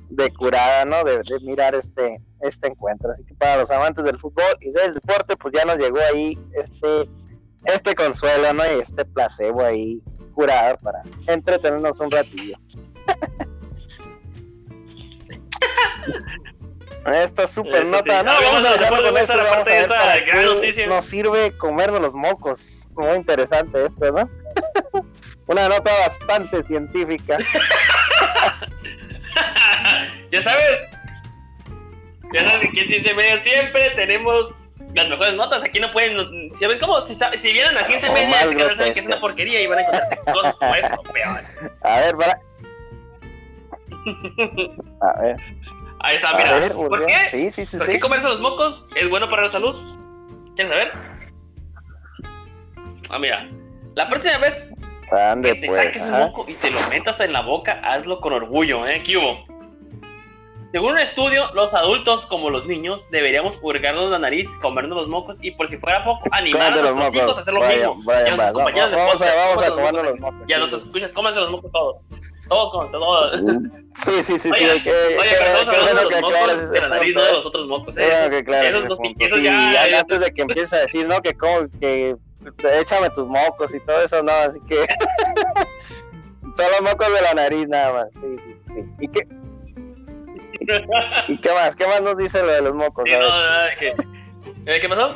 de 0.09 0.33
curada, 0.33 0.87
¿no? 0.87 1.05
De, 1.05 1.19
de, 1.19 1.41
mirar 1.43 1.75
este, 1.75 2.23
este 2.41 2.69
encuentro. 2.69 3.13
Así 3.13 3.23
que 3.25 3.35
para 3.35 3.59
los 3.59 3.71
amantes 3.71 4.03
del 4.03 4.19
fútbol 4.19 4.57
y 4.63 4.71
del 4.71 4.95
deporte, 4.95 5.37
pues 5.37 5.53
ya 5.55 5.67
nos 5.67 5.77
llegó 5.77 5.99
ahí 5.99 6.39
este 6.55 7.11
este 7.65 7.95
consuelo, 7.95 8.55
¿no? 8.55 8.65
Y 8.65 8.81
este 8.81 9.05
placebo 9.05 9.63
ahí 9.63 10.01
curado 10.35 10.79
para 10.79 11.03
entretenernos 11.27 12.01
un 12.01 12.11
ratillo. 12.11 12.57
Esta 17.15 17.47
super 17.47 17.87
nota. 17.87 18.23
No, 18.23 18.33
vamos 18.33 18.65
a 18.65 18.73
dejarlo 18.73 19.03
con 19.03 19.17
esto. 19.17 19.37
Vamos 19.37 19.69
a 19.69 19.71
ver 19.71 19.89
para 19.89 20.25
qué 20.25 20.87
nos 20.87 21.07
sirve 21.07 21.57
comernos 21.57 22.01
los 22.01 22.15
mocos. 22.15 22.89
Muy 22.97 23.15
interesante 23.17 23.85
esto, 23.85 24.13
¿no? 24.13 24.29
Una 25.47 25.69
nota 25.69 25.91
bastante 26.01 26.63
científica. 26.65 27.39
ya 30.31 30.43
sabes. 30.43 30.89
Ya 32.33 32.43
sabes 32.43 32.61
que 32.73 32.81
en 32.81 32.89
Ciencia 32.89 33.15
Media 33.15 33.37
siempre 33.37 33.91
tenemos 33.91 34.53
las 34.95 35.09
mejores 35.09 35.35
notas. 35.35 35.63
Aquí 35.63 35.79
no 35.79 35.93
pueden. 35.93 36.53
Si 36.57 36.67
ven 36.67 36.81
cómo, 36.81 37.01
si, 37.03 37.15
si 37.15 37.53
vienen 37.53 37.77
a 37.77 37.85
ciencia 37.85 38.11
media, 38.11 38.41
saben 38.75 38.95
que 38.95 39.01
es 39.01 39.07
una 39.07 39.21
porquería 39.21 39.61
y 39.61 39.67
van 39.69 39.79
a 39.79 39.83
encontrarse 39.83 40.17
cosas 40.33 40.57
como 40.57 40.75
esto, 40.75 41.03
peor. 41.13 41.41
A 41.83 42.01
ver, 42.01 42.17
para. 42.17 42.41
A 45.03 45.23
ver. 45.23 45.37
Ahí 46.07 46.17
está, 46.17 46.37
mira. 46.37 46.69
¿Por 46.73 47.05
qué? 47.05 47.29
Sí, 47.31 47.51
sí, 47.51 47.67
sí, 47.67 47.79
¿Por 47.79 47.87
qué 47.89 47.99
comerse 47.99 48.29
los 48.29 48.41
mocos 48.41 48.87
es 48.95 49.11
bueno 49.11 49.29
para 49.29 49.43
la 49.43 49.49
salud? 49.49 49.77
¿Quieres 50.55 50.73
saber? 50.73 50.93
Ah, 53.11 53.19
mira. 53.19 53.49
La 53.97 54.09
próxima 54.09 54.39
vez 54.39 54.65
Ande, 55.11 55.55
que 55.55 55.61
te 55.63 55.67
pues, 55.67 55.85
saques 55.85 56.03
un 56.03 56.11
moco 56.13 56.45
y 56.47 56.55
te 56.55 56.71
lo 56.71 56.81
metas 56.91 57.19
en 57.19 57.33
la 57.33 57.43
boca, 57.43 57.81
hazlo 57.83 58.21
con 58.21 58.33
orgullo, 58.33 58.87
¿eh? 58.87 59.03
¿Qué 59.05 59.17
hubo? 59.17 59.35
Según 60.71 60.93
un 60.93 60.99
estudio, 60.99 61.53
los 61.55 61.75
adultos, 61.75 62.25
como 62.27 62.51
los 62.51 62.67
niños, 62.67 63.09
deberíamos 63.11 63.57
purgarnos 63.57 64.11
la 64.11 64.21
nariz, 64.21 64.49
comernos 64.63 64.99
los 64.99 65.09
mocos 65.09 65.39
y, 65.41 65.53
por 65.53 65.69
si 65.69 65.77
fuera 65.79 66.05
poco, 66.05 66.29
animar 66.31 66.73
a 66.73 66.93
nuestros 66.93 67.15
hijos 67.15 67.39
a 67.39 67.41
hacer 67.41 67.55
lo 67.55 67.61
mismo. 67.67 67.97
Vaya, 68.05 68.37
vaya, 68.37 68.53
vamos, 68.53 68.75
vamos, 68.75 69.23
a, 69.23 69.71
vamos 69.71 69.99
a 69.99 70.03
los 70.05 70.21
mocos. 70.21 70.47
Ya, 70.47 70.59
no 70.59 70.69
te 70.69 70.77
escuchas, 70.77 71.13
cómanse 71.13 71.41
los 71.41 71.51
mocos 71.51 71.73
todos. 71.73 71.97
Todos 72.49 72.73
cómanse, 72.73 72.93
todos. 72.93 73.41
Sí, 73.93 74.23
sí, 74.23 74.39
sí. 74.39 74.51
Oye, 74.51 74.75
sí, 74.75 74.83
que, 74.83 74.91
oye 74.91 75.29
que, 75.29 75.37
pero 75.39 75.71
que, 75.71 76.05
de 76.05 76.15
que 76.15 76.21
mocos 76.21 76.71
de 76.71 76.81
la 76.81 76.89
nariz, 76.89 77.15
no 77.15 77.23
de 77.23 77.33
los 77.33 77.47
otros 77.47 77.67
mocos. 77.67 77.97
¿eh? 77.97 78.07
Claro, 78.07 78.31
que 78.31 78.45
claro, 78.45 78.69
Esos, 78.69 78.85
esos, 78.85 78.99
punto. 78.99 79.25
esos 79.25 79.39
Sí, 79.39 79.45
ya... 79.45 79.89
ya 79.91 80.01
antes 80.01 80.21
de 80.21 80.33
que 80.33 80.43
empiece 80.43 80.77
a 80.77 80.81
decir, 80.81 81.09
¿no? 81.09 81.21
Que 81.23 81.35
como, 81.35 81.69
que 81.81 82.17
échame 82.81 83.11
tus 83.11 83.27
mocos 83.27 83.75
y 83.75 83.81
todo 83.81 84.01
eso, 84.03 84.23
no, 84.23 84.33
así 84.33 84.61
que 84.69 84.77
son 86.57 86.67
los 86.71 86.83
mocos 86.83 87.13
de 87.13 87.23
la 87.23 87.35
nariz 87.35 87.69
nada 87.69 87.93
más. 87.93 88.09
Sí, 88.13 88.37
sí, 88.45 88.61
sí. 88.75 88.85
¿Y 89.01 89.09
qué, 89.09 89.27
¿Y 91.29 91.39
qué 91.39 91.53
más? 91.53 91.77
¿Qué 91.77 91.87
más 91.87 92.03
nos 92.03 92.17
dice 92.17 92.41
lo 92.43 92.49
de 92.49 92.63
los 92.63 92.75
mocos? 92.75 93.05
Sí, 93.07 93.13
no, 93.13 93.21
no, 93.21 93.69
¿qué, 93.79 93.95
eh, 94.67 94.81
¿Qué 94.81 94.89
pasó? 94.89 95.15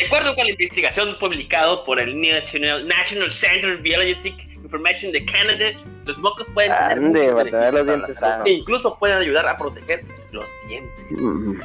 De 0.00 0.06
acuerdo 0.06 0.34
con 0.34 0.44
la 0.44 0.50
investigación 0.50 1.14
publicada 1.20 1.84
por 1.84 2.00
el 2.00 2.18
National, 2.20 2.88
National 2.88 3.30
Center 3.30 3.74
of 3.74 3.82
Biologic 3.82 4.34
Information 4.54 5.12
de 5.12 5.24
Canadá, 5.26 5.72
los 6.06 6.18
mocos 6.18 6.48
pueden 6.54 6.72
Ande, 6.72 7.20
tener 7.50 7.74
los 7.74 7.86
dientes 7.86 8.14
salud 8.16 8.32
sanos. 8.32 8.46
e 8.46 8.50
incluso 8.50 8.98
pueden 8.98 9.18
ayudar 9.18 9.46
a 9.46 9.56
proteger 9.58 10.02
los 10.32 10.48
dientes. 10.68 11.20
Mm, 11.20 11.60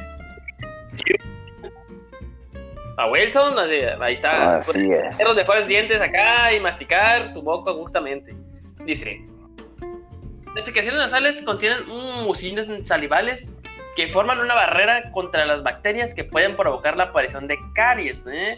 A 2.98 3.08
Wilson, 3.10 3.58
ahí 3.60 4.14
está. 4.14 4.58
Así 4.58 4.90
es. 4.92 5.20
Los 5.24 5.36
mejores 5.36 5.68
dientes 5.68 6.00
acá 6.02 6.52
y 6.54 6.60
masticar 6.60 7.34
tu 7.34 7.42
boca 7.42 7.72
justamente. 7.74 8.34
Dice, 8.86 9.22
las 10.56 10.66
secreciones 10.66 11.00
nasales 11.00 11.42
contienen 11.44 11.86
mucinas 11.88 12.68
salivales 12.88 13.50
que 13.96 14.08
forman 14.10 14.40
una 14.40 14.54
barrera 14.54 15.12
contra 15.12 15.46
las 15.46 15.64
bacterias 15.64 16.14
que 16.14 16.24
pueden 16.24 16.56
provocar 16.56 16.98
la 16.98 17.06
aparición 17.06 17.48
de 17.48 17.58
caries. 17.74 18.28
¿eh? 18.28 18.58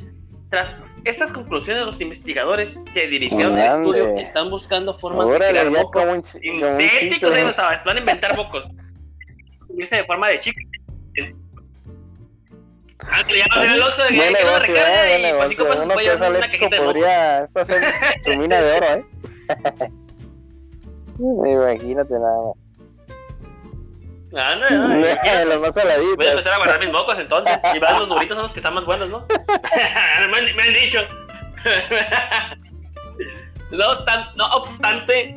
Tras 0.50 0.82
estas 1.04 1.32
conclusiones, 1.32 1.86
los 1.86 2.02
investigadores 2.02 2.80
que 2.94 3.08
dirigieron 3.08 3.54
el 3.58 3.68
Ande. 3.68 3.76
estudio 3.76 4.18
están 4.18 4.50
buscando 4.50 4.94
formas 4.94 5.28
de 5.28 5.36
Órale, 5.36 5.60
crear 5.60 5.72
ya 5.72 5.84
como 5.84 6.12
un, 6.12 6.26
sintéticos. 6.26 7.36
ahí 7.36 7.44
no 7.44 7.50
estaba, 7.50 7.82
van 7.86 7.98
a 7.98 8.00
inventar. 8.00 8.38
Irse 9.78 9.96
de 9.98 10.04
forma 10.06 10.30
de 10.30 10.40
chico. 10.40 10.60
Ah, 13.00 13.24
que 13.26 13.34
le 13.34 13.40
llaman 13.40 13.70
al 13.70 13.82
Oxxo, 13.84 14.04
que 14.08 14.16
no 14.16 14.60
recarga 14.60 15.18
y 15.20 15.32
Uno 15.84 15.94
puede 15.94 16.08
es 16.08 16.14
llevar 16.14 16.32
una 16.32 16.40
cajita 16.40 16.70
de 16.70 16.82
podría 16.82 17.44
esto 17.44 17.60
hacer 17.60 17.84
su 18.24 18.36
mina 18.36 18.60
de 18.60 18.78
oro, 18.78 18.86
¿eh? 18.88 19.06
Imagínate 21.20 22.14
nada 22.14 22.48
más. 22.48 22.67
Ah, 24.36 24.56
no, 24.56 24.70
no, 24.70 24.88
no, 24.90 24.96
más. 25.62 25.76
Voy 26.16 26.28
a 26.28 26.32
empezar 26.32 26.54
a 26.54 26.58
guardar 26.58 26.80
mis 26.80 26.92
mocos 26.92 27.18
entonces. 27.20 27.58
Y 27.74 27.80
van 27.80 28.00
los 28.00 28.10
duritos 28.10 28.36
son 28.36 28.44
los 28.44 28.52
que 28.54 28.60
están 28.60 28.74
más 28.74 28.86
buenos, 28.86 29.10
¿no? 29.10 29.26
me, 30.30 30.38
han, 30.38 30.56
me 30.56 30.64
han 30.64 30.74
dicho. 30.74 31.00
no, 33.72 33.86
obstan- 33.94 34.34
no 34.36 34.46
obstante, 34.56 35.36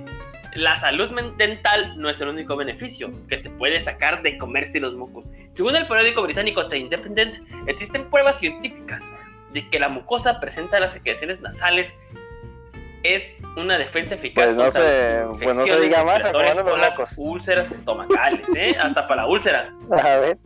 la 0.55 0.75
salud 0.75 1.11
dental 1.37 1.95
no 1.99 2.09
es 2.11 2.21
el 2.21 2.29
único 2.29 2.57
beneficio 2.57 3.11
que 3.29 3.37
se 3.37 3.51
puede 3.51 3.81
sacar 3.81 4.23
de 4.23 4.37
comerse 4.39 4.81
los 4.81 4.95
mocos. 4.97 5.27
Según 5.53 5.77
el 5.77 5.87
periódico 5.87 6.23
británico 6.23 6.67
The 6.69 6.79
Independent, 6.79 7.37
existen 7.69 8.09
pruebas 8.11 8.39
científicas 8.39 9.13
de 9.53 9.69
que 9.69 9.79
la 9.81 9.89
mucosa 9.89 10.41
presenta 10.41 10.79
las 10.81 10.93
secreciones 10.93 11.41
nasales 11.41 11.97
es 13.03 13.35
una 13.57 13.79
defensa 13.79 14.15
eficaz 14.15 14.45
Pues 14.45 14.57
no 14.57 14.71
se- 14.71 15.23
pues 15.43 15.57
no 15.57 15.65
se 15.67 15.81
diga 15.81 16.05
más, 16.05 16.23
o 16.33 16.39
las 16.77 16.93
mocos. 16.93 17.15
úlceras 17.19 17.71
estomacales, 17.73 18.47
¿eh? 18.55 18.77
Hasta 18.81 19.07
para 19.07 19.23
la 19.23 19.29
úlcera. 19.29 19.73
A 19.91 20.17
ver. 20.17 20.39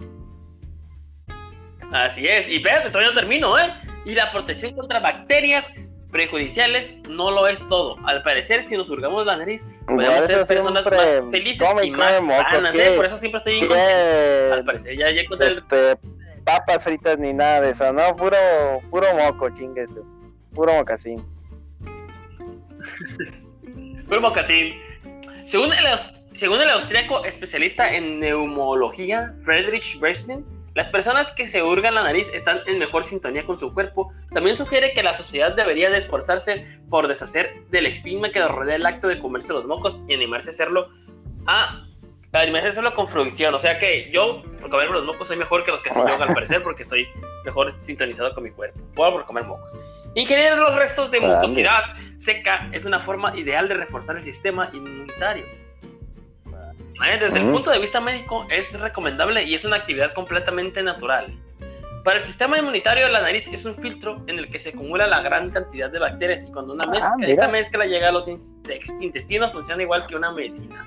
Así 1.93 2.27
es, 2.27 2.49
y 2.49 2.57
espérate, 2.57 2.89
todavía 2.89 3.11
no 3.11 3.15
termino, 3.15 3.59
¿eh? 3.59 3.73
Y 4.05 4.15
la 4.15 4.33
protección 4.33 4.75
contra 4.75 5.01
bacterias 5.01 5.67
prejudiciales 6.11 6.97
no 7.09 7.31
lo 7.31 7.47
es 7.49 7.67
todo. 7.69 7.97
Al 8.07 8.23
parecer, 8.23 8.65
si 8.65 8.77
nos 8.77 8.89
hurgamos 8.91 9.27
la 9.27 9.37
nariz, 9.37 9.63
podemos 9.87 10.05
Igual 10.05 10.27
ser 10.27 10.47
personas 10.47 10.85
más 10.85 11.31
felices 11.31 11.67
come 11.69 11.85
y 11.85 11.91
más 11.91 12.13
come 12.15 12.33
moco, 12.37 12.51
sanas, 12.53 12.75
¿qué? 12.75 12.95
¿eh? 12.95 12.97
Por 12.97 13.07
eso 13.07 13.17
siempre 13.19 13.39
estoy 13.39 13.55
bien 13.55 13.67
contento. 13.69 14.55
Al 14.55 14.65
parecer, 14.65 14.97
ya, 14.97 15.11
ya 15.11 15.21
encontré 15.21 15.47
el... 15.49 15.59
Este, 15.59 15.97
papas 16.45 16.85
fritas 16.85 17.19
ni 17.19 17.33
nada 17.33 17.61
de 17.63 17.71
eso, 17.71 17.93
no, 17.93 18.15
puro, 18.17 18.37
puro 18.91 19.07
moco, 19.15 19.51
chingues. 19.51 19.89
Puro 20.55 20.73
mocasín. 20.75 21.25
Mocasín. 24.09 24.75
Según 25.45 25.73
el, 25.73 25.85
según 26.35 26.61
el 26.61 26.71
austríaco 26.71 27.25
especialista 27.25 27.93
en 27.93 28.21
neumología, 28.21 29.35
Friedrich 29.45 29.99
Bresnin, 29.99 30.45
las 30.75 30.89
personas 30.89 31.31
que 31.31 31.47
se 31.47 31.63
hurgan 31.63 31.95
la 31.95 32.03
nariz 32.03 32.29
están 32.35 32.59
en 32.67 32.79
mejor 32.79 33.05
sintonía 33.05 33.45
con 33.47 33.59
su 33.59 33.73
cuerpo. 33.73 34.13
También 34.33 34.57
sugiere 34.57 34.93
que 34.93 35.05
la 35.05 35.15
sociedad 35.15 35.55
debería 35.55 35.89
de 35.89 35.99
esforzarse 35.99 36.67
por 36.91 37.07
deshacer 37.07 37.55
del 37.71 37.87
estigma 37.87 38.31
que 38.31 38.45
rodea 38.47 38.75
el 38.75 38.87
acto 38.87 39.07
de 39.07 39.21
comerse 39.21 39.53
los 39.53 39.67
mocos 39.67 40.01
y 40.09 40.15
animarse 40.15 40.51
a 40.51 40.53
hacerlo 40.53 40.89
a, 41.47 41.85
a 42.33 42.39
animarse 42.39 42.69
a 42.69 42.71
hacerlo 42.73 42.93
con 42.95 43.07
fruición. 43.07 43.55
O 43.55 43.61
sea 43.61 43.79
que 43.79 44.11
yo, 44.11 44.43
por 44.61 44.69
comerme 44.69 44.95
los 44.95 45.05
mocos, 45.05 45.29
soy 45.29 45.37
mejor 45.37 45.65
que 45.65 45.71
los 45.71 45.81
que 45.81 45.91
se 45.91 45.99
drogan 46.01 46.23
al 46.23 46.35
parecer 46.35 46.61
porque 46.65 46.83
estoy 46.83 47.07
mejor 47.45 47.73
sintonizado 47.81 48.35
con 48.35 48.43
mi 48.43 48.51
cuerpo. 48.51 48.81
Puedo 48.97 49.13
por 49.13 49.27
comer 49.27 49.45
mocos. 49.45 49.73
Ingerir 50.17 50.57
los 50.59 50.75
restos 50.75 51.09
de 51.13 51.21
mucosidad 51.21 51.85
seca 52.17 52.69
es 52.73 52.85
una 52.85 53.01
forma 53.01 53.37
ideal 53.37 53.69
de 53.69 53.75
reforzar 53.75 54.17
el 54.17 54.25
sistema 54.25 54.71
inmunitario. 54.73 55.45
Eh, 57.05 57.19
Desde 57.19 57.39
el 57.41 57.51
punto 57.51 57.71
de 57.71 57.79
vista 57.81 58.01
médico 58.01 58.47
es 58.51 58.73
recomendable 58.79 59.43
y 59.43 59.55
es 59.55 59.65
una 59.65 59.77
actividad 59.77 60.15
completamente 60.15 60.83
natural. 60.83 61.27
Para 62.05 62.19
el 62.19 62.25
sistema 62.25 62.59
inmunitario 62.59 63.09
la 63.09 63.23
nariz 63.23 63.49
es 63.49 63.65
un 63.65 63.75
filtro 63.75 64.23
en 64.27 64.39
el 64.39 64.49
que 64.51 64.59
se 64.59 64.69
acumula 64.71 65.07
la 65.07 65.23
gran 65.23 65.51
cantidad 65.51 65.91
de 65.91 65.99
bacterias 65.99 66.47
y 66.47 66.53
cuando 66.53 66.75
una 66.75 66.85
Ah, 66.85 66.91
mezcla, 66.91 67.15
mira. 67.17 67.31
esta 67.31 67.49
mezcla 67.49 67.87
llega 67.87 68.09
a 68.09 68.13
los 68.13 68.29
intestinos 69.01 69.53
funciona 69.53 69.83
igual 69.83 70.07
que 70.07 70.15
una 70.17 70.31
medicina. 70.31 70.87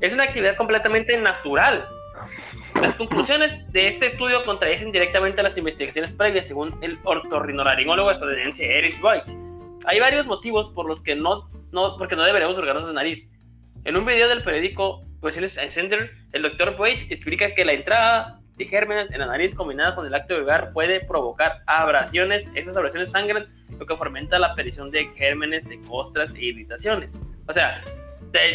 Es 0.00 0.14
una 0.14 0.24
actividad 0.24 0.54
completamente 0.56 1.16
natural. 1.18 1.86
Las 2.80 2.94
conclusiones 2.96 3.70
de 3.72 3.88
este 3.88 4.06
estudio 4.06 4.44
contradicen 4.44 4.90
directamente 4.92 5.40
a 5.40 5.44
las 5.44 5.56
investigaciones 5.58 6.12
previas, 6.12 6.46
según 6.46 6.76
el 6.82 6.98
otorrinolaringólogo 7.04 8.10
estadounidense 8.10 8.64
Eric 8.78 9.00
Boyd. 9.00 9.22
Hay 9.86 10.00
varios 10.00 10.26
motivos 10.26 10.70
por 10.70 10.86
los 10.86 11.00
que 11.02 11.14
no, 11.14 11.48
no, 11.72 11.96
porque 11.96 12.16
no 12.16 12.24
deberíamos 12.24 12.58
hurgarnos 12.58 12.84
la 12.86 12.92
nariz. 12.92 13.30
En 13.84 13.96
un 13.96 14.04
video 14.04 14.28
del 14.28 14.42
periódico 14.42 15.00
Posibles 15.20 15.58
Center, 15.68 16.10
el 16.32 16.42
doctor 16.42 16.76
Boyd 16.76 17.10
explica 17.10 17.54
que 17.54 17.64
la 17.64 17.72
entrada 17.72 18.40
de 18.56 18.64
gérmenes 18.66 19.10
en 19.12 19.20
la 19.20 19.26
nariz 19.26 19.54
combinada 19.54 19.94
con 19.94 20.06
el 20.06 20.14
acto 20.14 20.34
de 20.34 20.40
hurgar 20.40 20.72
puede 20.72 21.00
provocar 21.04 21.60
abrasiones. 21.66 22.48
Esas 22.54 22.76
abrasiones 22.76 23.10
sangran, 23.12 23.46
lo 23.78 23.86
que 23.86 23.96
fomenta 23.96 24.38
la 24.38 24.48
aparición 24.48 24.90
de 24.90 25.06
gérmenes, 25.16 25.68
de 25.68 25.80
costras 25.82 26.30
e 26.34 26.46
irritaciones. 26.46 27.14
O 27.46 27.52
sea, 27.52 27.80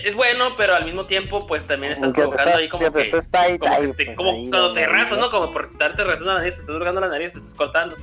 es 0.03 0.13
bueno, 0.15 0.55
pero 0.57 0.75
al 0.75 0.86
mismo 0.86 1.05
tiempo, 1.05 1.47
pues 1.47 1.65
también 1.65 1.93
estás 1.93 2.13
Que 2.13 2.21
provocando 2.21 2.49
estás, 2.49 2.61
ahí 2.61 2.67
como 2.69 2.91
que 2.91 3.01
estás 3.01 3.32
tight 3.32 3.59
como, 3.59 3.79
que 3.79 3.88
te- 3.93 4.05
pues, 4.05 4.17
como 4.17 4.32
ahí, 4.32 4.49
cuando 4.49 4.73
te 4.73 4.86
raspas, 4.86 5.19
¿no? 5.19 5.32
Como 5.32 5.53
por 5.53 5.77
darte 5.77 6.03
retón 6.03 6.27
la 6.27 6.34
nariz, 6.36 6.55
te 6.55 6.59
estás 6.61 6.75
hurgando 6.75 6.99
la 7.01 7.07
nariz, 7.07 7.32
te 7.32 7.39
estás 7.39 7.55
cortando. 7.55 7.95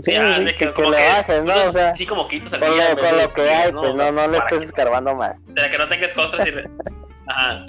Sí, 0.00 0.14
ah, 0.16 0.36
sí, 0.38 0.44
que, 0.46 0.54
que 0.54 0.72
como 0.72 0.90
le 0.90 0.96
bajes, 1.04 1.44
¿no? 1.44 1.64
O 1.68 1.72
sea, 1.72 1.94
sí, 1.94 2.06
como 2.06 2.28
quitos 2.28 2.52
al 2.52 2.60
con 2.60 2.74
día, 2.74 2.94
lo, 2.94 3.00
con 3.00 3.18
lo 3.18 3.32
que 3.34 3.42
hay, 3.50 3.72
¿no? 3.72 3.80
pues 3.80 3.94
no, 3.94 4.12
no 4.12 4.28
le 4.28 4.38
estés 4.38 4.58
que- 4.60 4.64
escarbando 4.66 5.14
más. 5.14 5.40
Para 5.54 5.70
que 5.70 5.78
no 5.78 5.88
tengas 5.88 6.12
costras 6.12 6.46
y... 6.46 6.50
re- 6.50 6.68
Ajá. 7.26 7.66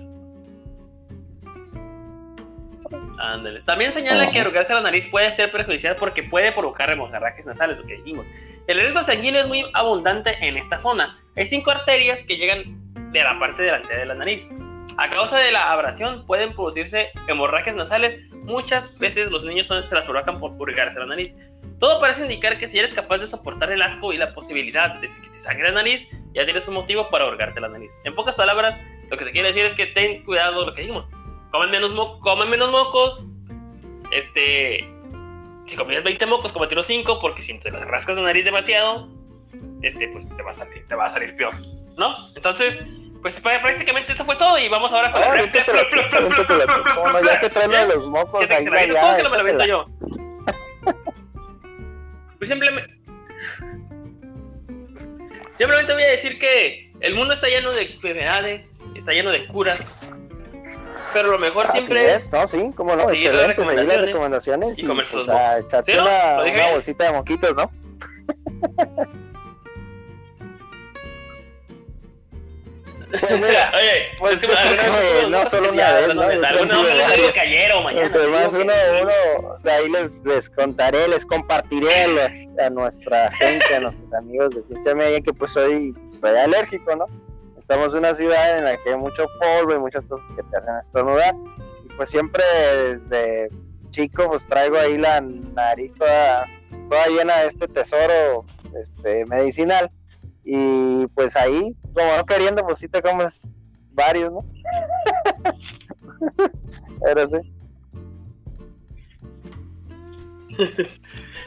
Ándale. 3.20 3.62
También 3.62 3.92
señala 3.92 4.26
que 4.32 4.40
Ajá. 4.40 4.42
arrugarse 4.48 4.74
la 4.74 4.82
nariz 4.82 5.08
puede 5.10 5.32
ser 5.36 5.52
perjudicial 5.52 5.96
porque 5.96 6.24
puede 6.24 6.52
provocar 6.52 6.90
hemorragias 6.90 7.46
nasales, 7.46 7.78
lo 7.78 7.86
que 7.86 7.96
dijimos. 7.98 8.26
El 8.68 8.80
riesgo 8.80 9.02
sanguíneo 9.04 9.42
es 9.42 9.48
muy 9.48 9.66
abundante 9.74 10.36
en 10.46 10.58
esta 10.58 10.78
zona. 10.78 11.18
Hay 11.36 11.46
cinco 11.48 11.72
arterias 11.72 12.24
que 12.24 12.38
llegan 12.38 12.64
de 13.12 13.24
la 13.24 13.38
parte 13.40 13.64
delantera 13.64 14.00
de 14.00 14.06
la 14.08 14.16
nariz. 14.16 14.50
A 14.98 15.10
causa 15.10 15.38
de 15.38 15.52
la 15.52 15.72
abrasión 15.72 16.26
pueden 16.26 16.54
producirse 16.54 17.10
hemorragias 17.28 17.76
nasales. 17.76 18.20
Muchas 18.32 18.98
veces 19.00 19.32
los 19.32 19.44
niños 19.44 19.68
son- 19.68 19.84
se 19.84 19.96
las 19.96 20.06
provocan 20.06 20.40
por 20.40 20.56
purgarse 20.58 21.00
la 21.00 21.06
nariz. 21.08 21.36
Todo 21.80 22.00
parece 22.00 22.22
indicar 22.24 22.58
que 22.60 22.68
si 22.68 22.80
eres 22.80 22.94
capaz 22.94 23.18
de 23.18 23.28
soportar 23.28 23.72
el 23.72 23.82
asco 23.82 24.14
y 24.14 24.18
la 24.18 24.34
posibilidad 24.34 24.94
de 24.96 25.08
que 25.10 25.30
te 25.30 25.40
sangre 25.40 25.70
la 25.70 25.76
nariz, 25.76 26.08
ya 26.34 26.46
tienes 26.46 26.68
un 26.68 26.76
motivo 26.76 27.10
para 27.10 27.26
ahorgarte 27.26 27.60
la 27.60 27.68
nariz. 27.70 27.92
En 28.06 28.16
pocas 28.16 28.36
palabras, 28.36 28.80
lo 29.10 29.18
que 29.18 29.26
te 29.26 29.32
quiero 29.32 29.48
decir 29.48 29.66
es 29.66 29.74
que 29.74 29.88
ten 29.88 30.24
cuidado 30.24 30.66
lo 30.66 30.74
que 30.74 30.82
dijimos. 30.82 31.06
Comen 31.52 31.70
menos, 31.72 31.92
mo- 31.92 32.20
comen 32.22 32.50
menos 32.50 32.72
mocos. 32.72 33.26
Este. 34.12 34.86
Si 35.66 35.76
comías 35.78 36.04
20 36.04 36.26
mocos, 36.26 36.52
cómete 36.52 36.74
unos 36.76 36.86
5, 36.88 37.20
porque 37.22 37.42
si 37.42 37.58
te 37.60 37.72
las 37.72 37.86
rascas 37.88 38.16
la 38.16 38.24
nariz 38.24 38.44
demasiado, 38.44 39.08
este, 39.82 40.08
pues 40.10 40.28
te 40.28 40.42
va 40.44 40.50
a 40.50 40.54
salir, 40.54 40.86
te 40.88 40.96
va 40.96 41.06
a 41.06 41.10
salir 41.10 41.36
peor. 41.36 41.54
¿No? 41.98 42.16
Entonces, 42.36 42.84
pues 43.22 43.42
pr- 43.42 43.62
prácticamente 43.62 44.12
eso 44.12 44.26
fue 44.26 44.36
todo. 44.36 44.58
Y 44.58 44.68
vamos 44.68 44.92
ahora 44.92 45.12
con 45.14 45.22
Ah, 45.24 45.36
la- 45.36 45.42
bueno, 47.14 47.22
ya 47.22 47.40
que 47.40 47.50
traen 47.50 47.72
los 47.88 48.10
mocos 48.10 48.42
ahí, 48.52 48.66
ya, 48.94 49.02
¿cómo 49.02 49.16
que 49.18 49.24
no 49.24 49.30
me 49.30 49.38
lo 49.38 49.66
yo? 49.66 49.86
Pues 52.44 52.50
simplemente. 52.50 52.94
Simplemente 55.58 55.94
voy 55.94 56.04
a 56.04 56.08
decir 56.08 56.38
que 56.40 56.92
el 57.00 57.16
mundo 57.16 57.36
está 57.36 57.48
lleno 57.48 57.72
de 57.72 57.84
enfermedades, 57.84 58.70
está 58.98 59.14
lleno 59.14 59.32
de 59.32 59.48
curas, 59.48 59.80
pero 61.14 61.32
lo 61.32 61.40
mejor 61.40 61.68
Así 61.68 61.84
siempre 61.84 62.16
es, 62.16 62.30
¿no? 62.34 62.46
Sí, 62.50 62.74
como 62.76 62.98
no, 62.98 63.08
Seguir 63.08 63.28
excelente, 63.28 63.38
las 63.38 63.48
recomendaciones 63.48 64.06
recomendaciones 64.08 64.78
y 64.78 64.82
y, 64.82 64.86
comer 64.86 65.06
pues, 65.10 65.26
sus 65.26 65.86
¿Sí, 65.86 65.94
no? 65.94 66.02
una, 66.02 66.36
¿Lo 66.36 66.44
dije 66.44 66.58
una 66.58 66.72
bolsita 66.72 67.06
de 67.06 67.12
moquitos, 67.14 67.56
¿no? 67.56 67.72
Mira, 73.22 73.72
Oye, 73.76 74.16
pues 74.18 74.42
no 75.30 75.46
solo 75.48 75.72
una 75.72 75.92
vez, 75.94 76.16
¿no? 76.16 76.22
Ayer 76.24 77.72
o 77.74 77.82
mañana. 77.82 78.06
Entre 78.08 78.22
les 78.22 78.30
más 78.30 78.52
digo 78.54 78.64
uno, 78.64 78.74
uno, 79.02 79.58
de 79.64 79.72
ahí 79.72 79.90
les, 79.90 80.24
les 80.26 80.50
contaré, 80.50 81.08
les 81.08 81.26
compartiré 81.26 82.04
a, 82.04 82.08
los- 82.08 82.60
a 82.66 82.70
nuestra 82.70 83.32
gente, 83.34 83.76
a 83.76 83.80
nuestros 83.80 84.12
amigos 84.14 84.56
de 84.56 84.64
Ciencia 84.64 84.96
Media, 84.96 85.22
que 85.22 85.34
pues 85.34 85.52
soy, 85.52 85.94
soy 86.12 86.36
alérgico, 86.38 86.96
¿no? 86.96 87.06
Estamos 87.60 87.94
en 87.94 88.00
una 88.00 88.16
ciudad 88.16 88.58
en 88.58 88.66
la 88.66 88.78
que 88.78 88.90
hay 88.90 88.98
mucho 88.98 89.26
polvo 89.40 89.74
y 89.76 89.80
muchas 89.80 90.04
cosas 90.06 90.28
que 90.36 90.44
te 90.44 90.58
hacen 90.58 90.76
estornudar. 90.82 91.34
Y 91.86 91.94
pues 91.96 92.10
siempre 92.10 92.44
desde 93.00 93.50
chico 93.92 94.28
pues 94.28 94.48
traigo 94.48 94.78
ahí 94.78 94.98
la 94.98 95.22
nariz 95.22 95.94
toda, 95.96 96.46
toda 96.90 97.08
llena 97.08 97.38
de 97.42 97.48
este 97.48 97.68
tesoro 97.68 98.44
este, 98.76 99.26
medicinal. 99.28 99.90
Y 100.44 101.08
pues 101.16 101.38
ahí, 101.38 101.74
como 101.94 102.18
no 102.18 102.26
queriendo, 102.26 102.66
pues 102.66 102.80
sí 102.80 102.88
te 102.88 103.02
comes 103.02 103.56
varios, 103.92 104.32
¿no? 104.32 104.40
Pero 107.04 107.28
sí. 107.28 107.38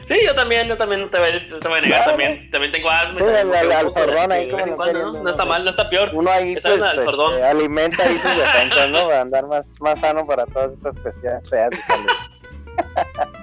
Sí, 0.07 0.15
yo 0.25 0.35
también, 0.35 0.67
yo 0.67 0.77
también 0.77 1.01
no 1.01 1.09
te 1.09 1.17
voy, 1.17 1.31
te 1.59 1.67
voy 1.67 1.77
a 1.77 1.81
negar, 1.81 2.05
también, 2.05 2.49
también 2.51 2.71
tengo 2.71 2.89
asma. 2.89 3.15
Sí, 3.15 3.19
también 3.23 3.69
de- 3.69 3.91
sordón 3.91 4.31
ahí 4.31 4.49
como 4.49 4.77
queriendo, 4.83 5.13
¿no? 5.13 5.23
¿no? 5.23 5.29
Está 5.29 5.45
mal, 5.45 5.63
no 5.63 5.69
está 5.69 5.89
peor. 5.89 6.11
uno 6.13 6.29
ahí 6.31 6.55
pues 6.61 6.81
este, 6.81 7.43
alimenta 7.43 8.03
ahí 8.03 8.17
sus 8.17 8.37
defensas, 8.37 8.89
¿no? 8.89 9.07
Para 9.09 9.21
andar 9.21 9.47
más, 9.47 9.75
más 9.81 9.99
sano 9.99 10.25
para 10.25 10.45
todas 10.45 10.71
estas 10.73 10.97
cuestiones 10.99 11.49
feas 11.49 11.71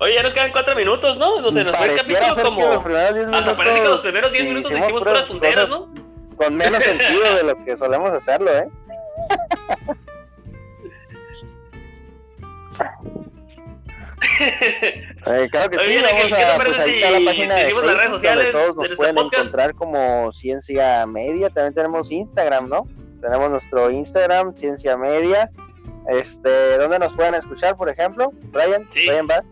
Oye, 0.00 0.14
ya 0.14 0.22
nos 0.22 0.32
quedan 0.34 0.52
cuatro 0.52 0.74
minutos, 0.74 1.16
¿no? 1.18 1.40
No 1.40 1.50
sé, 1.50 1.62
nos 1.64 1.76
fue 1.76 1.86
el 1.86 1.96
capítulo 1.96 2.42
como... 2.42 2.60
que 2.60 2.66
los 2.74 2.82
primeros 2.82 3.14
10 3.14 3.28
Hasta 3.28 3.56
parece 3.56 3.80
que 3.82 3.88
los 3.88 4.00
primeros 4.00 4.32
10 4.32 4.42
sí, 4.44 4.48
minutos 4.48 4.70
hicimos 4.70 4.84
hicimos 4.86 5.02
puras 5.02 5.26
cosas 5.26 5.68
¿no? 5.70 5.94
Con 6.36 6.56
menos 6.56 6.82
sentido 6.82 7.34
de 7.36 7.42
lo 7.44 7.64
que 7.64 7.76
solemos 7.76 8.12
hacerlo, 8.12 8.50
¿eh? 8.50 8.68
Eh, 15.26 15.48
claro 15.50 15.70
que 15.70 15.76
Oye, 15.76 15.98
sí, 15.98 16.04
Ángel, 16.04 16.14
vamos 16.14 16.28
¿qué 16.38 16.44
a, 16.44 16.56
pues 16.56 16.78
ahí 16.78 16.90
si- 16.90 16.96
está 16.98 17.10
la 17.10 17.24
página 17.24 17.54
de 17.56 17.72
las 17.74 17.96
redes 17.96 18.10
donde 18.22 18.44
todos 18.52 18.66
nos 18.68 18.76
nuestro 18.76 18.96
pueden 18.96 19.14
podcast? 19.16 19.34
encontrar 19.34 19.74
como 19.74 20.32
Ciencia 20.32 21.06
Media, 21.06 21.50
también 21.50 21.74
tenemos 21.74 22.10
Instagram, 22.10 22.68
¿no? 22.68 22.86
Tenemos 23.20 23.50
nuestro 23.50 23.90
Instagram, 23.90 24.54
Ciencia 24.56 24.96
Media, 24.96 25.50
este, 26.08 26.78
¿dónde 26.78 26.98
nos 26.98 27.12
pueden 27.12 27.34
escuchar, 27.34 27.76
por 27.76 27.88
ejemplo? 27.88 28.30
Brian, 28.52 28.88
Sí. 28.92 29.06
Brian 29.06 29.26
Bass. 29.26 29.44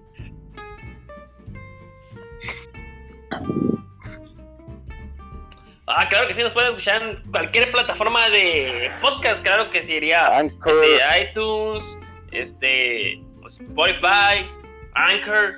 Ah, 5.86 6.08
claro 6.08 6.28
que 6.28 6.34
sí, 6.34 6.42
nos 6.42 6.52
pueden 6.52 6.70
escuchar 6.70 7.02
en 7.02 7.22
cualquier 7.30 7.70
plataforma 7.70 8.28
de 8.30 8.90
podcast, 9.00 9.42
claro 9.42 9.70
que 9.70 9.82
sí, 9.82 9.92
iría 9.94 10.38
Anchor, 10.38 10.72
este, 10.84 11.20
iTunes, 11.30 11.98
este, 12.30 13.20
Spotify, 13.44 14.48
Anchor, 14.94 15.52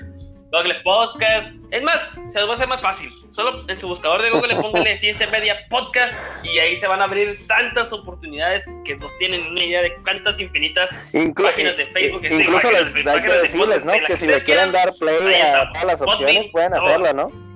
Google 0.51 0.75
Podcast. 0.83 1.53
Es 1.71 1.83
más, 1.83 2.01
se 2.29 2.41
los 2.41 2.49
va 2.49 2.53
a 2.53 2.57
hacer 2.57 2.69
más 2.69 2.81
fácil. 2.81 3.11
Solo 3.31 3.65
en 3.69 3.79
su 3.81 3.89
buscador 3.89 4.23
de 4.23 4.31
Google 4.31 4.57
póngale 4.57 4.97
Ciencia 4.99 5.29
Media 5.29 5.57
Podcast 5.69 6.15
y 6.45 6.59
ahí 6.59 6.77
se 6.77 6.87
van 6.87 7.01
a 7.01 7.05
abrir 7.05 7.37
tantas 7.47 7.93
oportunidades 7.93 8.65
que 8.85 8.97
no 8.97 9.09
tienen 9.19 9.53
ni 9.55 9.67
idea 9.67 9.83
de 9.83 9.95
cuántas 10.03 10.41
infinitas. 10.41 10.91
Inclu- 11.13 11.43
páginas 11.45 11.77
de 11.77 11.87
Facebook, 11.89 12.25
eh, 12.25 12.29
este, 12.29 12.43
incluso 12.45 12.71
les, 12.71 13.07
hay 13.07 13.21
que 13.23 13.29
de 13.33 13.43
decirles, 13.43 13.85
¿no? 13.85 13.93
de 13.93 14.01
Que 14.03 14.17
si 14.17 14.27
le 14.27 14.41
quieren 14.43 14.73
dar 14.73 14.91
play 14.99 15.35
a 15.41 15.69
todas 15.71 15.85
las 15.85 16.03
opciones, 16.03 16.47
pueden 16.51 16.75
hacerlo, 16.75 17.13
¿no? 17.13 17.54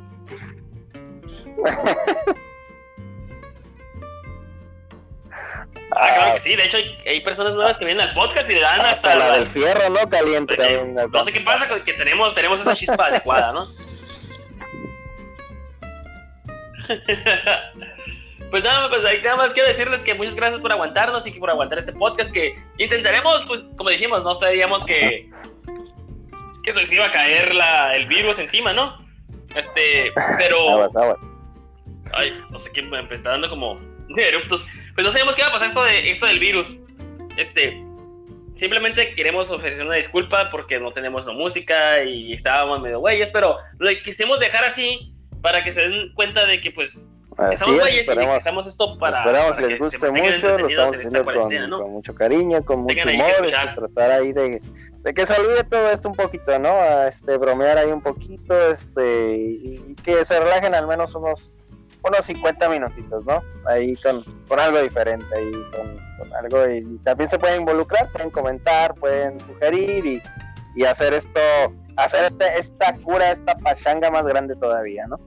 Ah, 5.91 6.15
claro 6.15 6.35
que 6.35 6.41
sí. 6.41 6.55
De 6.55 6.67
hecho, 6.67 6.77
hay, 6.77 6.97
hay 7.07 7.21
personas 7.23 7.55
nuevas 7.55 7.77
que 7.77 7.85
vienen 7.85 8.07
al 8.07 8.15
podcast 8.15 8.49
y 8.49 8.55
le 8.55 8.61
dan 8.61 8.81
hasta, 8.81 9.13
Hasta 9.13 9.15
la 9.17 9.37
del 9.37 9.47
fierro, 9.47 9.91
¿no? 9.91 10.09
Caliente 10.09 10.57
también. 10.57 10.95
No 10.95 11.25
sé 11.25 11.33
qué 11.33 11.41
pasa, 11.41 11.67
que 11.83 11.93
tenemos, 11.95 12.35
tenemos 12.35 12.61
esa 12.61 12.75
chispa 12.75 13.07
adecuada, 13.07 13.53
¿no? 13.53 13.63
Pues 18.51 18.65
nada, 18.65 18.89
pues 18.89 19.05
ahí 19.05 19.21
nada 19.23 19.37
más 19.37 19.53
quiero 19.53 19.69
decirles 19.69 20.01
que 20.01 20.15
muchas 20.15 20.35
gracias 20.35 20.63
por 20.63 20.73
aguantarnos 20.73 21.27
y 21.27 21.33
que 21.33 21.39
por 21.39 21.51
aguantar 21.51 21.79
este 21.79 21.93
podcast 21.93 22.33
que 22.33 22.59
intentaremos, 22.79 23.45
pues 23.47 23.63
como 23.77 23.91
dijimos, 23.91 24.25
no 24.25 24.35
sabíamos 24.35 24.87
que 24.87 25.29
que 26.63 26.71
eso 26.71 26.81
les 26.81 26.91
iba 26.91 27.07
a 27.07 27.11
caer 27.11 27.55
la, 27.55 27.95
el 27.95 28.07
virus 28.07 28.39
encima, 28.39 28.73
¿no? 28.73 28.97
Este, 29.55 30.13
pero. 30.39 30.91
Ay, 32.19 32.39
no 32.51 32.59
sé 32.59 32.71
qué 32.73 32.83
me 32.83 33.01
está 33.11 33.31
dando 33.31 33.49
como 33.49 33.81
eruptos. 34.17 34.65
Pues 34.95 35.05
no 35.05 35.13
sabíamos 35.13 35.35
qué 35.35 35.43
iba 35.43 35.49
a 35.49 35.53
pasar 35.53 35.69
esto 35.69 35.83
de 35.83 36.11
esto 36.11 36.27
del 36.27 36.39
virus. 36.39 36.77
Este, 37.37 37.83
simplemente 38.57 39.15
queremos 39.15 39.51
ofrecer 39.51 39.87
una 39.87 39.95
disculpa 39.95 40.49
porque 40.51 40.79
no 40.81 40.93
tenemos 40.93 41.27
la 41.27 41.33
música 41.33 42.03
y 42.03 42.33
estábamos 42.33 42.81
medio 42.81 42.99
güeyes, 43.01 43.31
pero 43.31 43.57
lo 43.79 43.91
quisimos 44.03 44.41
dejar 44.41 44.65
así 44.65 45.13
para 45.41 45.63
que 45.63 45.73
se 45.73 45.83
den 45.83 46.13
cuenta 46.15 46.45
de 46.47 46.61
que 46.61 46.73
pues 46.73 47.07
Así 47.37 47.55
estamos 47.55 47.77
es, 47.77 47.81
güeyes 47.83 48.03
y 48.03 48.05
que 48.05 48.11
esperemos, 48.11 48.37
hacemos 48.37 48.67
esto 48.67 48.99
para 48.99 49.19
esperamos 49.19 49.57
para 49.57 49.69
les 49.69 49.79
que 49.79 49.99
se 49.99 50.09
guste 50.09 50.11
mucho, 50.11 50.59
lo 50.59 50.67
estamos 50.67 50.95
en 50.95 50.99
haciendo 50.99 51.25
con, 51.25 51.71
¿no? 51.71 51.79
con 51.83 51.91
mucho 51.93 52.15
cariño, 52.15 52.65
con 52.65 52.81
mucho 52.81 52.97
Tengan 52.97 53.15
humor, 53.15 53.47
este, 53.47 53.75
tratar 53.77 54.11
ahí 54.11 54.33
de, 54.33 54.61
de 55.05 55.15
que 55.15 55.25
se 55.25 55.41
olvide 55.41 55.63
todo 55.63 55.91
esto 55.91 56.09
un 56.09 56.17
poquito, 56.17 56.59
¿no? 56.59 56.71
A, 56.71 57.07
Este, 57.07 57.37
bromear 57.37 57.79
ahí 57.79 57.93
un 57.93 58.03
poquito, 58.03 58.73
este, 58.73 59.37
y, 59.37 59.85
y 59.89 59.95
que 60.03 60.25
se 60.25 60.41
relajen 60.41 60.75
al 60.75 60.89
menos 60.89 61.15
unos, 61.15 61.55
unos 62.03 62.25
50 62.25 62.69
minutitos, 62.69 63.25
¿no? 63.25 63.43
Ahí 63.67 63.95
con, 63.97 64.23
con 64.47 64.59
algo 64.61 64.81
diferente, 64.81 65.27
ahí 65.37 65.51
con, 65.73 66.35
algo, 66.35 66.69
y 66.71 66.99
también 67.05 67.29
se 67.31 67.39
pueden 67.39 67.61
involucrar, 67.61 68.11
pueden 68.13 68.31
comentar, 68.31 68.95
pueden 68.95 69.39
sugerir 69.41 70.05
y, 70.07 70.23
y 70.77 70.85
hacer 70.85 71.15
esto, 71.15 71.41
hacer 71.97 72.25
este, 72.27 72.59
esta 72.59 72.95
cura, 72.99 73.33
esta 73.33 73.57
pachanga 73.59 74.11
más 74.11 74.25
grande 74.25 74.55
todavía, 74.57 75.07
¿no? 75.07 75.19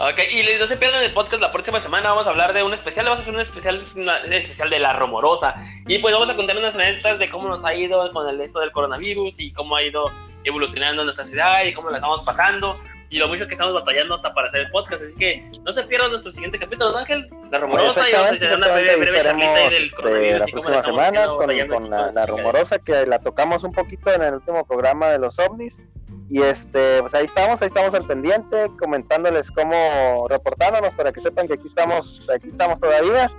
Ok, 0.00 0.18
y 0.30 0.58
no 0.60 0.66
se 0.68 0.76
pierdan 0.76 1.02
el 1.02 1.12
podcast 1.12 1.42
la 1.42 1.50
próxima 1.50 1.80
semana. 1.80 2.10
Vamos 2.10 2.26
a 2.28 2.30
hablar 2.30 2.52
de 2.52 2.62
un 2.62 2.72
especial. 2.72 3.06
Vamos 3.06 3.18
a 3.18 3.22
hacer 3.22 3.34
un 3.34 3.40
especial, 3.40 3.80
una- 3.96 4.20
un 4.24 4.32
especial 4.32 4.70
de 4.70 4.78
la 4.78 4.92
rumorosa. 4.92 5.56
Y 5.88 5.98
pues 5.98 6.14
vamos 6.14 6.30
a 6.30 6.36
contar 6.36 6.56
unas 6.56 6.76
anécdotas 6.76 7.18
de 7.18 7.28
cómo 7.28 7.48
nos 7.48 7.64
ha 7.64 7.74
ido 7.74 8.12
con 8.12 8.28
el 8.28 8.40
esto 8.40 8.60
del 8.60 8.70
coronavirus 8.70 9.40
y 9.40 9.52
cómo 9.52 9.74
ha 9.74 9.82
ido 9.82 10.04
evolucionando 10.48 11.04
nuestra 11.04 11.24
ciudad 11.26 11.64
y 11.64 11.72
cómo 11.74 11.90
la 11.90 11.96
estamos 11.98 12.22
pasando. 12.24 12.78
Y 13.10 13.16
lo 13.16 13.26
mucho 13.28 13.46
que 13.46 13.54
estamos 13.54 13.72
batallando 13.72 14.14
hasta 14.16 14.34
para 14.34 14.48
hacer 14.48 14.60
el 14.62 14.70
podcast. 14.70 15.02
Así 15.02 15.14
que 15.16 15.50
no 15.64 15.72
se 15.72 15.82
pierdan 15.84 16.10
nuestro 16.10 16.30
siguiente 16.30 16.58
capítulo, 16.58 16.92
¿no, 16.92 16.98
Ángel? 16.98 17.26
La 17.50 17.58
rumorosa. 17.58 18.06
Y 18.06 18.12
vamos 18.12 18.28
a 18.42 18.56
una 18.56 18.68
breve, 18.72 18.96
breve 18.96 19.22
charlita 19.22 19.54
ahí 19.54 19.70
del 19.70 19.82
este, 19.84 20.38
la 20.38 20.46
próxima 20.46 20.82
semana 20.82 21.26
con, 21.26 21.68
con 21.68 21.88
la, 21.90 22.10
la 22.12 22.26
rumorosa 22.26 22.78
que 22.78 23.06
la 23.06 23.18
tocamos 23.18 23.64
un 23.64 23.72
poquito 23.72 24.12
en 24.12 24.20
el 24.22 24.34
último 24.34 24.66
programa 24.66 25.06
de 25.08 25.18
los 25.20 25.38
ovnis 25.38 25.78
y 26.30 26.42
este 26.42 27.00
pues 27.00 27.14
ahí 27.14 27.24
estamos 27.24 27.62
ahí 27.62 27.68
estamos 27.68 27.94
al 27.94 28.04
pendiente 28.06 28.66
comentándoles 28.78 29.50
cómo 29.50 30.26
reportándonos 30.28 30.92
para 30.92 31.10
que 31.10 31.22
sepan 31.22 31.46
que 31.48 31.54
aquí 31.54 31.66
estamos 31.68 32.28
aquí 32.28 32.48
estamos 32.50 32.78
todavía 32.78 33.30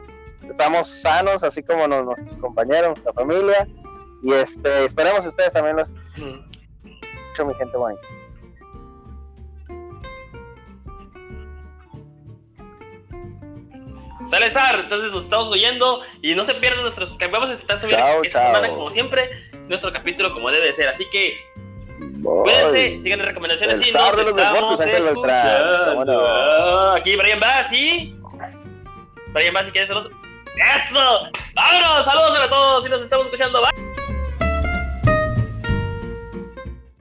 estamos 0.50 0.88
sanos 0.90 1.44
así 1.44 1.62
como 1.62 1.88
nos- 1.88 2.04
nuestros 2.04 2.38
compañeros 2.38 2.88
nuestra 2.88 3.14
familia 3.14 3.68
y 4.24 4.34
este 4.34 4.86
esperemos 4.86 5.22
que 5.22 5.28
ustedes 5.28 5.54
también 5.54 5.76
lo 5.78 5.84
Mm. 6.18 6.49
Escuchen 7.40 7.48
mi 7.48 7.54
gente 7.56 7.78
bonita 7.78 8.08
Sale 14.30 14.50
Sar, 14.52 14.82
entonces 14.82 15.12
nos 15.12 15.24
estamos 15.24 15.48
oyendo 15.50 16.02
y 16.22 16.36
no 16.36 16.44
se 16.44 16.54
pierdan 16.56 16.84
nuestros 16.84 17.18
vamos 17.32 17.50
a 17.50 17.54
intentar 17.54 17.80
subir 17.80 17.96
Chao, 17.96 18.24
esta 18.24 18.40
chao. 18.40 18.48
semana 18.54 18.70
como 18.70 18.90
siempre 18.92 19.50
nuestro 19.68 19.92
capítulo 19.92 20.34
como 20.34 20.52
debe 20.52 20.72
ser, 20.74 20.88
así 20.88 21.06
que 21.10 21.36
cuídense, 22.24 22.98
sigan 23.00 23.20
las 23.20 23.30
recomendaciones 23.30 23.80
El 23.80 23.88
y 23.88 23.92
nos 23.92 24.18
de 24.18 24.24
los 24.24 24.38
estamos 24.38 24.78
deportes, 24.80 25.08
escuchando. 25.08 26.92
Aquí 26.92 27.16
Brian 27.16 27.40
Bass 27.40 27.72
y 27.72 28.16
Brian 29.34 29.54
Bass 29.54 29.66
si 29.66 29.72
quieres 29.72 29.90
el 29.90 29.98
otro. 29.98 30.16
¡Eso! 30.76 31.30
¡Vámonos! 31.54 32.06
¡Saludos 32.06 32.32
para 32.32 32.50
todos! 32.50 32.86
Y 32.86 32.90
nos 32.90 33.02
estamos 33.02 33.26
escuchando. 33.28 33.62
¡Bye! 33.62 33.89